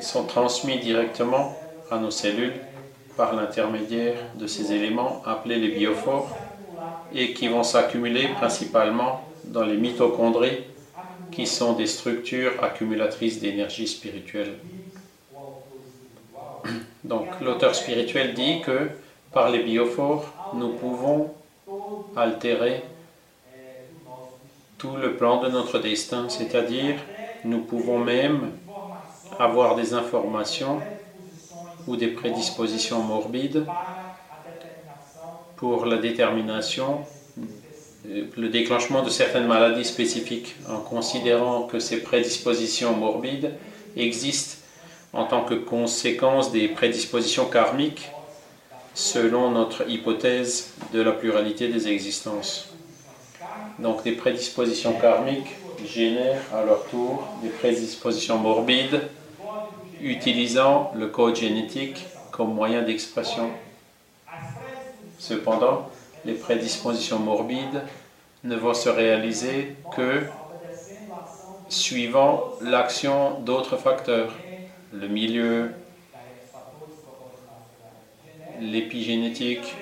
sont 0.00 0.24
transmis 0.24 0.78
directement 0.78 1.56
à 1.90 1.98
nos 1.98 2.10
cellules 2.10 2.60
par 3.16 3.34
l'intermédiaire 3.34 4.18
de 4.34 4.46
ces 4.46 4.72
éléments 4.72 5.22
appelés 5.24 5.56
les 5.56 5.68
biophores 5.68 6.36
et 7.14 7.32
qui 7.32 7.48
vont 7.48 7.62
s'accumuler 7.62 8.28
principalement 8.28 9.22
dans 9.44 9.64
les 9.64 9.76
mitochondries 9.76 10.64
qui 11.30 11.46
sont 11.46 11.72
des 11.74 11.86
structures 11.86 12.52
accumulatrices 12.62 13.40
d'énergie 13.40 13.86
spirituelle. 13.86 14.54
Donc 17.04 17.26
l'auteur 17.40 17.74
spirituel 17.74 18.34
dit 18.34 18.60
que 18.60 18.90
par 19.32 19.50
les 19.50 19.62
biophores, 19.62 20.32
nous 20.54 20.70
pouvons 20.74 21.32
altérer 22.16 22.82
tout 24.78 24.96
le 24.96 25.16
plan 25.16 25.42
de 25.42 25.48
notre 25.48 25.78
destin, 25.78 26.28
c'est-à-dire 26.28 26.96
nous 27.46 27.60
pouvons 27.60 27.98
même 27.98 28.50
avoir 29.38 29.76
des 29.76 29.94
informations 29.94 30.80
ou 31.86 31.96
des 31.96 32.08
prédispositions 32.08 33.02
morbides 33.02 33.64
pour 35.56 35.86
la 35.86 35.98
détermination, 35.98 37.00
le 38.04 38.48
déclenchement 38.48 39.02
de 39.02 39.10
certaines 39.10 39.46
maladies 39.46 39.84
spécifiques, 39.84 40.56
en 40.68 40.78
considérant 40.78 41.62
que 41.62 41.78
ces 41.78 42.02
prédispositions 42.02 42.94
morbides 42.94 43.52
existent 43.96 44.58
en 45.12 45.24
tant 45.24 45.44
que 45.44 45.54
conséquence 45.54 46.52
des 46.52 46.68
prédispositions 46.68 47.46
karmiques 47.46 48.10
selon 48.94 49.50
notre 49.50 49.88
hypothèse 49.88 50.72
de 50.92 51.00
la 51.00 51.12
pluralité 51.12 51.68
des 51.68 51.88
existences. 51.88 52.68
Donc 53.78 54.02
des 54.04 54.12
prédispositions 54.12 54.94
karmiques 54.94 55.54
génèrent 55.86 56.42
à 56.54 56.64
leur 56.64 56.84
tour 56.86 57.22
des 57.42 57.48
prédispositions 57.48 58.38
morbides 58.38 59.02
utilisant 60.00 60.92
le 60.94 61.06
code 61.08 61.36
génétique 61.36 62.04
comme 62.30 62.54
moyen 62.54 62.82
d'expression. 62.82 63.50
Cependant, 65.18 65.90
les 66.24 66.34
prédispositions 66.34 67.18
morbides 67.18 67.82
ne 68.44 68.56
vont 68.56 68.74
se 68.74 68.88
réaliser 68.88 69.74
que 69.90 70.24
suivant 71.68 72.52
l'action 72.60 73.40
d'autres 73.40 73.76
facteurs, 73.76 74.32
le 74.92 75.08
milieu, 75.08 75.70
l'épigénétique 78.60 79.74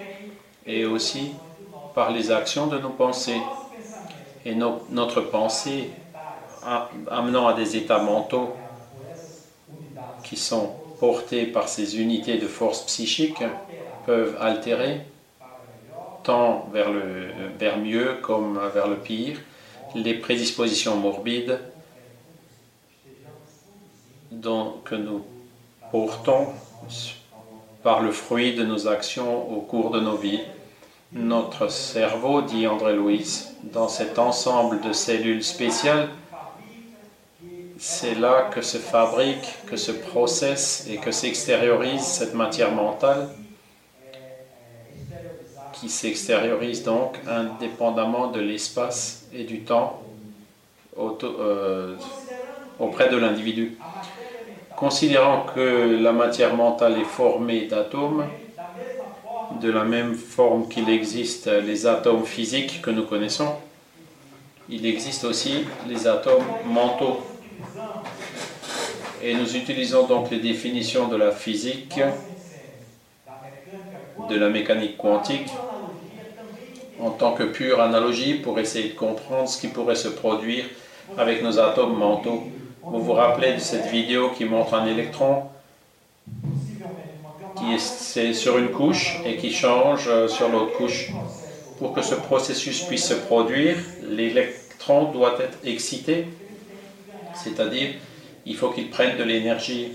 et 0.66 0.84
aussi 0.84 1.32
par 1.94 2.11
les 2.11 2.30
actions 2.30 2.66
de 2.66 2.78
nos 2.78 2.90
pensées. 2.90 3.40
Et 4.45 4.55
notre 4.55 5.20
pensée 5.20 5.90
amenant 7.11 7.49
à 7.49 7.55
des 7.55 7.76
états 7.76 7.99
mentaux 7.99 8.55
qui 10.22 10.36
sont 10.36 10.72
portés 11.01 11.47
par 11.47 11.68
ces 11.68 12.01
unités 12.01 12.38
de 12.38 12.47
force 12.47 12.82
psychique 12.82 13.42
peuvent 14.07 14.36
altérer 14.40 15.01
tant 16.22 16.68
vers 16.72 16.90
le 16.90 17.82
mieux 17.82 18.18
comme 18.22 18.59
vers 18.72 18.88
le 18.88 18.97
pire 18.97 19.38
les 19.95 20.14
prédispositions 20.14 20.97
morbides 20.97 21.59
que 24.84 24.95
nous 24.95 25.24
portons 25.90 26.49
par 27.82 28.03
le 28.03 28.11
fruit 28.11 28.55
de 28.55 28.64
nos 28.64 28.88
actions 28.88 29.51
au 29.51 29.61
cours 29.61 29.90
de 29.90 30.01
nos 30.01 30.16
vies. 30.16 30.40
Notre 31.14 31.68
cerveau, 31.68 32.42
dit 32.42 32.66
André 32.66 32.94
Louis, 32.94 33.46
dans 33.62 33.86
cet 33.86 34.18
ensemble 34.18 34.80
de 34.80 34.92
cellules 34.92 35.44
spéciales, 35.44 36.08
c'est 37.78 38.16
là 38.16 38.50
que 38.52 38.62
se 38.62 38.78
fabrique, 38.78 39.46
que 39.66 39.76
se 39.76 39.92
processe 39.92 40.88
et 40.90 40.96
que 40.96 41.12
s'extériorise 41.12 42.02
cette 42.02 42.34
matière 42.34 42.72
mentale 42.72 43.28
qui 45.72 45.88
s'extériorise 45.88 46.82
donc 46.82 47.18
indépendamment 47.28 48.28
de 48.28 48.40
l'espace 48.40 49.26
et 49.32 49.44
du 49.44 49.60
temps 49.60 50.02
euh, 50.98 51.94
auprès 52.78 53.08
de 53.08 53.16
l'individu. 53.16 53.76
Considérant 54.76 55.46
que 55.54 56.00
la 56.00 56.12
matière 56.12 56.56
mentale 56.56 56.98
est 56.98 57.04
formée 57.04 57.66
d'atomes, 57.66 58.26
de 59.61 59.70
la 59.70 59.84
même 59.84 60.14
forme 60.14 60.68
qu'il 60.68 60.88
existe 60.88 61.46
les 61.46 61.86
atomes 61.86 62.24
physiques 62.24 62.82
que 62.82 62.90
nous 62.90 63.05
connaissons, 63.05 63.55
il 64.68 64.86
existe 64.86 65.24
aussi 65.24 65.64
les 65.88 66.07
atomes 66.07 66.44
mentaux. 66.66 67.20
Et 69.22 69.34
nous 69.34 69.57
utilisons 69.57 70.07
donc 70.07 70.30
les 70.30 70.38
définitions 70.38 71.09
de 71.09 71.16
la 71.16 71.30
physique, 71.30 72.00
de 74.28 74.36
la 74.36 74.48
mécanique 74.48 74.96
quantique, 74.96 75.50
en 77.00 77.11
tant 77.11 77.32
que 77.32 77.44
pure 77.44 77.80
analogie 77.80 78.34
pour 78.34 78.59
essayer 78.59 78.90
de 78.90 78.94
comprendre 78.94 79.48
ce 79.48 79.61
qui 79.61 79.68
pourrait 79.68 79.94
se 79.94 80.09
produire 80.09 80.64
avec 81.18 81.42
nos 81.42 81.59
atomes 81.59 81.96
mentaux. 81.96 82.44
Vous 82.82 83.02
vous 83.02 83.12
rappelez 83.12 83.55
de 83.55 83.61
cette 83.61 83.86
vidéo 83.86 84.30
qui 84.30 84.44
montre 84.44 84.74
un 84.74 84.86
électron 84.86 85.44
qui 87.57 87.74
est 87.74 88.32
sur 88.32 88.59
une 88.59 88.70
couche 88.70 89.20
et 89.24 89.36
qui 89.36 89.52
change 89.52 90.09
euh, 90.09 90.28
sur 90.28 90.48
l'autre 90.48 90.72
couche. 90.72 91.11
Pour 91.78 91.92
que 91.92 92.02
ce 92.02 92.14
processus 92.14 92.82
puisse 92.82 93.07
se 93.07 93.14
produire, 93.14 93.76
l'électron 94.02 95.11
doit 95.12 95.36
être 95.40 95.59
excité, 95.64 96.26
c'est-à-dire 97.34 97.94
il 98.46 98.57
faut 98.57 98.70
qu'il 98.70 98.90
prenne 98.90 99.16
de 99.16 99.24
l'énergie 99.24 99.92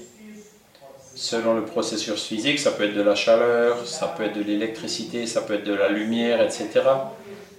selon 1.16 1.53
le 1.53 1.66
processus 1.66 2.24
physique, 2.24 2.60
ça 2.60 2.72
peut 2.72 2.86
être 2.86 2.95
de 2.95 3.01
la 3.01 3.16
chaleur, 3.16 3.86
ça 3.86 4.07
peut 4.07 4.24
être 4.24 4.38
de 4.38 4.43
l'électricité, 4.43 5.26
ça 5.26 5.41
peut 5.41 5.55
être 5.55 5.66
de 5.66 5.74
la 5.74 5.89
lumière, 5.89 6.41
etc. 6.41 6.70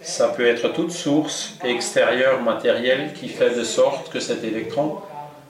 Ça 0.01 0.29
peut 0.29 0.47
être 0.47 0.73
toute 0.73 0.93
source 0.93 1.55
extérieure 1.63 2.41
matérielle 2.43 3.13
qui 3.13 3.29
fait 3.29 3.55
de 3.55 3.65
sorte 3.65 4.11
que 4.11 4.19
cet 4.19 4.45
électron 4.45 4.97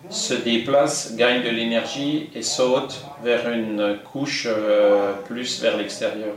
se 0.09 0.35
déplace, 0.35 1.15
gagne 1.17 1.43
de 1.43 1.51
l'énergie 1.51 2.31
et 2.35 2.43
saute 2.43 3.05
vers 3.23 3.49
une 3.51 3.99
couche 4.13 4.47
euh, 4.49 5.13
plus 5.27 5.61
vers 5.61 5.77
l'extérieur. 5.77 6.35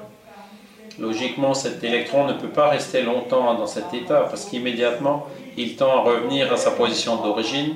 Logiquement, 1.00 1.54
cet 1.54 1.84
électron 1.84 2.28
ne 2.28 2.34
peut 2.34 2.50
pas 2.50 2.70
rester 2.70 3.02
longtemps 3.02 3.56
dans 3.56 3.66
cet 3.66 3.94
état 3.94 4.28
parce 4.30 4.46
qu'immédiatement, 4.46 5.28
il 5.58 5.76
tend 5.76 5.92
à 5.98 6.02
revenir 6.02 6.52
à 6.54 6.58
sa 6.58 6.72
position 6.72 7.16
d'origine 7.18 7.76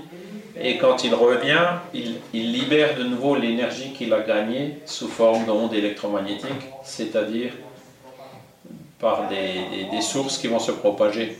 et 0.60 0.78
quand 0.78 1.04
il 1.04 1.14
revient, 1.14 1.68
il, 1.94 2.52
libère 2.52 2.96
de 2.96 3.04
nouveau 3.04 3.36
l'énergie 3.36 3.94
qu'il 3.94 4.14
a 4.14 4.22
gagnée 4.22 4.80
sous 4.86 5.08
forme 5.08 5.46
d'ondes 5.46 5.74
électromagnétiques, 5.74 6.68
c'est-à-dire 6.84 7.52
par 9.00 9.28
des, 9.30 10.02
sources 10.02 10.38
qui 10.38 10.48
vont 10.48 10.60
se 10.60 10.72
propager. 10.72 11.38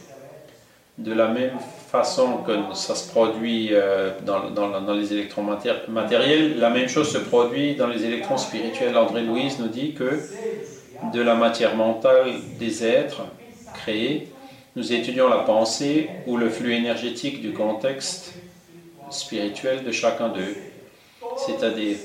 De 0.98 1.14
la 1.14 1.28
même 1.28 1.58
façon 1.88 2.40
que 2.46 2.52
ça 2.74 2.96
se 2.96 3.10
produit 3.10 3.70
euh, 3.72 4.12
dans, 4.26 4.94
les 4.94 5.14
électrons 5.14 5.44
matériels, 5.88 6.60
la 6.60 6.70
même 6.70 6.90
chose 6.90 7.12
se 7.12 7.18
produit 7.18 7.76
dans 7.76 7.88
les 7.88 8.04
électrons 8.04 8.38
spirituels. 8.38 8.98
André 8.98 9.24
Louise 9.24 9.58
nous 9.60 9.70
dit 9.70 9.94
que 9.94 10.20
de 11.14 11.22
la 11.22 11.36
matière 11.36 11.76
mentale 11.76 12.34
des 12.60 12.86
êtres 12.86 13.22
créés, 13.74 14.28
nous 14.76 14.92
étudions 14.92 15.30
la 15.30 15.40
pensée 15.40 16.10
ou 16.28 16.38
le 16.38 16.50
flux 16.50 16.74
énergétique 16.74 17.42
du 17.42 17.54
contexte 17.54 18.34
spirituel 19.10 19.84
de 19.84 19.92
chacun 19.92 20.28
d'eux. 20.28 20.56
C'est-à-dire, 21.38 21.98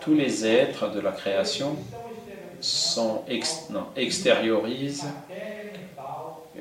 tous 0.00 0.14
les 0.14 0.46
êtres 0.46 0.90
de 0.90 1.00
la 1.00 1.12
création 1.12 1.76
sont 2.60 3.22
extériorisent 3.96 5.08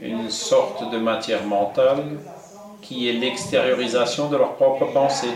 une 0.02 0.30
sorte 0.30 0.92
de 0.92 0.98
matière 0.98 1.46
mentale 1.46 2.04
qui 2.88 3.10
est 3.10 3.14
l'extériorisation 3.14 4.30
de 4.30 4.38
leur 4.38 4.56
propre 4.56 4.86
pensée, 4.94 5.36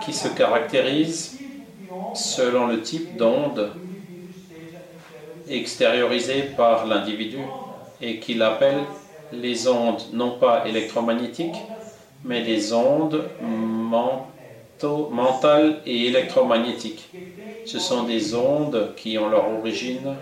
qui 0.00 0.12
se 0.12 0.28
caractérise 0.28 1.40
selon 2.12 2.66
le 2.68 2.80
type 2.82 3.16
d'onde 3.16 3.72
extériorisée 5.48 6.42
par 6.56 6.86
l'individu 6.86 7.52
et 8.00 8.20
qu'il 8.20 8.42
appelle 8.42 8.86
les 9.32 9.66
ondes 9.66 10.02
non 10.12 10.38
pas 10.38 10.66
électromagnétiques, 10.68 11.56
mais 12.24 12.42
des 12.42 12.72
ondes 12.72 13.28
mentales 15.10 15.80
et 15.86 16.06
électromagnétiques. 16.06 17.08
Ce 17.64 17.78
sont 17.80 18.04
des 18.04 18.34
ondes 18.34 18.94
qui 18.96 19.18
ont 19.18 19.28
leur 19.28 19.48
origine, 19.50 20.16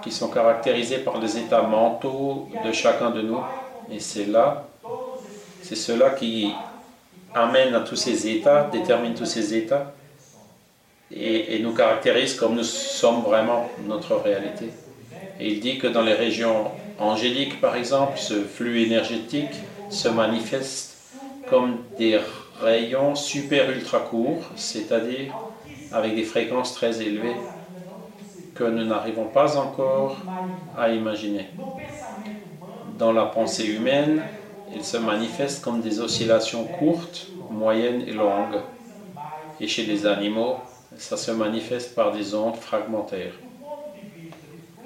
qui 0.00 0.12
sont 0.12 0.30
caractérisées 0.30 0.98
par 0.98 1.18
les 1.20 1.38
états 1.38 1.62
mentaux 1.62 2.50
de 2.62 2.72
chacun 2.72 3.10
de 3.10 3.22
nous. 3.22 3.59
Et 3.92 3.98
c'est 3.98 4.26
là, 4.26 4.68
c'est 5.62 5.76
cela 5.76 6.10
qui 6.10 6.52
amène 7.34 7.74
à 7.74 7.80
tous 7.80 7.96
ces 7.96 8.28
états, 8.28 8.68
détermine 8.72 9.14
tous 9.14 9.26
ces 9.26 9.54
états 9.54 9.92
et, 11.12 11.58
nous 11.60 11.72
caractérise 11.72 12.34
comme 12.34 12.54
nous 12.54 12.64
sommes 12.64 13.22
vraiment 13.22 13.68
notre 13.86 14.16
réalité. 14.16 14.70
Et 15.38 15.48
il 15.48 15.60
dit 15.60 15.78
que 15.78 15.86
dans 15.86 16.02
les 16.02 16.14
régions 16.14 16.70
angéliques, 16.98 17.60
par 17.60 17.76
exemple, 17.76 18.18
ce 18.18 18.34
flux 18.34 18.82
énergétique 18.82 19.54
se 19.88 20.08
manifestent 20.08 20.96
comme 21.48 21.78
des 21.98 22.20
rayons 22.60 23.14
super 23.14 23.70
ultra 23.70 24.00
courts, 24.00 24.42
c'est-à-dire 24.54 25.34
avec 25.92 26.14
des 26.14 26.22
fréquences 26.22 26.74
très 26.74 27.02
élevées 27.02 27.36
que 28.54 28.64
nous 28.64 28.84
n'arrivons 28.84 29.26
pas 29.26 29.56
encore 29.56 30.18
à 30.76 30.90
imaginer. 30.90 31.48
Dans 33.00 33.12
la 33.12 33.26
pensée 33.26 33.64
humaine, 33.66 34.28
ils 34.70 34.84
se 34.84 34.96
manifestent 34.96 35.64
comme 35.64 35.80
des 35.80 35.98
oscillations 36.00 36.68
courtes, 36.68 37.34
moyennes 37.48 38.02
et 38.06 38.12
longues. 38.12 38.60
Et 39.60 39.68
chez 39.68 39.84
les 39.86 40.06
animaux, 40.06 40.62
ça 40.96 41.16
se 41.16 41.30
manifeste 41.30 41.94
par 41.94 42.12
des 42.12 42.34
ondes 42.34 42.56
fragmentaires. 42.56 43.40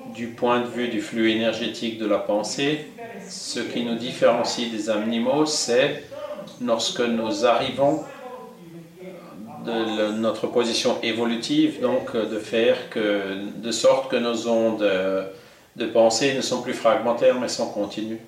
du 0.04 0.28
point 0.34 0.60
de 0.60 0.66
vue 0.68 0.88
du 0.88 1.00
flux 1.02 1.30
énergétique 1.30 1.98
de 1.98 2.06
la 2.06 2.18
pensée, 2.18 2.92
ce 3.18 3.60
qui 3.60 3.84
nous 3.84 3.96
différencie 3.96 4.70
des 4.70 4.90
animaux, 4.90 5.46
c'est 5.46 6.04
lorsque 6.60 7.00
nous 7.00 7.46
arrivons 7.46 8.04
de 9.64 10.12
notre 10.12 10.46
position 10.46 11.00
évolutive, 11.02 11.80
donc 11.80 12.16
de 12.16 12.38
faire 12.38 12.90
que, 12.90 13.34
de 13.56 13.70
sorte 13.72 14.10
que 14.10 14.16
nos 14.16 14.48
ondes 14.48 14.82
de 15.76 15.86
pensée 15.86 16.34
ne 16.34 16.40
sont 16.40 16.62
plus 16.62 16.74
fragmentaires 16.74 17.38
mais 17.40 17.48
sont 17.48 17.70
continues. 17.70 18.20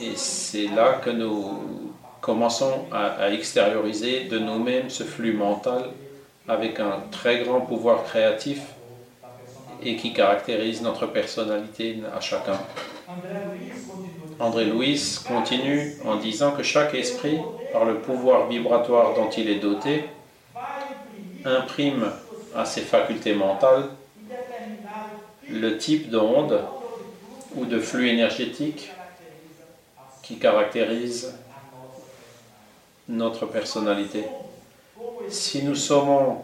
Et 0.00 0.16
c'est 0.16 0.68
là 0.68 1.00
que 1.04 1.10
nous 1.10 1.92
commençons 2.20 2.86
à, 2.92 3.30
extérioriser 3.30 4.24
de 4.24 4.38
nous-mêmes 4.38 4.90
ce 4.90 5.04
flux 5.04 5.32
mental 5.32 5.90
avec 6.48 6.80
un 6.80 7.00
très 7.10 7.44
grand 7.44 7.60
pouvoir 7.60 8.04
créatif 8.04 8.60
et 9.82 9.96
qui 9.96 10.12
caractérise 10.12 10.82
notre 10.82 11.06
personnalité 11.06 11.98
à 12.16 12.20
chacun. 12.20 12.58
André 14.38 14.66
Louis 14.66 15.18
continue 15.26 15.96
en 16.04 16.16
disant 16.16 16.52
que 16.52 16.62
chaque 16.62 16.94
esprit, 16.94 17.38
par 17.72 17.84
le 17.84 17.96
pouvoir 17.98 18.48
vibratoire 18.48 19.14
dont 19.14 19.30
il 19.30 19.48
est 19.48 19.58
doté, 19.58 20.04
imprime 21.44 22.10
à 22.54 22.64
ses 22.64 22.82
facultés 22.82 23.34
mentales 23.34 23.84
le 25.52 25.78
type 25.78 26.10
d'onde 26.10 26.60
ou 27.56 27.64
de 27.64 27.78
flux 27.78 28.08
énergétique 28.08 28.90
qui 30.22 30.38
caractérise 30.38 31.34
notre 33.08 33.46
personnalité. 33.46 34.24
Si 35.28 35.64
nous 35.64 35.74
sommes 35.74 36.36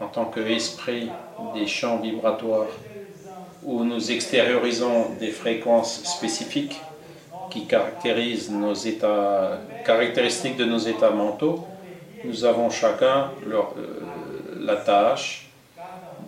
en 0.00 0.06
tant 0.06 0.26
qu'esprit 0.26 1.10
des 1.54 1.66
champs 1.66 1.98
vibratoires 1.98 2.68
où 3.62 3.84
nous 3.84 4.10
extériorisons 4.10 5.10
des 5.20 5.30
fréquences 5.30 6.04
spécifiques 6.04 6.80
qui 7.50 7.66
caractérisent 7.66 8.50
nos 8.50 8.74
états, 8.74 9.60
caractéristiques 9.84 10.56
de 10.56 10.64
nos 10.64 10.78
états 10.78 11.10
mentaux, 11.10 11.66
nous 12.24 12.44
avons 12.44 12.70
chacun 12.70 13.30
euh, 13.46 13.62
la 14.58 14.76
tâche 14.76 15.45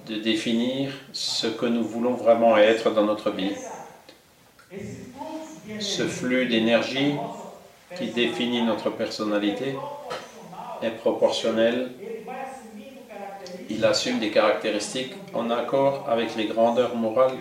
de 0.09 0.17
définir 0.17 0.91
ce 1.13 1.47
que 1.47 1.67
nous 1.67 1.85
voulons 1.85 2.15
vraiment 2.15 2.57
être 2.57 2.91
dans 2.93 3.05
notre 3.05 3.31
vie. 3.31 3.53
Ce 5.81 6.03
flux 6.05 6.47
d'énergie 6.47 7.15
qui 7.97 8.07
définit 8.09 8.63
notre 8.63 8.91
personnalité 8.91 9.77
est 10.83 10.91
proportionnel. 10.91 11.91
Il 13.69 13.85
assume 13.85 14.19
des 14.19 14.31
caractéristiques 14.31 15.15
en 15.35 15.51
accord 15.51 16.07
avec 16.09 16.37
les 16.37 16.47
grandeurs 16.47 16.95
morales 16.95 17.37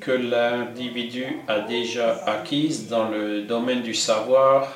que 0.00 0.10
l'individu 0.10 1.38
a 1.48 1.60
déjà 1.60 2.22
acquises 2.26 2.88
dans 2.88 3.08
le 3.08 3.42
domaine 3.42 3.82
du 3.82 3.94
savoir, 3.94 4.68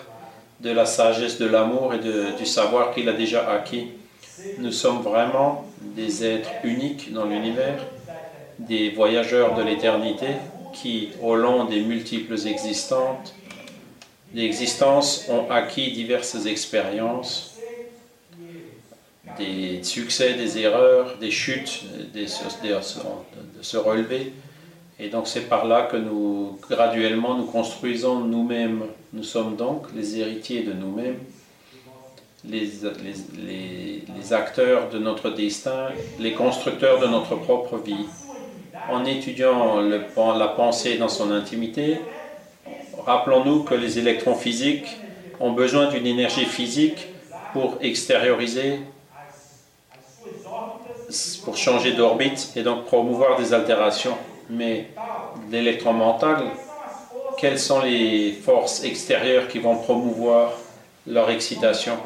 de 0.61 0.71
la 0.71 0.87
sagesse, 0.87 1.39
de 1.39 1.47
l'amour 1.47 1.93
et 1.95 1.99
du 1.99 2.47
savoir 2.47 2.95
qu'il 2.95 3.09
a 3.09 3.13
déjà 3.13 3.51
acquis. 3.51 3.89
Nous 4.59 4.73
sommes 4.73 5.03
vraiment 5.03 5.66
des 5.95 6.25
êtres 6.25 6.51
uniques 6.65 7.13
dans 7.13 7.27
l'univers, 7.27 7.85
des 8.59 8.91
voyageurs 8.91 9.55
de 9.55 9.63
l'éternité 9.63 10.29
qui, 10.73 11.11
au 11.23 11.37
long 11.37 11.65
des 11.65 11.81
multiples 11.81 12.35
existences, 12.47 13.35
existences 14.35 15.27
ont 15.29 15.51
acquis 15.51 15.93
diverses 15.93 16.47
expériences, 16.47 17.55
des 19.39 19.83
succès, 19.83 20.35
des 20.35 20.59
erreurs, 20.59 21.17
des 21.19 21.31
chutes, 21.31 21.85
des, 22.13 22.25
de 22.25 23.63
se 23.63 23.77
relever. 23.77 24.33
Et 24.99 25.09
donc 25.09 25.27
c'est 25.27 25.49
par 25.49 25.67
là 25.67 25.83
que 25.83 25.97
nous, 25.97 26.59
graduellement, 26.69 27.37
nous 27.37 27.45
construisons 27.45 28.21
nous-mêmes. 28.21 28.83
Nous 29.13 29.25
sommes 29.25 29.57
donc 29.57 29.87
les 29.95 30.19
héritiers 30.19 30.63
de 30.63 30.73
nous-mêmes 30.73 31.19
les, 32.49 34.33
acteurs 34.33 34.89
de 34.89 34.99
notre 34.99 35.31
destin, 35.31 35.89
les 36.19 36.33
constructeurs 36.33 37.01
de 37.01 37.07
notre 37.07 37.37
propre 37.37 37.79
vie. 37.79 38.07
En 38.91 39.05
étudiant 39.05 39.81
la 39.81 40.49
pensée 40.49 40.97
dans 40.97 41.09
son 41.09 41.31
intimité, 41.33 41.99
rappelons-nous 43.05 43.65
que 43.65 43.75
les 43.75 43.99
électrons 43.99 44.35
physiques 44.35 44.97
ont 45.41 45.53
besoin 45.53 45.89
d'une 45.89 46.07
énergie 46.07 46.45
physique 46.45 47.09
pour 47.53 47.79
extérioriser, 47.81 48.81
pour 51.45 51.57
changer 51.57 51.93
d'orbite 51.93 52.53
et 52.57 52.63
donc 52.63 52.85
promouvoir 52.85 53.39
des 53.39 53.53
altérations. 53.53 54.17
Mais 54.51 54.89
l'électron 55.51 55.93
mental, 55.93 56.45
quelles 57.39 57.59
sont 57.59 57.81
les 57.81 58.33
forces 58.33 58.85
extérieures 58.85 59.49
qui 59.49 59.59
vont 59.59 59.77
promouvoir 59.77 60.53
leur 61.07 61.31
excitation? 61.31 61.99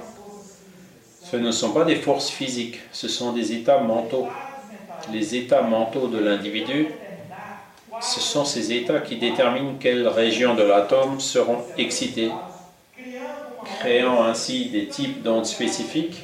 Ce 1.30 1.36
ne 1.36 1.52
sont 1.52 1.70
pas 1.70 1.84
des 1.84 1.94
forces 1.94 2.28
physiques, 2.28 2.80
ce 2.92 3.06
sont 3.06 3.32
des 3.32 3.52
états 3.52 3.78
mentaux. 3.78 4.26
Les 5.12 5.36
états 5.36 5.62
mentaux 5.62 6.08
de 6.08 6.18
l'individu, 6.18 6.88
ce 8.00 8.18
sont 8.18 8.44
ces 8.44 8.72
états 8.72 8.98
qui 8.98 9.16
déterminent 9.16 9.76
quelles 9.78 10.08
régions 10.08 10.56
de 10.56 10.64
l'atome 10.64 11.20
seront 11.20 11.62
excitées, 11.78 12.32
créant 13.80 14.24
ainsi 14.24 14.70
des 14.70 14.88
types 14.88 15.22
d'ondes 15.22 15.46
spécifiques 15.46 16.20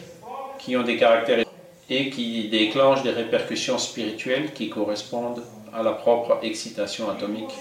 qui 0.58 0.76
ont 0.76 0.82
des 0.82 0.96
caractéristiques 0.96 1.46
et 1.88 2.10
qui 2.10 2.48
déclenchent 2.48 3.04
des 3.04 3.10
répercussions 3.10 3.78
spirituelles 3.78 4.52
qui 4.54 4.68
correspondent 4.70 5.44
à 5.72 5.84
la 5.84 5.92
propre 5.92 6.40
excitation 6.42 7.08
atomique 7.08 7.54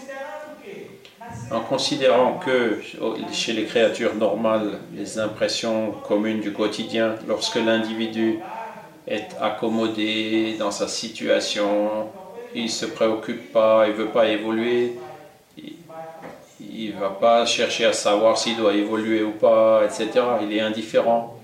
en 1.51 1.61
considérant 1.61 2.39
que 2.39 2.81
chez 3.31 3.53
les 3.53 3.65
créatures 3.65 4.15
normales, 4.15 4.79
les 4.95 5.19
impressions 5.19 5.91
communes 6.07 6.41
du 6.41 6.51
quotidien, 6.53 7.15
lorsque 7.27 7.55
l'individu 7.55 8.39
est 9.07 9.27
accommodé 9.39 10.55
dans 10.57 10.71
sa 10.71 10.87
situation, 10.87 12.07
il 12.55 12.63
ne 12.63 12.69
se 12.69 12.85
préoccupe 12.85 13.51
pas, 13.51 13.85
il 13.87 13.91
ne 13.91 13.97
veut 13.97 14.09
pas 14.09 14.27
évoluer, 14.27 14.93
il 15.57 16.95
ne 16.95 16.99
va 16.99 17.09
pas 17.09 17.45
chercher 17.45 17.85
à 17.85 17.93
savoir 17.93 18.37
s'il 18.37 18.57
doit 18.57 18.73
évoluer 18.73 19.21
ou 19.23 19.31
pas, 19.31 19.83
etc. 19.85 20.09
Il 20.41 20.51
est 20.53 20.61
indifférent, 20.61 21.37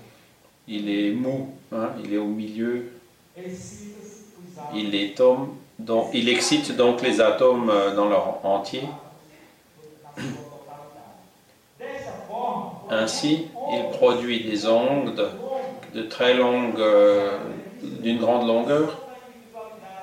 il 0.66 0.90
est 0.90 1.10
mou, 1.10 1.50
hein, 1.72 1.90
il 2.04 2.12
est 2.12 2.18
au 2.18 2.26
milieu, 2.26 2.90
il 6.12 6.28
excite 6.28 6.76
donc 6.76 7.02
les 7.02 7.20
atomes 7.20 7.70
euh, 7.70 7.94
dans 7.94 8.08
leur 8.08 8.44
entier. 8.44 8.82
Ainsi, 12.90 13.48
il 13.66 13.88
produit 13.90 14.44
des 14.44 14.66
ondes 14.66 15.30
de 15.94 16.02
très 16.02 16.34
longue, 16.34 16.78
euh, 16.80 17.38
d'une 17.82 18.18
grande 18.18 18.46
longueur, 18.46 19.00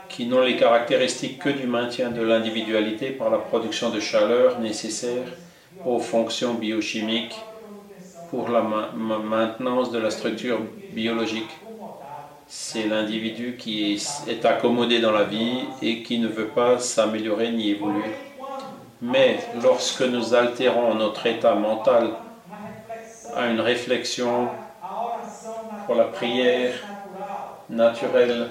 qui 0.09 0.25
n'ont 0.25 0.41
les 0.41 0.57
caractéristiques 0.57 1.39
que 1.39 1.49
du 1.49 1.67
maintien 1.67 2.11
de 2.11 2.21
l'individualité 2.21 3.11
par 3.11 3.29
la 3.29 3.37
production 3.37 3.89
de 3.91 3.99
chaleur 3.99 4.59
nécessaire 4.59 5.27
aux 5.83 5.99
fonctions 5.99 6.55
biochimiques 6.55 7.47
pour 8.27 8.49
la 8.49 8.61
maintenance 8.61 9.91
de 9.91 9.99
la 9.99 10.09
structure 10.11 10.59
biologique. 10.89 11.51
C'est 12.47 12.87
l'individu 12.87 13.55
qui 13.57 14.01
est 14.27 14.45
accommodé 14.45 14.99
dans 14.99 15.11
la 15.11 15.23
vie 15.23 15.75
et 15.81 16.03
qui 16.03 16.19
ne 16.19 16.27
veut 16.27 16.49
pas 16.49 16.79
s'améliorer 16.79 17.51
ni 17.51 17.69
évoluer. 17.71 18.28
Mais 19.01 19.39
lorsque 19.63 20.01
nous 20.01 20.33
altérons 20.33 20.93
notre 20.95 21.25
état 21.25 21.55
mental 21.55 22.09
à 23.35 23.47
une 23.47 23.61
réflexion 23.61 24.49
pour 25.85 25.95
la 25.95 26.05
prière 26.05 26.73
naturelle, 27.69 28.49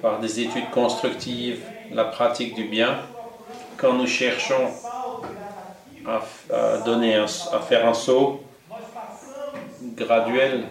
par 0.00 0.20
des 0.20 0.40
études 0.40 0.70
constructives, 0.70 1.62
la 1.90 2.04
pratique 2.04 2.54
du 2.54 2.64
bien, 2.64 3.00
quand 3.76 3.94
nous 3.94 4.06
cherchons 4.06 4.68
à, 6.06 6.78
donner 6.84 7.16
à 7.16 7.26
faire 7.26 7.86
un 7.86 7.94
saut 7.94 8.40
graduel, 9.96 10.64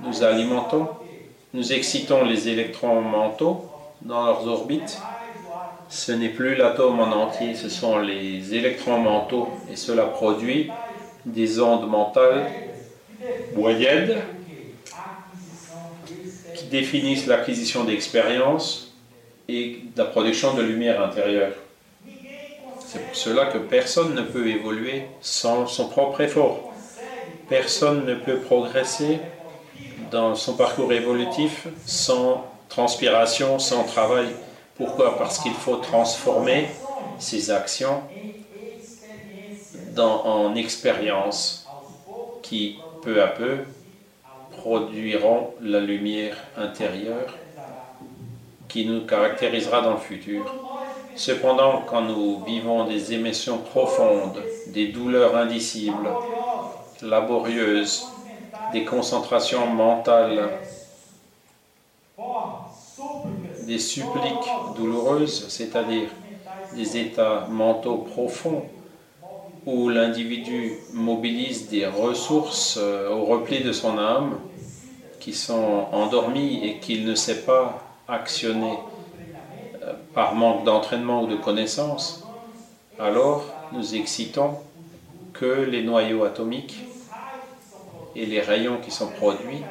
nous 0.00 0.24
alimentons, 0.24 0.88
nous 1.52 1.72
excitons 1.72 2.24
les 2.24 2.48
électrons 2.48 3.00
mentaux 3.00 3.70
dans 4.02 4.26
leurs 4.26 4.46
orbites 4.46 5.00
ce 5.94 6.10
n'est 6.10 6.28
plus 6.28 6.56
l'atome 6.56 6.98
en 6.98 7.12
entier, 7.12 7.54
ce 7.54 7.68
sont 7.68 7.98
les 8.00 8.52
électrons 8.52 8.98
mentaux 8.98 9.48
et 9.70 9.76
cela 9.76 10.06
produit 10.06 10.72
des 11.24 11.60
ondes 11.60 11.88
mentales 11.88 12.50
moyennes 13.54 14.16
qui 16.52 16.64
définissent 16.64 17.28
l'acquisition 17.28 17.84
d'expérience 17.84 18.92
et 19.48 19.82
la 19.96 20.04
production 20.04 20.54
de 20.54 20.62
lumière 20.62 21.00
intérieure. 21.00 21.52
C'est 22.84 23.06
pour 23.06 23.14
cela 23.14 23.46
que 23.46 23.58
personne 23.58 24.16
ne 24.16 24.22
peut 24.22 24.48
évoluer 24.48 25.04
sans 25.20 25.68
son 25.68 25.88
propre 25.88 26.22
effort. 26.22 26.72
Personne 27.48 28.04
ne 28.04 28.16
peut 28.16 28.38
progresser 28.38 29.20
dans 30.10 30.34
son 30.34 30.54
parcours 30.56 30.92
évolutif 30.92 31.68
sans 31.86 32.44
transpiration, 32.68 33.60
sans 33.60 33.84
travail 33.84 34.26
Pourquoi? 34.76 35.16
Parce 35.18 35.38
qu'il 35.38 35.54
faut 35.54 35.76
transformer 35.76 36.68
ces 37.18 37.50
actions 37.50 38.02
en 39.98 40.54
expériences 40.54 41.66
qui, 42.42 42.84
peu 43.00 43.22
à 43.22 43.28
peu, 43.28 43.58
produiront 44.50 45.54
la 45.60 45.80
lumière 45.80 46.36
intérieure 46.56 47.38
qui 48.68 48.86
nous 48.86 49.06
caractérisera 49.06 49.80
dans 49.82 49.92
le 49.94 49.98
futur. 50.00 50.56
Cependant, 51.14 51.82
quand 51.82 52.02
nous 52.02 52.42
vivons 52.42 52.86
des 52.86 53.12
émotions 53.12 53.58
profondes, 53.58 54.42
des 54.66 54.88
douleurs 54.88 55.36
indicibles, 55.36 56.18
laborieuses, 57.02 58.16
des 58.68 58.84
concentrations 58.84 59.66
mentales, 59.66 60.50
des 63.66 63.78
suppliques 63.78 64.50
douloureuses, 64.76 65.46
c'est-à-dire 65.48 66.08
des 66.74 66.96
états 66.96 67.46
mentaux 67.50 67.98
profonds 67.98 68.64
où 69.66 69.88
l'individu 69.88 70.74
mobilise 70.92 71.68
des 71.68 71.86
ressources 71.86 72.78
euh, 72.80 73.10
au 73.10 73.24
repli 73.24 73.62
de 73.62 73.72
son 73.72 73.98
âme 73.98 74.38
qui 75.20 75.32
sont 75.32 75.86
endormies 75.92 76.60
et 76.64 76.78
qu'il 76.78 77.06
ne 77.06 77.14
sait 77.14 77.42
pas 77.42 77.82
actionner 78.06 78.78
euh, 79.82 79.94
par 80.12 80.34
manque 80.34 80.64
d'entraînement 80.64 81.22
ou 81.22 81.26
de 81.26 81.36
connaissance, 81.36 82.26
alors 82.98 83.46
nous 83.72 83.94
excitons 83.94 84.58
que 85.32 85.62
les 85.62 85.82
noyaux 85.82 86.24
atomiques 86.24 86.84
et 88.14 88.26
les 88.26 88.40
rayons 88.40 88.78
qui 88.84 88.90
sont 88.90 89.08
produits 89.08 89.62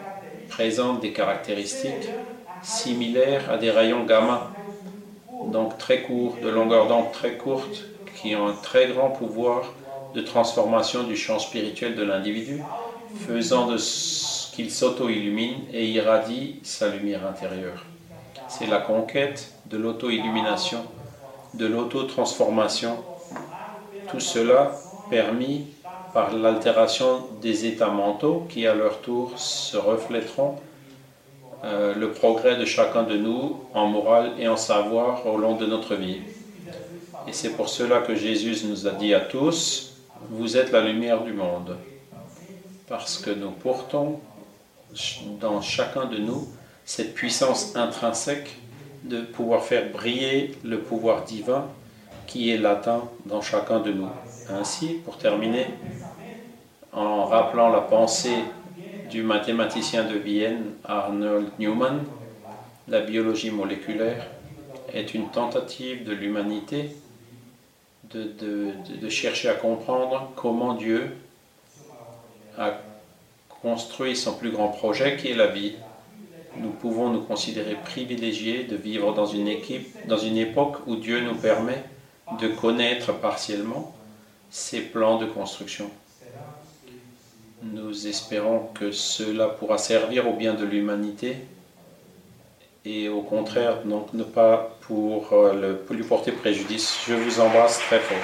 présentent 0.49 1.01
des 1.01 1.13
caractéristiques 1.13 2.09
similaires 2.63 3.51
à 3.51 3.57
des 3.57 3.69
rayons 3.69 4.05
gamma, 4.05 4.51
donc 5.51 5.77
très 5.77 6.01
courts, 6.01 6.37
de 6.41 6.49
longueur 6.49 6.87
d'onde 6.87 7.11
très 7.11 7.37
courte, 7.37 7.85
qui 8.15 8.35
ont 8.35 8.47
un 8.47 8.53
très 8.53 8.87
grand 8.87 9.09
pouvoir 9.09 9.73
de 10.15 10.21
transformation 10.21 11.03
du 11.03 11.15
champ 11.15 11.39
spirituel 11.39 11.95
de 11.95 12.03
l'individu, 12.03 12.61
faisant 13.27 13.67
qu'il 14.53 14.71
s'auto-illumine 14.71 15.61
et 15.71 15.85
irradie 15.87 16.59
sa 16.63 16.89
lumière 16.89 17.25
intérieure. 17.27 17.85
C'est 18.47 18.67
la 18.67 18.79
conquête 18.79 19.53
de 19.65 19.77
l'auto-illumination, 19.77 20.83
de 21.55 21.65
l'auto-transformation. 21.65 22.97
Tout 24.09 24.19
cela 24.19 24.71
permis 25.09 25.67
par 26.13 26.33
l'altération 26.33 27.27
des 27.41 27.65
états 27.65 27.89
mentaux 27.89 28.45
qui 28.49 28.67
à 28.67 28.75
leur 28.75 29.01
tour 29.01 29.31
se 29.37 29.75
reflèteront 29.75 30.55
euh, 31.63 31.93
le 31.95 32.11
progrès 32.11 32.57
de 32.57 32.65
chacun 32.65 33.03
de 33.03 33.15
nous 33.15 33.61
en 33.73 33.87
morale 33.87 34.33
et 34.37 34.47
en 34.47 34.57
savoir 34.57 35.25
au 35.25 35.37
long 35.37 35.55
de 35.55 35.65
notre 35.65 35.95
vie. 35.95 36.21
Et 37.27 37.31
c'est 37.31 37.51
pour 37.51 37.69
cela 37.69 38.01
que 38.01 38.15
Jésus 38.15 38.65
nous 38.67 38.85
a 38.87 38.91
dit 38.91 39.13
à 39.13 39.21
tous, 39.21 39.93
vous 40.29 40.57
êtes 40.57 40.71
la 40.71 40.81
lumière 40.81 41.23
du 41.23 41.31
monde, 41.31 41.77
parce 42.87 43.17
que 43.17 43.29
nous 43.29 43.51
portons 43.51 44.19
dans 45.39 45.61
chacun 45.61 46.05
de 46.05 46.17
nous 46.17 46.47
cette 46.85 47.13
puissance 47.13 47.75
intrinsèque 47.75 48.57
de 49.03 49.21
pouvoir 49.21 49.63
faire 49.63 49.89
briller 49.91 50.51
le 50.63 50.79
pouvoir 50.79 51.23
divin 51.23 51.65
qui 52.27 52.51
est 52.51 52.57
latent 52.57 53.09
dans 53.25 53.41
chacun 53.41 53.79
de 53.79 53.91
nous. 53.91 54.09
Ainsi, 54.49 54.99
pour 55.05 55.17
terminer, 55.17 55.67
en 56.91 57.25
rappelant 57.25 57.69
la 57.69 57.81
pensée 57.81 58.37
du 59.13 59.21
mathématicien 59.21 60.05
de 60.05 60.15
Vienne 60.15 60.71
Arnold 60.83 61.51
Newman, 61.59 62.03
la 62.87 62.99
biologie 63.01 63.51
moléculaire 63.51 64.25
est 64.91 65.13
une 65.13 65.29
tentative 65.29 66.03
de 66.03 66.13
l'humanité 66.13 66.89
de, 68.11 69.09
chercher 69.09 69.49
à 69.49 69.53
comprendre 69.53 70.31
comment 70.35 70.73
Dieu 70.73 71.15
a 72.57 72.79
construit 73.61 74.15
son 74.15 74.33
plus 74.33 74.49
grand 74.49 74.69
projet 74.69 75.15
qui 75.15 75.29
est 75.29 75.35
la 75.35 75.47
vie. 75.47 75.73
Nous 76.57 76.71
pouvons 76.71 77.09
nous 77.09 77.21
considérer 77.21 77.75
privilégiés 77.75 78.63
de 78.63 78.75
vivre 78.75 79.13
dans 79.13 79.27
une, 79.27 79.47
équipe, 79.47 79.95
dans 80.07 80.17
une 80.17 80.37
époque 80.37 80.77
où 80.87 80.95
Dieu 80.95 81.21
nous 81.21 81.35
permet 81.35 81.83
de 82.39 82.47
connaître 82.47 83.13
partiellement 83.13 83.93
ses 84.49 84.81
plans 84.81 85.19
de 85.19 85.27
construction. 85.27 85.91
Nous 87.71 88.07
espérons 88.07 88.67
que 88.73 88.91
cela 88.91 89.47
pourra 89.47 89.77
servir 89.77 90.27
au 90.27 90.35
bien 90.35 90.53
de 90.53 90.65
l'humanité 90.65 91.37
et 92.85 93.07
au 93.07 93.21
contraire, 93.21 93.83
donc 93.85 94.13
ne 94.13 94.23
pas 94.23 94.77
pour, 94.81 95.31
euh, 95.31 95.53
le, 95.53 95.77
pour 95.77 95.95
lui 95.95 96.03
porter 96.03 96.33
préjudice. 96.33 96.99
Je 97.07 97.13
vous 97.13 97.39
embrasse 97.39 97.79
très 97.79 97.99
fort. 97.99 98.17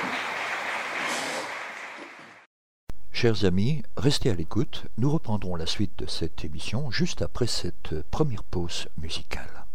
Chers 3.14 3.46
amis, 3.46 3.84
restez 3.98 4.30
à 4.30 4.34
l'écoute. 4.34 4.84
Nous 4.98 5.10
reprendrons 5.10 5.56
la 5.56 5.66
suite 5.66 5.98
de 6.00 6.06
cette 6.06 6.44
émission 6.44 6.92
juste 6.92 7.22
après 7.22 7.48
cette 7.48 8.02
première 8.12 8.44
pause 8.44 8.88
musicale. 9.02 9.66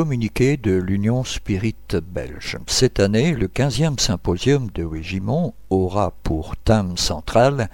Communiqué 0.00 0.56
de 0.56 0.72
l'Union 0.72 1.24
Spirit 1.24 1.74
belge. 2.02 2.56
Cette 2.66 3.00
année, 3.00 3.34
le 3.34 3.48
15e 3.48 4.00
symposium 4.00 4.70
de 4.70 4.82
Wégimont 4.82 5.52
aura 5.68 6.14
pour 6.22 6.56
thème 6.56 6.96
central 6.96 7.68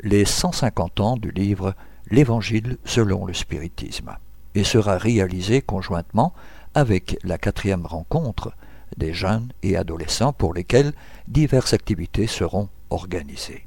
les 0.00 0.24
150 0.24 1.00
ans 1.00 1.16
du 1.16 1.32
livre 1.32 1.74
L'Évangile 2.08 2.78
selon 2.84 3.26
le 3.26 3.34
spiritisme. 3.34 4.16
et 4.54 4.62
sera 4.62 4.96
réalisé 4.96 5.60
conjointement 5.60 6.34
avec 6.72 7.18
la 7.24 7.36
quatrième 7.36 7.84
rencontre 7.84 8.52
des 8.96 9.12
jeunes 9.12 9.48
et 9.64 9.76
adolescents 9.76 10.32
pour 10.32 10.54
lesquels 10.54 10.92
diverses 11.26 11.72
activités 11.72 12.28
seront 12.28 12.68
organisées. 12.90 13.66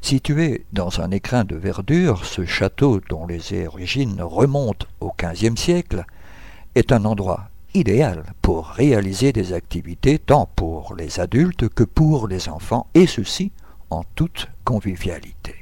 Situé 0.00 0.64
dans 0.72 1.02
un 1.02 1.10
écrin 1.10 1.44
de 1.44 1.56
verdure, 1.56 2.24
ce 2.24 2.46
château 2.46 3.00
dont 3.06 3.26
les 3.26 3.66
origines 3.66 4.22
remontent 4.22 4.86
au 5.00 5.12
XVe 5.20 5.58
siècle 5.58 6.06
est 6.74 6.92
un 6.92 7.04
endroit 7.04 7.50
idéal 7.74 8.24
pour 8.42 8.66
réaliser 8.66 9.32
des 9.32 9.52
activités 9.52 10.18
tant 10.18 10.48
pour 10.56 10.94
les 10.94 11.20
adultes 11.20 11.68
que 11.68 11.84
pour 11.84 12.28
les 12.28 12.48
enfants, 12.48 12.86
et 12.94 13.06
ceci 13.06 13.52
en 13.90 14.04
toute 14.14 14.48
convivialité. 14.64 15.54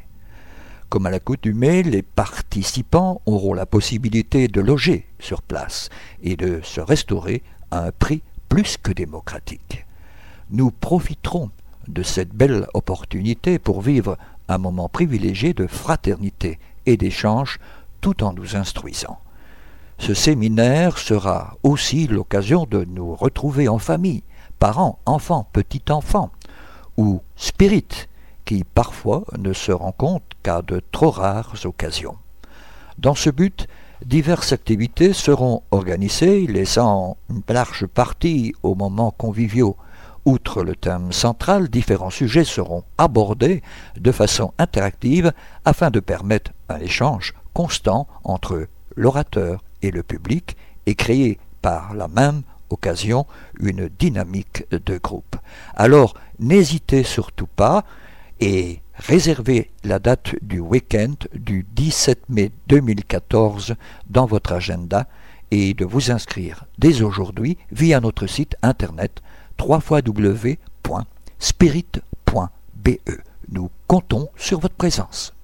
Comme 0.88 1.06
à 1.06 1.10
l'accoutumée, 1.10 1.82
les 1.82 2.02
participants 2.02 3.20
auront 3.26 3.54
la 3.54 3.66
possibilité 3.66 4.48
de 4.48 4.60
loger 4.60 5.06
sur 5.18 5.42
place 5.42 5.90
et 6.22 6.36
de 6.36 6.60
se 6.62 6.80
restaurer 6.80 7.42
à 7.70 7.84
un 7.84 7.92
prix 7.92 8.22
plus 8.48 8.76
que 8.76 8.92
démocratique. 8.92 9.84
Nous 10.50 10.70
profiterons 10.70 11.50
de 11.88 12.02
cette 12.02 12.32
belle 12.32 12.66
opportunité 12.74 13.58
pour 13.58 13.80
vivre 13.80 14.16
un 14.48 14.58
moment 14.58 14.88
privilégié 14.88 15.54
de 15.54 15.66
fraternité 15.66 16.58
et 16.86 16.96
d'échange 16.96 17.58
tout 18.00 18.22
en 18.22 18.32
nous 18.32 18.54
instruisant. 18.54 19.18
Ce 19.98 20.14
séminaire 20.14 20.98
sera 20.98 21.56
aussi 21.62 22.06
l'occasion 22.06 22.66
de 22.70 22.84
nous 22.84 23.14
retrouver 23.14 23.68
en 23.68 23.78
famille, 23.78 24.22
parents, 24.58 24.98
enfants, 25.06 25.48
petits-enfants, 25.52 26.30
ou 26.96 27.20
spirites, 27.34 28.08
qui 28.44 28.62
parfois 28.62 29.24
ne 29.38 29.52
se 29.52 29.72
rencontrent 29.72 30.36
qu'à 30.42 30.62
de 30.62 30.80
trop 30.92 31.10
rares 31.10 31.56
occasions. 31.64 32.16
Dans 32.98 33.14
ce 33.14 33.30
but, 33.30 33.66
diverses 34.04 34.52
activités 34.52 35.12
seront 35.12 35.62
organisées, 35.70 36.46
laissant 36.46 37.16
une 37.28 37.42
large 37.48 37.86
partie 37.86 38.54
aux 38.62 38.74
moments 38.74 39.10
conviviaux. 39.10 39.76
Outre 40.24 40.62
le 40.62 40.74
thème 40.74 41.12
central, 41.12 41.68
différents 41.68 42.10
sujets 42.10 42.44
seront 42.44 42.84
abordés 42.98 43.62
de 43.96 44.12
façon 44.12 44.52
interactive 44.58 45.32
afin 45.64 45.90
de 45.90 46.00
permettre 46.00 46.52
un 46.68 46.78
échange 46.78 47.34
constant 47.54 48.06
entre 48.24 48.68
l'orateur 48.96 49.62
et 49.82 49.90
le 49.90 50.02
public 50.02 50.56
et 50.86 50.94
créer 50.94 51.38
par 51.62 51.94
la 51.94 52.08
même 52.08 52.42
occasion 52.70 53.26
une 53.60 53.88
dynamique 53.88 54.64
de 54.70 54.98
groupe. 54.98 55.36
Alors 55.74 56.14
n'hésitez 56.38 57.04
surtout 57.04 57.46
pas 57.46 57.84
et 58.40 58.80
réservez 58.94 59.70
la 59.84 59.98
date 59.98 60.34
du 60.42 60.58
week-end 60.58 61.14
du 61.34 61.66
17 61.74 62.28
mai 62.28 62.50
2014 62.68 63.74
dans 64.08 64.26
votre 64.26 64.52
agenda 64.52 65.06
et 65.50 65.74
de 65.74 65.84
vous 65.84 66.10
inscrire 66.10 66.64
dès 66.78 67.02
aujourd'hui 67.02 67.56
via 67.70 68.00
notre 68.00 68.26
site 68.26 68.56
internet 68.62 69.22
www.spirit.be. 69.60 70.48
Nous 73.48 73.70
comptons 73.86 74.28
sur 74.36 74.58
votre 74.58 74.74
présence. 74.74 75.35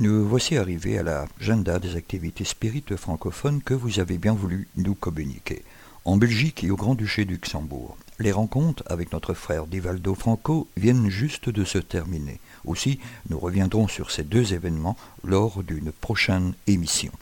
Nous 0.00 0.26
voici 0.26 0.56
arrivés 0.56 0.96
à 0.96 1.02
l'agenda 1.02 1.78
des 1.78 1.94
activités 1.94 2.46
spirites 2.46 2.96
francophones 2.96 3.60
que 3.60 3.74
vous 3.74 4.00
avez 4.00 4.16
bien 4.16 4.32
voulu 4.32 4.66
nous 4.76 4.94
communiquer. 4.94 5.62
En 6.06 6.16
Belgique 6.16 6.64
et 6.64 6.70
au 6.70 6.76
Grand-Duché 6.76 7.26
du 7.26 7.34
Luxembourg, 7.34 7.98
les 8.18 8.32
rencontres 8.32 8.82
avec 8.86 9.12
notre 9.12 9.34
frère 9.34 9.66
Divaldo 9.66 10.14
Franco 10.14 10.68
viennent 10.74 11.10
juste 11.10 11.50
de 11.50 11.64
se 11.64 11.76
terminer. 11.76 12.40
Aussi, 12.64 12.98
nous 13.28 13.38
reviendrons 13.38 13.88
sur 13.88 14.10
ces 14.10 14.22
deux 14.22 14.54
événements 14.54 14.96
lors 15.22 15.62
d'une 15.62 15.92
prochaine 15.92 16.54
émission. 16.66 17.12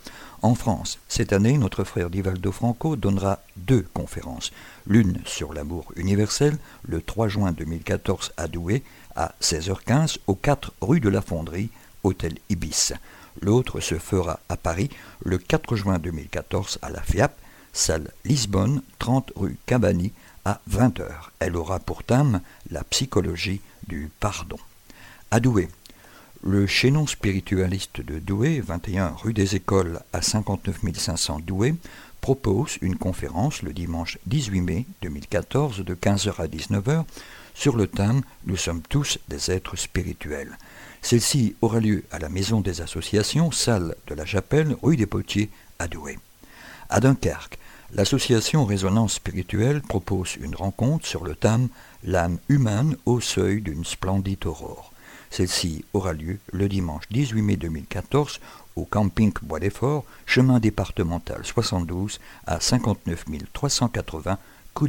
En 0.43 0.55
France, 0.55 1.01
cette 1.09 1.33
année, 1.33 1.59
notre 1.59 1.83
frère 1.83 2.11
Divaldo 2.11 2.53
Franco 2.53 2.95
donnera 2.95 3.41
deux 3.57 3.89
conférences. 3.93 4.53
L'une 4.87 5.19
sur 5.25 5.53
l'amour 5.53 5.93
universel, 5.97 6.57
le 6.85 7.03
3 7.03 7.27
juin 7.27 7.51
2014 7.51 8.35
à 8.37 8.47
Douai, 8.47 8.85
à 9.17 9.35
16h15, 9.43 10.19
aux 10.29 10.37
4 10.37 10.75
rue 10.81 11.01
de 11.01 11.09
la 11.09 11.23
Fonderie, 11.23 11.71
hôtel 12.09 12.39
Ibis. 12.49 12.93
L'autre 13.41 13.81
se 13.81 13.97
fera 13.97 14.41
à 14.49 14.57
Paris 14.57 14.91
le 15.25 15.39
4 15.39 15.77
juin 15.77 15.99
2014 15.99 16.79
à 16.83 16.91
la 16.91 17.03
FIAP, 17.03 17.37
salle 17.73 18.11
Lisbonne, 18.25 18.83
30 18.99 19.33
rue 19.37 19.57
Cabani, 19.67 20.13
à 20.45 20.61
20h. 20.71 21.07
Elle 21.39 21.57
aura 21.57 21.79
pour 21.79 22.03
thème 22.03 22.41
la 22.71 22.83
psychologie 22.85 23.61
du 23.87 24.11
pardon. 24.21 24.59
À 25.31 25.41
Douai, 25.41 25.69
le 26.43 26.67
chaînon 26.67 27.07
spiritualiste 27.07 28.01
de 28.01 28.19
Douai, 28.19 28.61
21 28.61 29.09
rue 29.09 29.35
des 29.35 29.57
Écoles 29.57 30.01
à 30.13 30.23
59 30.23 30.81
500 30.97 31.41
Douai, 31.41 31.75
propose 32.21 32.79
une 32.81 32.97
conférence 32.97 33.63
le 33.63 33.73
dimanche 33.73 34.19
18 34.27 34.61
mai 34.61 34.87
2014 35.03 35.85
de 35.85 35.95
15h 35.95 36.41
à 36.41 36.47
19h 36.47 37.05
sur 37.55 37.77
le 37.77 37.87
thème 37.87 38.23
Nous 38.47 38.57
sommes 38.57 38.83
tous 38.89 39.19
des 39.29 39.51
êtres 39.51 39.77
spirituels. 39.77 40.57
Celle-ci 41.03 41.57
aura 41.61 41.81
lieu 41.81 42.05
à 42.11 42.19
la 42.19 42.29
Maison 42.29 42.61
des 42.61 42.81
Associations, 42.81 43.51
salle 43.51 43.95
de 44.07 44.15
la 44.15 44.27
Chapelle, 44.27 44.77
rue 44.83 44.97
des 44.97 45.07
Potiers, 45.07 45.51
à 45.79 45.89
Douai. 45.89 46.19
À 46.91 47.01
Dunkerque, 47.01 47.59
l'association 47.93 48.65
Résonance 48.65 49.15
spirituelle 49.15 49.81
propose 49.81 50.37
une 50.37 50.55
rencontre 50.55 51.07
sur 51.07 51.25
le 51.25 51.35
thème 51.35 51.69
L'âme 52.05 52.39
humaine 52.49 52.97
au 53.07 53.21
seuil 53.21 53.61
d'une 53.61 53.85
splendide 53.85 54.47
aurore. 54.47 54.93
Celle-ci 55.31 55.85
aura 55.93 56.13
lieu 56.13 56.39
le 56.53 56.69
dimanche 56.69 57.05
18 57.11 57.43
mai 57.43 57.57
2014 57.57 58.41
au 58.77 58.85
camping 58.85 59.33
Bois 59.43 59.61
d'Effort, 59.61 60.05
chemin 60.27 60.61
départemental 60.61 61.45
72 61.45 62.21
à 62.47 62.61
59 62.61 63.25
380 63.53 64.39
Coup 64.75 64.89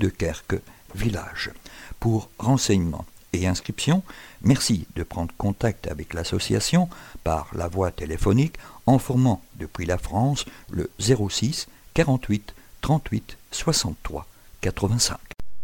village. 0.95 1.51
Pour 1.99 2.29
renseignements 2.37 3.05
et 3.33 3.47
inscription, 3.47 4.03
merci 4.41 4.87
de 4.95 5.03
prendre 5.03 5.33
contact 5.37 5.87
avec 5.87 6.13
l'association 6.13 6.89
par 7.23 7.47
la 7.53 7.67
voie 7.67 7.91
téléphonique 7.91 8.55
en 8.85 8.99
formant 8.99 9.41
depuis 9.55 9.85
la 9.85 9.97
France 9.97 10.45
le 10.71 10.89
06 10.99 11.67
48 11.93 12.53
38 12.81 13.37
63 13.51 14.25
85. 14.61 15.17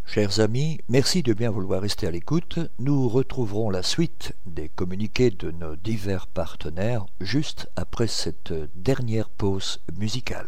Chers 0.08 0.40
amis, 0.40 0.80
merci 0.88 1.24
de 1.24 1.34
bien 1.34 1.50
vouloir 1.50 1.82
rester 1.82 2.08
à 2.08 2.12
l'écoute. 2.12 2.60
Nous 2.80 3.10
retrouverons 3.10 3.70
la 3.70 3.84
suite 3.84 4.34
des 4.46 4.70
communiqués 4.70 5.32
de 5.32 5.52
nos 5.52 5.76
divers 5.76 6.28
partenaires 6.28 7.06
juste 7.20 7.68
après 7.76 8.08
cette 8.08 8.54
dernière 8.76 9.30
pause 9.30 9.80
musicale. 9.98 10.48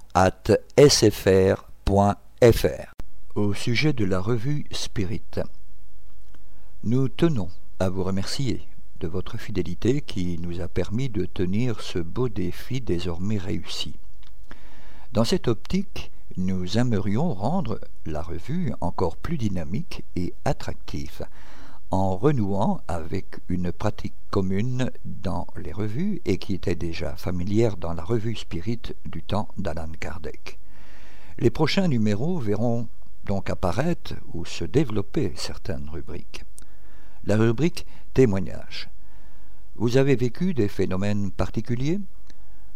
jppno.sfr.fr. 0.13 1.55
Au 3.35 3.53
sujet 3.53 3.93
de 3.93 4.03
la 4.03 4.19
revue 4.19 4.65
Spirit, 4.71 5.21
nous 6.83 7.07
tenons 7.07 7.47
à 7.79 7.87
vous 7.89 8.03
remercier 8.03 8.67
de 8.99 9.07
votre 9.07 9.37
fidélité 9.37 10.01
qui 10.01 10.37
nous 10.39 10.59
a 10.59 10.67
permis 10.67 11.07
de 11.07 11.25
tenir 11.25 11.79
ce 11.79 11.99
beau 11.99 12.27
défi 12.27 12.81
désormais 12.81 13.37
réussi. 13.37 13.95
Dans 15.13 15.23
cette 15.23 15.47
optique, 15.47 16.11
nous 16.35 16.77
aimerions 16.77 17.33
rendre 17.33 17.79
la 18.05 18.21
revue 18.21 18.73
encore 18.81 19.15
plus 19.15 19.37
dynamique 19.37 20.03
et 20.17 20.33
attractive 20.43 21.25
en 21.91 22.15
renouant 22.15 22.79
avec 22.87 23.39
une 23.49 23.73
pratique 23.73 24.15
commune 24.29 24.89
dans 25.03 25.45
les 25.57 25.73
revues 25.73 26.21
et 26.23 26.37
qui 26.37 26.53
était 26.53 26.75
déjà 26.75 27.17
familière 27.17 27.75
dans 27.75 27.93
la 27.93 28.03
revue 28.03 28.35
Spirit 28.35 28.81
du 29.05 29.21
temps 29.21 29.49
d'Alan 29.57 29.91
Kardec. 29.99 30.57
Les 31.37 31.49
prochains 31.49 31.89
numéros 31.89 32.39
verront 32.39 32.87
donc 33.25 33.49
apparaître 33.49 34.15
ou 34.33 34.45
se 34.45 34.63
développer 34.63 35.33
certaines 35.35 35.89
rubriques. 35.89 36.45
La 37.25 37.35
rubrique 37.35 37.85
témoignage. 38.13 38.89
Vous 39.75 39.97
avez 39.97 40.15
vécu 40.15 40.53
des 40.53 40.69
phénomènes 40.69 41.29
particuliers? 41.31 41.99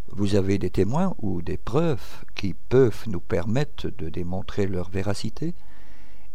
Vous 0.09 0.36
avez 0.36 0.57
des 0.57 0.70
témoins 0.70 1.16
ou 1.22 1.41
des 1.41 1.57
preuves 1.57 2.26
qui 2.36 2.53
peuvent 2.53 3.05
nous 3.07 3.22
permettre 3.22 3.89
de 3.89 4.09
démontrer 4.09 4.68
leur 4.68 4.89
véracité? 4.89 5.53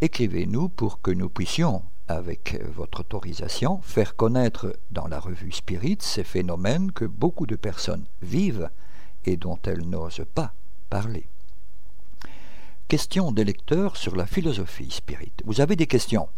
Écrivez-nous 0.00 0.70
pour 0.70 1.02
que 1.02 1.10
nous 1.10 1.28
puissions, 1.28 1.82
avec 2.10 2.60
votre 2.74 3.00
autorisation, 3.00 3.80
faire 3.82 4.16
connaître 4.16 4.76
dans 4.90 5.06
la 5.06 5.20
revue 5.20 5.52
Spirit 5.52 5.98
ces 6.00 6.24
phénomènes 6.24 6.92
que 6.92 7.04
beaucoup 7.04 7.46
de 7.46 7.56
personnes 7.56 8.06
vivent 8.22 8.70
et 9.24 9.36
dont 9.36 9.58
elles 9.64 9.88
n'osent 9.88 10.24
pas 10.34 10.54
parler. 10.88 11.26
Question 12.88 13.30
des 13.30 13.44
lecteurs 13.44 13.96
sur 13.96 14.16
la 14.16 14.26
philosophie 14.26 14.90
spirit. 14.90 15.32
Vous 15.44 15.60
avez 15.60 15.76
des 15.76 15.86
questions? 15.86 16.28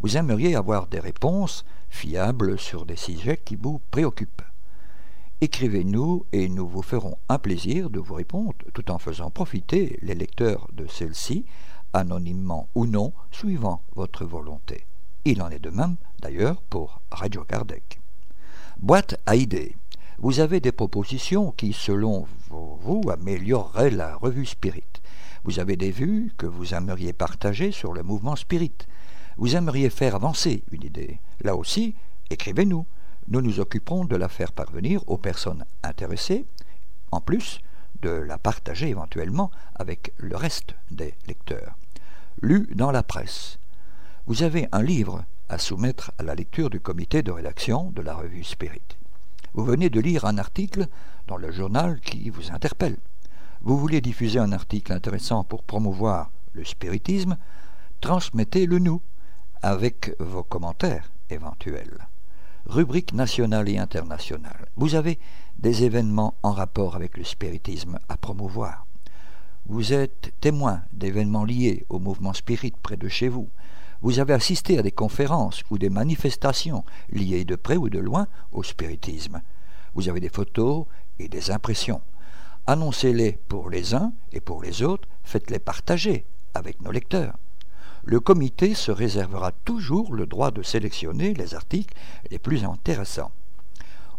Vous 0.00 0.16
aimeriez 0.16 0.54
avoir 0.54 0.86
des 0.86 1.00
réponses 1.00 1.64
fiable 1.90 2.58
sur 2.58 2.86
des 2.86 2.96
sujets 2.96 3.40
qui 3.44 3.56
vous 3.56 3.80
préoccupent. 3.90 4.42
Écrivez-nous 5.40 6.26
et 6.32 6.48
nous 6.48 6.68
vous 6.68 6.82
ferons 6.82 7.16
un 7.28 7.38
plaisir 7.38 7.90
de 7.90 7.98
vous 7.98 8.14
répondre 8.14 8.54
tout 8.74 8.90
en 8.90 8.98
faisant 8.98 9.30
profiter 9.30 9.98
les 10.02 10.14
lecteurs 10.14 10.68
de 10.72 10.86
celle-ci, 10.86 11.44
anonymement 11.92 12.68
ou 12.74 12.86
non, 12.86 13.12
suivant 13.30 13.82
votre 13.94 14.24
volonté. 14.24 14.86
Il 15.24 15.42
en 15.42 15.50
est 15.50 15.58
de 15.58 15.70
même, 15.70 15.96
d'ailleurs, 16.20 16.62
pour 16.62 17.00
Radio 17.10 17.44
Kardec. 17.44 18.00
Boîte 18.78 19.20
à 19.26 19.36
idées. 19.36 19.76
Vous 20.18 20.40
avez 20.40 20.60
des 20.60 20.72
propositions 20.72 21.52
qui, 21.52 21.72
selon 21.72 22.26
vous, 22.48 23.02
amélioreraient 23.10 23.90
la 23.90 24.16
revue 24.16 24.46
Spirit. 24.46 24.84
Vous 25.44 25.60
avez 25.60 25.76
des 25.76 25.90
vues 25.90 26.32
que 26.36 26.46
vous 26.46 26.74
aimeriez 26.74 27.12
partager 27.12 27.72
sur 27.72 27.92
le 27.92 28.02
mouvement 28.02 28.36
Spirit. 28.36 28.74
Vous 29.36 29.56
aimeriez 29.56 29.90
faire 29.90 30.14
avancer 30.14 30.64
une 30.72 30.84
idée. 30.84 31.20
Là 31.42 31.56
aussi, 31.56 31.94
écrivez-nous. 32.30 32.86
Nous 33.28 33.42
nous 33.42 33.60
occuperons 33.60 34.04
de 34.04 34.16
la 34.16 34.28
faire 34.28 34.52
parvenir 34.52 35.02
aux 35.06 35.18
personnes 35.18 35.64
intéressées, 35.82 36.46
en 37.12 37.20
plus 37.20 37.60
de 38.02 38.10
la 38.10 38.38
partager 38.38 38.88
éventuellement 38.88 39.50
avec 39.74 40.12
le 40.18 40.36
reste 40.36 40.74
des 40.90 41.14
lecteurs. 41.26 41.76
Lu 42.40 42.68
dans 42.74 42.90
la 42.90 43.02
presse. 43.02 43.58
Vous 44.26 44.42
avez 44.42 44.68
un 44.72 44.82
livre 44.82 45.24
à 45.48 45.58
soumettre 45.58 46.12
à 46.18 46.22
la 46.22 46.34
lecture 46.34 46.70
du 46.70 46.80
comité 46.80 47.22
de 47.22 47.32
rédaction 47.32 47.90
de 47.90 48.02
la 48.02 48.14
revue 48.14 48.44
Spirit. 48.44 48.82
Vous 49.54 49.64
venez 49.64 49.90
de 49.90 50.00
lire 50.00 50.24
un 50.24 50.38
article 50.38 50.86
dans 51.26 51.36
le 51.36 51.50
journal 51.50 52.00
qui 52.00 52.30
vous 52.30 52.52
interpelle. 52.52 52.98
Vous 53.62 53.78
voulez 53.78 54.00
diffuser 54.00 54.38
un 54.38 54.52
article 54.52 54.92
intéressant 54.92 55.44
pour 55.44 55.62
promouvoir 55.62 56.30
le 56.52 56.64
spiritisme, 56.64 57.36
transmettez-le 58.00 58.78
nous 58.78 59.02
avec 59.62 60.14
vos 60.20 60.42
commentaires 60.42 61.10
éventuels. 61.30 62.06
Rubrique 62.66 63.14
nationale 63.14 63.68
et 63.68 63.78
internationale. 63.78 64.68
Vous 64.76 64.94
avez 64.94 65.18
des 65.58 65.84
événements 65.84 66.34
en 66.42 66.52
rapport 66.52 66.96
avec 66.96 67.16
le 67.16 67.24
spiritisme 67.24 67.98
à 68.08 68.16
promouvoir. 68.16 68.86
Vous 69.66 69.92
êtes 69.92 70.32
témoin 70.40 70.82
d'événements 70.92 71.44
liés 71.44 71.84
au 71.88 71.98
mouvement 71.98 72.32
spirit 72.32 72.72
près 72.82 72.96
de 72.96 73.08
chez 73.08 73.28
vous. 73.28 73.48
Vous 74.00 74.20
avez 74.20 74.32
assisté 74.32 74.78
à 74.78 74.82
des 74.82 74.92
conférences 74.92 75.62
ou 75.70 75.78
des 75.78 75.90
manifestations 75.90 76.84
liées 77.10 77.44
de 77.44 77.56
près 77.56 77.76
ou 77.76 77.88
de 77.88 77.98
loin 77.98 78.28
au 78.52 78.62
spiritisme. 78.62 79.42
Vous 79.94 80.08
avez 80.08 80.20
des 80.20 80.28
photos 80.28 80.86
et 81.18 81.28
des 81.28 81.50
impressions. 81.50 82.00
Annoncez-les 82.66 83.38
pour 83.48 83.70
les 83.70 83.94
uns 83.94 84.12
et 84.32 84.40
pour 84.40 84.62
les 84.62 84.82
autres, 84.82 85.08
faites-les 85.24 85.58
partager 85.58 86.24
avec 86.54 86.80
nos 86.80 86.92
lecteurs 86.92 87.34
le 88.08 88.20
comité 88.20 88.74
se 88.74 88.90
réservera 88.90 89.52
toujours 89.52 90.14
le 90.14 90.24
droit 90.24 90.50
de 90.50 90.62
sélectionner 90.62 91.34
les 91.34 91.54
articles 91.54 91.94
les 92.30 92.38
plus 92.38 92.64
intéressants, 92.64 93.32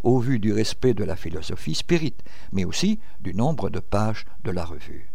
au 0.04 0.20
vu 0.20 0.40
du 0.40 0.54
respect 0.54 0.94
de 0.94 1.04
la 1.04 1.16
philosophie 1.16 1.76
spirit, 1.76 2.16
mais 2.52 2.66
aussi 2.66 3.00
du 3.22 3.34
nombre 3.34 3.70
de 3.70 3.80
pages 3.80 4.26
de 4.44 4.52
la 4.52 4.66
revue. 4.66 5.10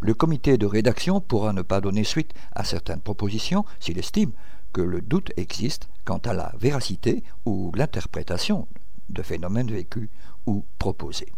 Le 0.00 0.14
comité 0.14 0.58
de 0.58 0.66
rédaction 0.66 1.20
pourra 1.20 1.52
ne 1.52 1.62
pas 1.62 1.80
donner 1.80 2.04
suite 2.04 2.32
à 2.54 2.64
certaines 2.64 3.00
propositions 3.00 3.64
s'il 3.80 3.98
estime 3.98 4.32
que 4.72 4.80
le 4.80 5.00
doute 5.00 5.32
existe 5.36 5.88
quant 6.04 6.18
à 6.18 6.32
la 6.32 6.52
véracité 6.58 7.24
ou 7.44 7.72
l'interprétation 7.74 8.68
de 9.08 9.22
phénomènes 9.22 9.70
vécus 9.72 10.08
ou 10.46 10.64
proposés. 10.78 11.32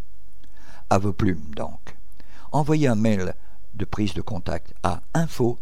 À 0.90 0.98
vos 0.98 1.12
plumes 1.12 1.54
donc. 1.56 1.96
Envoyez 2.52 2.88
un 2.88 2.96
mail 2.96 3.34
de 3.74 3.84
prise 3.84 4.14
de 4.14 4.20
contact 4.20 4.74
à 4.82 5.02
info 5.14 5.58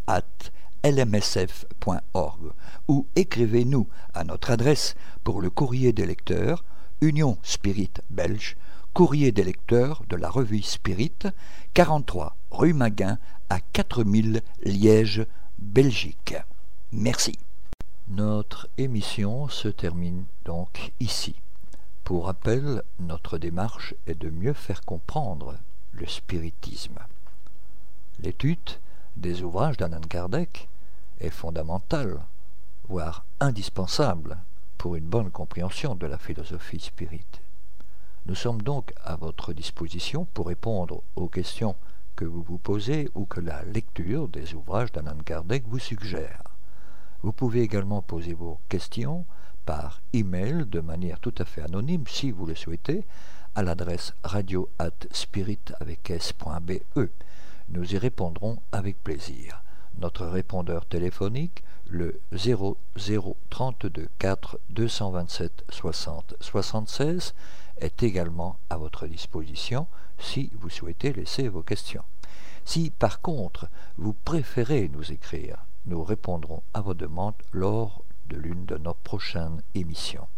lmsf.org 0.83 2.53
ou 2.89 3.07
écrivez-nous 3.17 3.87
à 4.15 4.25
notre 4.25 4.51
adresse 4.51 4.95
pour 5.25 5.41
le 5.41 5.51
courrier 5.51 5.93
des 5.93 6.07
lecteurs, 6.07 6.65
Union 7.01 7.39
Spirit 7.45 7.93
Belge, 8.11 8.57
courrier 8.93 9.31
des 9.31 9.45
lecteurs 9.45 10.03
de 10.09 10.17
la 10.17 10.29
revue 10.29 10.63
Spirit, 10.63 11.13
43 11.75 12.37
rue 12.51 12.73
Maguin 12.73 13.19
à 13.51 13.61
4000 13.61 14.43
Liège, 14.65 15.25
Belgique. 15.59 16.35
Merci. 16.91 17.39
Notre 18.09 18.69
émission 18.79 19.49
se 19.49 19.69
termine 19.69 20.25
donc 20.45 20.93
ici. 20.99 21.37
Pour 22.03 22.27
rappel, 22.27 22.83
notre 22.99 23.39
démarche 23.39 23.95
est 24.09 24.19
de 24.19 24.31
mieux 24.31 24.55
faire 24.55 24.83
comprendre 24.83 25.55
le 25.93 26.07
spiritisme. 26.07 26.99
L'étude 28.19 28.81
des 29.17 29.43
ouvrages 29.43 29.77
d'Alan 29.77 30.01
Kardec 30.01 30.69
est 31.21 31.31
fondamental, 31.31 32.19
voire 32.89 33.25
indispensable 33.39 34.39
pour 34.79 34.95
une 34.95 35.05
bonne 35.05 35.31
compréhension 35.31 35.97
de 35.97 36.07
la 36.07 36.17
philosophie 36.17 36.81
spirite. 36.81 37.43
Nous 38.27 38.37
sommes 38.37 38.63
donc 38.63 38.95
à 39.05 39.17
votre 39.17 39.53
disposition 39.53 40.27
pour 40.33 40.47
répondre 40.47 41.03
aux 41.17 41.29
questions 41.29 41.75
que 42.15 42.25
vous 42.25 42.43
vous 42.43 42.59
posez 42.59 43.11
ou 43.15 43.27
que 43.27 43.41
la 43.41 43.65
lecture 43.65 44.29
des 44.29 44.55
ouvrages 44.55 44.93
d'Alan 44.93 45.19
Kardec 45.25 45.65
vous 45.67 45.79
suggère. 45.79 46.43
Vous 47.23 47.33
pouvez 47.33 47.63
également 47.63 48.03
poser 48.03 48.35
vos 48.35 48.61
questions 48.69 49.25
par 49.67 50.01
email 50.13 50.65
de 50.67 50.81
manière 50.81 51.21
tout 51.21 51.35
à 51.39 51.45
fait 51.45 51.63
anonyme 51.63 52.05
si 52.07 52.31
vous 52.31 52.47
le 52.47 52.55
souhaitez 52.55 53.05
à 53.55 53.63
l'adresse 53.63 54.15
radio 54.23 54.69
at 54.79 55.07
spirit 55.11 55.59
avec 55.81 56.09
s.be. 56.11 56.73
Nous 57.71 57.95
y 57.95 57.99
répondrons 57.99 58.59
avec 58.73 59.03
plaisir. 59.03 59.63
Notre 59.99 60.27
répondeur 60.27 60.87
téléphonique, 60.87 61.65
le 61.91 62.21
0032 62.33 64.09
4 64.21 64.61
227 64.71 65.65
60 65.69 66.35
76, 66.41 67.35
est 67.79 68.03
également 68.05 68.59
à 68.71 68.77
votre 68.77 69.09
disposition 69.09 69.89
si 70.19 70.51
vous 70.61 70.71
souhaitez 70.71 71.13
laisser 71.13 71.49
vos 71.49 71.63
questions. 71.63 72.05
Si 72.65 72.91
par 72.91 73.21
contre 73.21 73.69
vous 73.97 74.13
préférez 74.13 74.89
nous 74.93 75.11
écrire, 75.11 75.65
nous 75.87 76.05
répondrons 76.05 76.63
à 76.75 76.81
vos 76.81 76.95
demandes 76.95 77.35
lors 77.51 78.05
de 78.29 78.37
l'une 78.37 78.67
de 78.67 78.79
nos 78.79 78.95
prochaines 78.95 79.63
émissions. 79.75 80.29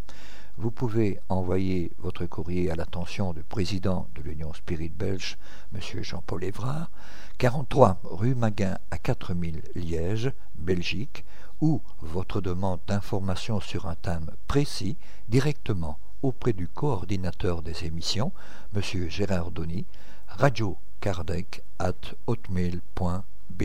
Vous 0.60 0.70
pouvez 0.70 1.18
envoyer 1.30 1.90
votre 2.00 2.26
courrier 2.26 2.70
à 2.70 2.74
l'attention 2.74 3.32
du 3.32 3.42
président 3.42 4.08
de 4.14 4.20
l'Union 4.20 4.52
Spirit 4.52 4.90
Belge, 4.90 5.38
M. 5.74 5.80
Jean-Paul 6.02 6.44
Évrard, 6.44 6.90
43 7.38 7.98
rue 8.04 8.34
Maguin 8.34 8.76
à 8.90 8.98
4000 8.98 9.62
Liège, 9.74 10.30
Belgique, 10.56 11.24
ou 11.62 11.80
votre 12.02 12.42
demande 12.42 12.80
d'information 12.86 13.58
sur 13.58 13.86
un 13.86 13.94
thème 13.94 14.32
précis 14.48 14.98
directement 15.30 15.98
auprès 16.22 16.52
du 16.52 16.68
coordinateur 16.68 17.62
des 17.62 17.86
émissions, 17.86 18.30
M. 18.76 18.82
Gérard 19.08 19.52
Donny, 19.52 19.86
radiocardec 20.28 21.62
at 21.78 21.94
hotmail.be. 22.26 23.64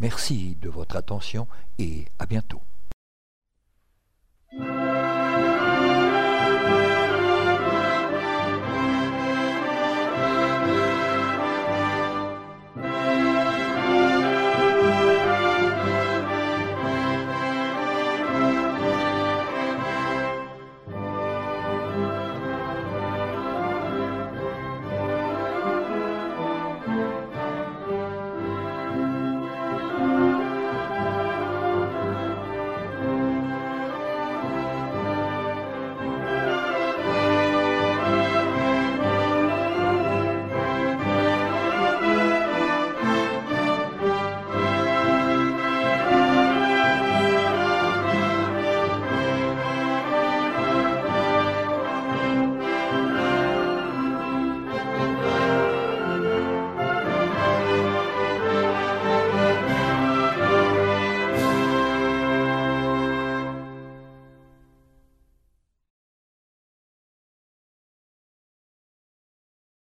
Merci 0.00 0.56
de 0.60 0.70
votre 0.70 0.96
attention 0.96 1.46
et 1.78 2.06
à 2.18 2.26
bientôt. 2.26 2.62